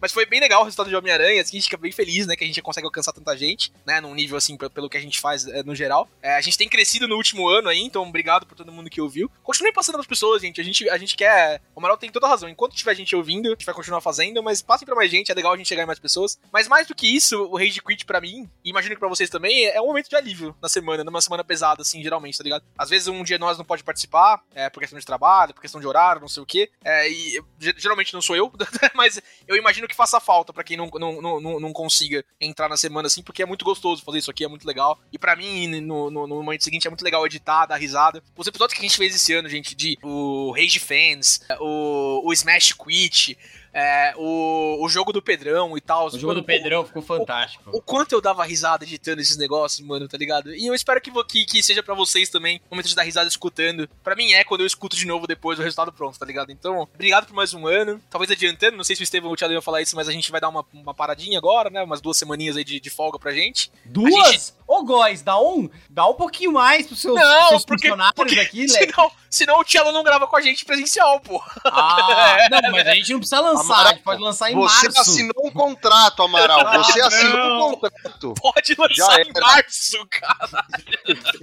Mas 0.00 0.12
foi 0.12 0.24
bem 0.26 0.40
legal 0.40 0.60
o 0.62 0.64
resultado 0.64 0.88
de 0.88 0.96
Homem-Aranha, 0.96 1.42
assim, 1.42 1.56
a 1.56 1.60
gente 1.60 1.64
fica 1.70 1.76
bem 1.76 1.92
feliz, 1.92 2.26
né, 2.26 2.36
que 2.36 2.44
a 2.44 2.46
gente 2.46 2.60
consegue 2.62 2.86
alcançar 2.86 3.12
tanta 3.12 3.36
gente, 3.36 3.72
né, 3.86 4.00
num 4.00 4.14
nível, 4.14 4.36
assim, 4.36 4.56
pe- 4.56 4.68
pelo 4.70 4.88
que 4.88 4.96
a 4.96 5.00
gente 5.00 5.20
faz 5.20 5.46
é, 5.46 5.62
no 5.62 5.74
geral. 5.74 6.08
É, 6.22 6.36
a 6.36 6.40
gente 6.40 6.56
tem 6.58 6.68
crescido 6.68 7.08
no 7.08 7.16
último 7.16 7.48
ano 7.48 7.68
aí, 7.68 7.80
então 7.80 8.02
obrigado 8.06 8.46
por 8.46 8.54
todo 8.56 8.70
mundo 8.72 8.88
que 8.90 9.00
ouviu. 9.00 9.30
Continuem 9.42 9.72
passando 9.72 9.94
pras 9.96 10.06
pessoas, 10.06 10.42
gente, 10.42 10.60
a 10.60 10.64
gente, 10.64 10.88
a 10.88 10.96
gente 10.98 11.16
quer... 11.16 11.60
O 11.74 11.80
Amaral 11.80 11.96
tem 11.96 12.10
toda 12.10 12.26
a 12.26 12.30
razão, 12.30 12.48
enquanto 12.48 12.74
tiver 12.76 12.94
gente 12.94 13.14
ouvindo, 13.16 13.48
a 13.48 13.50
gente 13.52 13.64
vai 13.66 13.74
continuar 13.74 14.00
fazendo, 14.00 14.42
mas 14.42 14.62
passem 14.62 14.86
pra 14.86 14.94
mais 14.94 15.10
gente, 15.10 15.30
é 15.30 15.34
legal 15.34 15.52
a 15.52 15.56
gente 15.56 15.68
chegar 15.68 15.82
em 15.82 15.86
mais 15.86 15.98
pessoas. 15.98 16.38
Mas 16.52 16.68
mais 16.68 16.86
do 16.86 16.94
que 16.94 17.06
isso, 17.06 17.36
o 17.44 17.56
Rage 17.56 17.80
Quit 17.82 18.04
pra 18.04 18.20
mim, 18.20 18.48
e 18.64 18.70
imagino 18.70 18.94
que 18.94 19.00
pra 19.00 19.08
vocês 19.08 19.28
também, 19.30 19.66
é 19.66 19.80
um 19.80 19.86
momento 19.86 20.08
de 20.08 20.16
alívio 20.16 20.54
na 20.62 20.68
semana, 20.68 21.02
numa 21.04 21.20
semana 21.20 21.42
pesada, 21.44 21.82
assim, 21.82 22.02
geralmente, 22.02 22.38
tá 22.38 22.44
ligado? 22.44 22.64
Às 22.76 22.88
vezes 22.90 23.08
um 23.08 23.22
dia 23.24 23.38
nós 23.38 23.58
não 23.58 23.64
pode 23.64 23.82
participar, 23.82 24.42
é, 24.54 24.68
por 24.70 24.80
questão 24.80 24.98
de 24.98 25.04
trabalho, 25.06 25.54
por 25.54 25.60
questão 25.60 25.80
de 25.80 25.86
horário, 25.86 26.20
não 26.20 26.28
sei 26.28 26.42
o 26.42 26.46
quê, 26.46 26.70
é, 26.84 27.08
e 27.10 27.42
ge- 27.58 27.74
geralmente 27.78 28.12
não 28.14 28.22
sou 28.22 28.36
eu, 28.36 28.52
mas 28.94 29.20
eu 29.46 29.56
imagino 29.56 29.87
que 29.88 29.96
faça 29.96 30.20
falta 30.20 30.52
pra 30.52 30.62
quem 30.62 30.76
não, 30.76 30.86
não, 30.94 31.20
não, 31.20 31.60
não- 31.60 31.72
consiga 31.72 32.24
entrar 32.40 32.68
na 32.68 32.76
semana 32.76 33.06
assim, 33.06 33.22
porque 33.22 33.42
é 33.42 33.46
muito 33.46 33.64
gostoso 33.64 34.02
fazer 34.04 34.18
isso 34.18 34.30
aqui, 34.30 34.44
é 34.44 34.48
muito 34.48 34.66
legal. 34.66 34.98
E 35.12 35.18
pra 35.18 35.34
mim, 35.36 35.80
no, 35.80 36.10
no, 36.10 36.26
no 36.26 36.36
momento 36.42 36.64
seguinte, 36.64 36.86
é 36.86 36.90
muito 36.90 37.04
legal 37.04 37.24
editar, 37.26 37.66
dar 37.66 37.76
risada. 37.76 38.22
Os 38.36 38.46
episódios 38.46 38.78
que 38.78 38.84
a 38.84 38.88
gente 38.88 38.96
fez 38.98 39.14
esse 39.14 39.32
ano, 39.32 39.48
gente, 39.48 39.74
de 39.74 39.98
o 40.02 40.52
Rage 40.52 40.78
Fans, 40.78 41.40
o, 41.60 42.22
o 42.28 42.32
Smash 42.32 42.72
Quit, 42.72 43.38
é, 43.72 44.14
o, 44.16 44.84
o 44.84 44.88
jogo 44.88 45.12
do 45.12 45.20
Pedrão 45.22 45.76
e 45.76 45.80
tal. 45.80 46.06
O 46.06 46.18
jogo 46.18 46.34
do 46.34 46.42
Pedrão 46.44 46.84
ficou 46.84 47.02
fantástico. 47.02 47.70
O 47.72 47.80
quanto 47.80 48.12
eu 48.12 48.20
dava 48.20 48.44
risada 48.44 48.84
editando 48.84 49.20
esses 49.20 49.36
negócios, 49.36 49.86
mano, 49.86 50.08
tá 50.08 50.16
ligado? 50.16 50.54
E 50.54 50.66
eu 50.66 50.74
espero 50.74 51.00
que, 51.00 51.10
que, 51.24 51.44
que 51.44 51.62
seja 51.62 51.82
pra 51.82 51.94
vocês 51.94 52.28
também, 52.28 52.60
o 52.70 52.74
momento 52.74 52.88
de 52.88 52.94
dar 52.94 53.02
risada 53.02 53.28
escutando. 53.28 53.88
Pra 54.02 54.14
mim 54.16 54.32
é 54.32 54.44
quando 54.44 54.60
eu 54.62 54.66
escuto 54.66 54.96
de 54.96 55.06
novo 55.06 55.26
depois 55.26 55.58
o 55.58 55.62
resultado 55.62 55.92
pronto, 55.92 56.18
tá 56.18 56.26
ligado? 56.26 56.50
Então, 56.50 56.88
obrigado 56.94 57.26
por 57.26 57.34
mais 57.34 57.52
um 57.54 57.66
ano. 57.66 58.00
Talvez 58.10 58.30
adiantando, 58.30 58.76
não 58.76 58.84
sei 58.84 58.96
se 58.96 59.02
o 59.02 59.04
Estevão 59.04 59.28
ou 59.28 59.34
o 59.34 59.36
Thiago 59.36 59.52
iam 59.52 59.62
falar 59.62 59.82
isso, 59.82 59.94
mas 59.96 60.08
a 60.08 60.12
gente 60.12 60.30
vai 60.30 60.40
dar 60.40 60.48
uma, 60.48 60.64
uma 60.72 60.94
paradinha 60.94 61.38
agora, 61.38 61.70
né? 61.70 61.82
Umas 61.82 62.00
duas 62.00 62.16
semaninhas 62.16 62.56
aí 62.56 62.64
de, 62.64 62.80
de 62.80 62.90
folga 62.90 63.18
pra 63.18 63.32
gente. 63.32 63.70
Duas? 63.84 64.32
gente- 64.32 64.58
Ô, 64.66 64.84
Góis, 64.84 65.22
dá 65.22 65.40
um, 65.40 65.68
dá 65.88 66.06
um 66.06 66.12
pouquinho 66.12 66.52
mais 66.52 66.86
pros 66.86 67.00
seus, 67.00 67.14
Não, 67.18 67.48
seus 67.48 67.64
porque- 67.64 67.88
funcionários 67.88 68.14
porque 68.14 68.38
aqui, 68.38 68.66
Leque. 68.70 68.92
Senão, 69.30 69.60
o 69.60 69.64
Thiago 69.64 69.92
não 69.92 70.02
grava 70.02 70.26
com 70.26 70.36
a 70.36 70.40
gente 70.40 70.64
presencial, 70.64 71.20
pô. 71.20 71.42
Ah, 71.64 72.48
não, 72.50 72.72
mas 72.72 72.86
a 72.86 72.94
gente 72.94 73.12
não 73.12 73.18
precisa 73.20 73.40
lançar, 73.40 73.64
Amaral, 73.74 73.86
a 73.86 73.90
gente 73.94 74.02
pode 74.02 74.22
lançar 74.22 74.50
em 74.50 74.54
Você 74.54 74.86
março. 74.88 75.00
assinou 75.00 75.46
um 75.46 75.50
contrato, 75.50 76.22
Amaral. 76.22 76.84
Você 76.84 77.00
Ah, 77.02 77.06
assinou 77.06 77.48
não. 77.48 77.68
um 77.70 77.76
contrato. 77.76 78.34
Pode 78.40 78.74
Já 78.74 78.82
lançar 79.06 79.20
em 79.20 79.28
era. 79.30 79.40
março, 79.40 80.06
cara. 80.10 80.64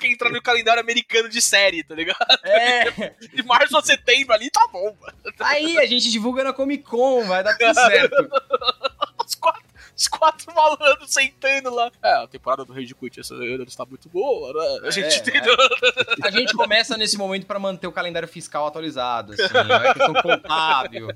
Quem 0.00 0.12
entrar 0.12 0.30
no 0.30 0.42
calendário 0.42 0.80
americano 0.80 1.28
de 1.28 1.40
série, 1.40 1.82
tá 1.82 1.94
ligado? 1.94 2.18
É, 2.44 3.14
De 3.34 3.42
março 3.44 3.76
a 3.76 3.82
setembro 3.82 4.34
ali, 4.34 4.50
tá 4.50 4.66
bom, 4.72 4.96
mano. 5.00 5.14
aí 5.40 5.78
a 5.78 5.86
gente 5.86 6.10
divulga 6.10 6.44
na 6.44 6.52
Comic 6.52 6.84
Con, 6.84 7.24
vai 7.26 7.42
dar 7.42 7.56
tudo 7.56 7.74
certo. 7.74 8.30
Os 9.24 9.34
quatro, 9.34 9.62
os 9.98 10.06
quatro 10.08 10.46
malandros 10.54 11.12
sentando 11.12 11.74
lá. 11.74 11.90
É, 12.02 12.12
a 12.22 12.26
temporada 12.28 12.64
do 12.64 12.72
Rage 12.72 12.94
Quit 12.94 13.18
essa 13.20 13.34
ano 13.34 13.64
está 13.64 13.84
muito 13.84 14.08
boa, 14.08 14.52
né? 14.52 14.88
A 14.88 14.90
gente 14.90 15.14
É, 15.14 15.18
entendeu? 15.18 15.56
A 16.22 16.30
gente 16.30 16.54
começa 16.54 16.96
nesse 16.96 17.18
momento 17.18 17.46
pra 17.46 17.58
manter 17.58 17.86
o 17.86 17.92
calendário 17.92 18.28
fiscal 18.28 18.66
atualizado, 18.66 19.32
assim, 19.32 19.42
não 19.52 19.74
é 19.74 19.92
questão 19.92 20.14
contábil. 20.14 21.08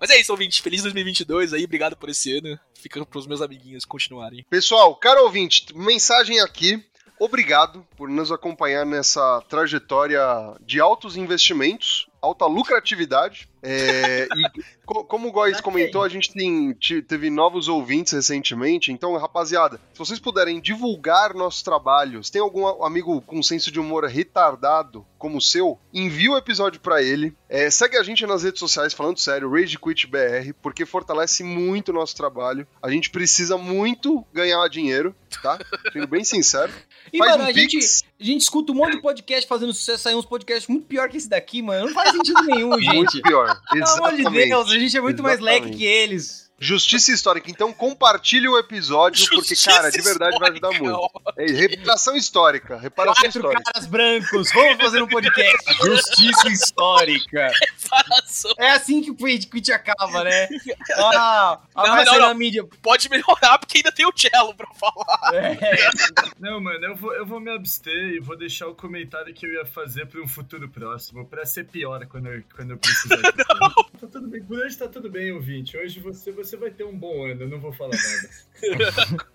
Mas 0.00 0.10
é 0.10 0.18
isso, 0.20 0.32
ouvinte. 0.32 0.62
Feliz 0.62 0.82
2022 0.82 1.52
aí, 1.52 1.64
obrigado 1.64 1.96
por 1.96 2.08
esse 2.08 2.38
ano. 2.38 2.58
Fica 2.74 3.04
pros 3.04 3.26
meus 3.26 3.42
amiguinhos 3.42 3.84
continuarem. 3.84 4.44
Pessoal, 4.48 4.94
caro 4.96 5.24
ouvinte, 5.24 5.66
mensagem 5.76 6.40
aqui. 6.40 6.82
Obrigado 7.18 7.86
por 7.96 8.08
nos 8.08 8.32
acompanhar 8.32 8.84
nessa 8.84 9.40
trajetória 9.48 10.20
de 10.60 10.80
altos 10.80 11.16
investimentos, 11.16 12.08
alta 12.20 12.44
lucratividade. 12.46 13.48
É, 13.62 14.24
e 14.24 14.62
co- 14.84 15.04
como 15.04 15.28
o 15.28 15.32
Góis 15.32 15.60
comentou, 15.60 16.02
a 16.02 16.08
gente 16.08 16.32
tem, 16.32 16.72
te- 16.74 17.00
teve 17.02 17.30
novos 17.30 17.68
ouvintes 17.68 18.12
recentemente. 18.12 18.92
Então, 18.92 19.16
rapaziada, 19.16 19.80
se 19.92 19.98
vocês 19.98 20.18
puderem 20.18 20.60
divulgar 20.60 21.32
nosso 21.34 21.64
trabalho, 21.64 22.22
se 22.22 22.32
tem 22.32 22.42
algum 22.42 22.66
amigo 22.84 23.20
com 23.22 23.42
senso 23.42 23.70
de 23.70 23.78
humor 23.80 24.04
retardado 24.04 25.06
como 25.18 25.38
o 25.38 25.42
seu, 25.42 25.78
envia 25.92 26.32
o 26.32 26.36
episódio 26.36 26.80
pra 26.80 27.00
ele. 27.02 27.34
É, 27.48 27.70
segue 27.70 27.96
a 27.96 28.02
gente 28.02 28.26
nas 28.26 28.42
redes 28.42 28.58
sociais, 28.60 28.92
falando 28.92 29.18
sério, 29.18 29.50
Rage 29.50 29.78
Quit 29.78 30.06
BR, 30.06 30.52
porque 30.60 30.84
fortalece 30.84 31.42
muito 31.42 31.90
o 31.90 31.94
nosso 31.94 32.14
trabalho. 32.16 32.66
A 32.82 32.90
gente 32.90 33.08
precisa 33.08 33.56
muito 33.56 34.22
ganhar 34.32 34.68
dinheiro, 34.68 35.14
tá? 35.42 35.58
Sendo 35.92 36.06
bem 36.08 36.24
sincero. 36.24 36.72
E, 37.12 37.18
Faz 37.18 37.30
mano, 37.32 37.44
um 37.44 37.46
a 37.46 37.52
gente, 37.52 37.78
a 37.78 38.24
gente 38.24 38.40
escuta 38.40 38.72
um 38.72 38.74
monte 38.74 38.96
de 38.96 39.02
podcast 39.02 39.46
fazendo 39.46 39.72
sucesso, 39.72 40.02
sai 40.02 40.14
uns 40.14 40.24
podcasts 40.24 40.66
muito 40.68 40.86
pior 40.86 41.08
que 41.08 41.16
esse 41.16 41.28
daqui, 41.28 41.62
mano. 41.62 41.86
Não 41.86 41.94
faz 41.94 42.10
sentido 42.10 42.42
nenhum, 42.44 42.70
Muito 42.70 43.12
gente. 43.12 43.22
pior. 43.22 43.60
Pelo 43.70 43.86
amor 43.86 44.12
de 44.12 44.20
Exatamente. 44.20 44.48
Deus, 44.48 44.70
a 44.70 44.78
gente 44.78 44.96
é 44.96 45.00
muito 45.00 45.22
mais 45.22 45.40
leque 45.40 45.56
Exatamente. 45.58 45.78
que 45.78 45.84
eles. 45.84 46.43
Justiça 46.58 47.12
histórica. 47.12 47.50
Então 47.50 47.72
compartilhe 47.72 48.48
o 48.48 48.56
episódio, 48.58 49.24
porque, 49.30 49.36
Justiça 49.54 49.70
cara, 49.70 49.90
de 49.90 50.00
verdade 50.00 50.38
vai 50.38 50.50
ajudar 50.50 50.70
muito. 50.78 51.10
É, 51.36 51.46
reparação 51.46 52.16
histórica. 52.16 52.78
Reparação 52.78 53.22
Quatro 53.24 53.38
histórica. 53.40 53.62
caras 53.72 53.86
brancos, 53.88 54.52
vamos 54.52 54.76
fazer 54.82 55.02
um 55.02 55.08
podcast. 55.08 55.74
Justiça 55.84 56.48
histórica. 56.48 57.50
Reparação. 57.82 58.52
É 58.58 58.70
assim 58.70 59.02
que 59.02 59.10
o 59.10 59.16
Quit 59.16 59.46
Quit 59.48 59.72
acaba, 59.72 60.24
né? 60.24 60.48
Ah, 60.96 61.58
a 61.74 61.86
Não, 61.86 61.94
vai 61.96 62.04
não, 62.04 62.12
não. 62.14 62.28
na 62.28 62.34
mídia. 62.34 62.64
Pode 62.82 63.08
melhorar, 63.08 63.58
porque 63.58 63.78
ainda 63.78 63.92
tem 63.92 64.06
o 64.06 64.12
cello 64.16 64.54
pra 64.54 64.66
falar. 64.74 65.34
É. 65.34 65.90
Não, 66.38 66.60
mano, 66.60 66.84
eu 66.84 66.94
vou, 66.96 67.12
eu 67.14 67.26
vou 67.26 67.40
me 67.40 67.50
abster 67.50 67.92
e 68.14 68.20
vou 68.20 68.36
deixar 68.36 68.68
o 68.68 68.74
comentário 68.74 69.32
que 69.34 69.46
eu 69.46 69.52
ia 69.52 69.64
fazer 69.66 70.06
pra 70.06 70.20
um 70.20 70.28
futuro 70.28 70.68
próximo, 70.68 71.26
pra 71.26 71.44
ser 71.44 71.64
pior 71.66 72.06
quando 72.06 72.28
eu, 72.28 72.42
quando 72.54 72.70
eu 72.72 72.78
precisar. 72.78 73.16
tá 73.32 74.06
tudo 74.10 74.28
bem, 74.28 74.42
por 74.44 74.58
hoje 74.58 74.76
tá 74.76 74.88
tudo 74.88 75.10
bem, 75.10 75.32
ouvinte. 75.32 75.76
Hoje 75.76 75.98
você, 76.00 76.30
você 76.44 76.56
vai 76.56 76.70
ter 76.70 76.84
um 76.84 76.96
bom 76.96 77.24
ano, 77.24 77.42
eu 77.42 77.48
não 77.48 77.60
vou 77.60 77.72
falar 77.72 77.96
nada. 77.96 79.26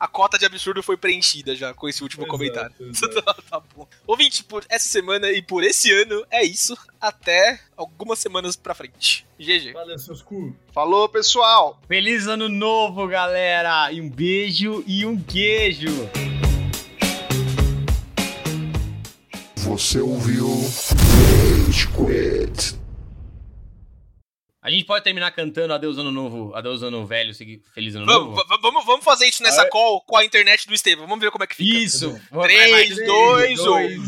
A 0.00 0.08
cota 0.08 0.38
de 0.38 0.46
absurdo 0.46 0.82
foi 0.82 0.96
preenchida 0.96 1.54
já 1.54 1.74
com 1.74 1.88
esse 1.88 2.02
último 2.02 2.22
Exato, 2.22 2.30
comentário. 2.38 2.74
exato. 2.88 3.42
tá 3.50 3.62
bom. 3.74 3.86
Ouvinte, 4.06 4.42
por 4.44 4.64
essa 4.68 4.88
semana 4.88 5.30
e 5.30 5.42
por 5.42 5.62
esse 5.62 5.92
ano, 5.92 6.24
é 6.30 6.42
isso. 6.42 6.76
Até 7.00 7.60
algumas 7.76 8.18
semanas 8.18 8.56
pra 8.56 8.74
frente. 8.74 9.26
GG. 9.38 9.72
Valeu, 9.72 9.98
seus 9.98 10.22
cu. 10.22 10.56
Falou, 10.72 11.08
pessoal! 11.08 11.78
Feliz 11.86 12.26
ano 12.26 12.48
novo, 12.48 13.06
galera! 13.06 13.92
E 13.92 14.00
um 14.00 14.08
beijo 14.08 14.82
e 14.86 15.04
um 15.04 15.20
queijo! 15.20 16.08
Você 19.56 20.00
ouviu 20.00 20.48
Rage 21.66 21.88
Quit. 21.88 22.81
A 24.62 24.70
gente 24.70 24.84
pode 24.84 25.02
terminar 25.02 25.32
cantando 25.32 25.74
Adeus 25.74 25.98
Ano 25.98 26.12
Novo, 26.12 26.54
Adeus 26.54 26.84
Ano 26.84 27.04
Velho, 27.04 27.34
Feliz 27.74 27.96
Ano 27.96 28.06
Vamos, 28.06 28.36
Novo? 28.36 28.48
va- 28.48 28.58
vamos, 28.62 28.84
vamos 28.86 29.04
fazer 29.04 29.26
isso 29.26 29.42
nessa 29.42 29.62
Ah, 29.62 29.68
call 29.68 30.00
com 30.02 30.16
a 30.16 30.24
internet 30.24 30.68
do 30.68 30.74
Estevão. 30.74 31.08
Vamos 31.08 31.20
ver 31.24 31.32
como 31.32 31.42
é 31.42 31.48
que 31.48 31.56
fica. 31.56 31.76
Isso! 31.78 32.16
Três, 32.42 32.94
dois, 33.04 33.58
um. 33.66 33.74
um. 33.74 34.02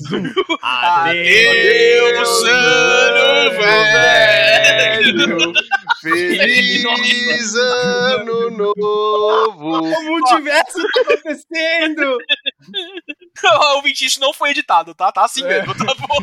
Adeus, 0.63 2.43
ano 2.45 3.51
velho! 3.51 5.53
Feliz 6.01 6.85
ano 7.57 8.51
novo! 8.51 9.81
O 9.83 10.03
multiverso 10.05 10.79
tá 10.93 11.01
acontecendo! 11.01 12.19
Ouvinte, 13.75 14.05
isso 14.07 14.21
não 14.21 14.33
foi 14.33 14.51
editado, 14.51 14.95
tá? 14.95 15.11
Tá 15.11 15.25
assim 15.25 15.43
É. 15.45 15.49
mesmo, 15.49 15.75
tá 15.77 15.93
bom? 15.95 16.15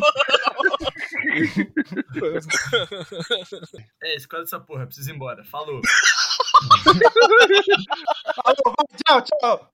É, 4.02 4.16
escolhe 4.16 4.42
essa 4.44 4.60
porra, 4.60 4.86
preciso 4.86 5.10
ir 5.10 5.14
embora. 5.14 5.44
Falou. 5.44 5.80
Tchau, 9.04 9.22
tchau! 9.22 9.72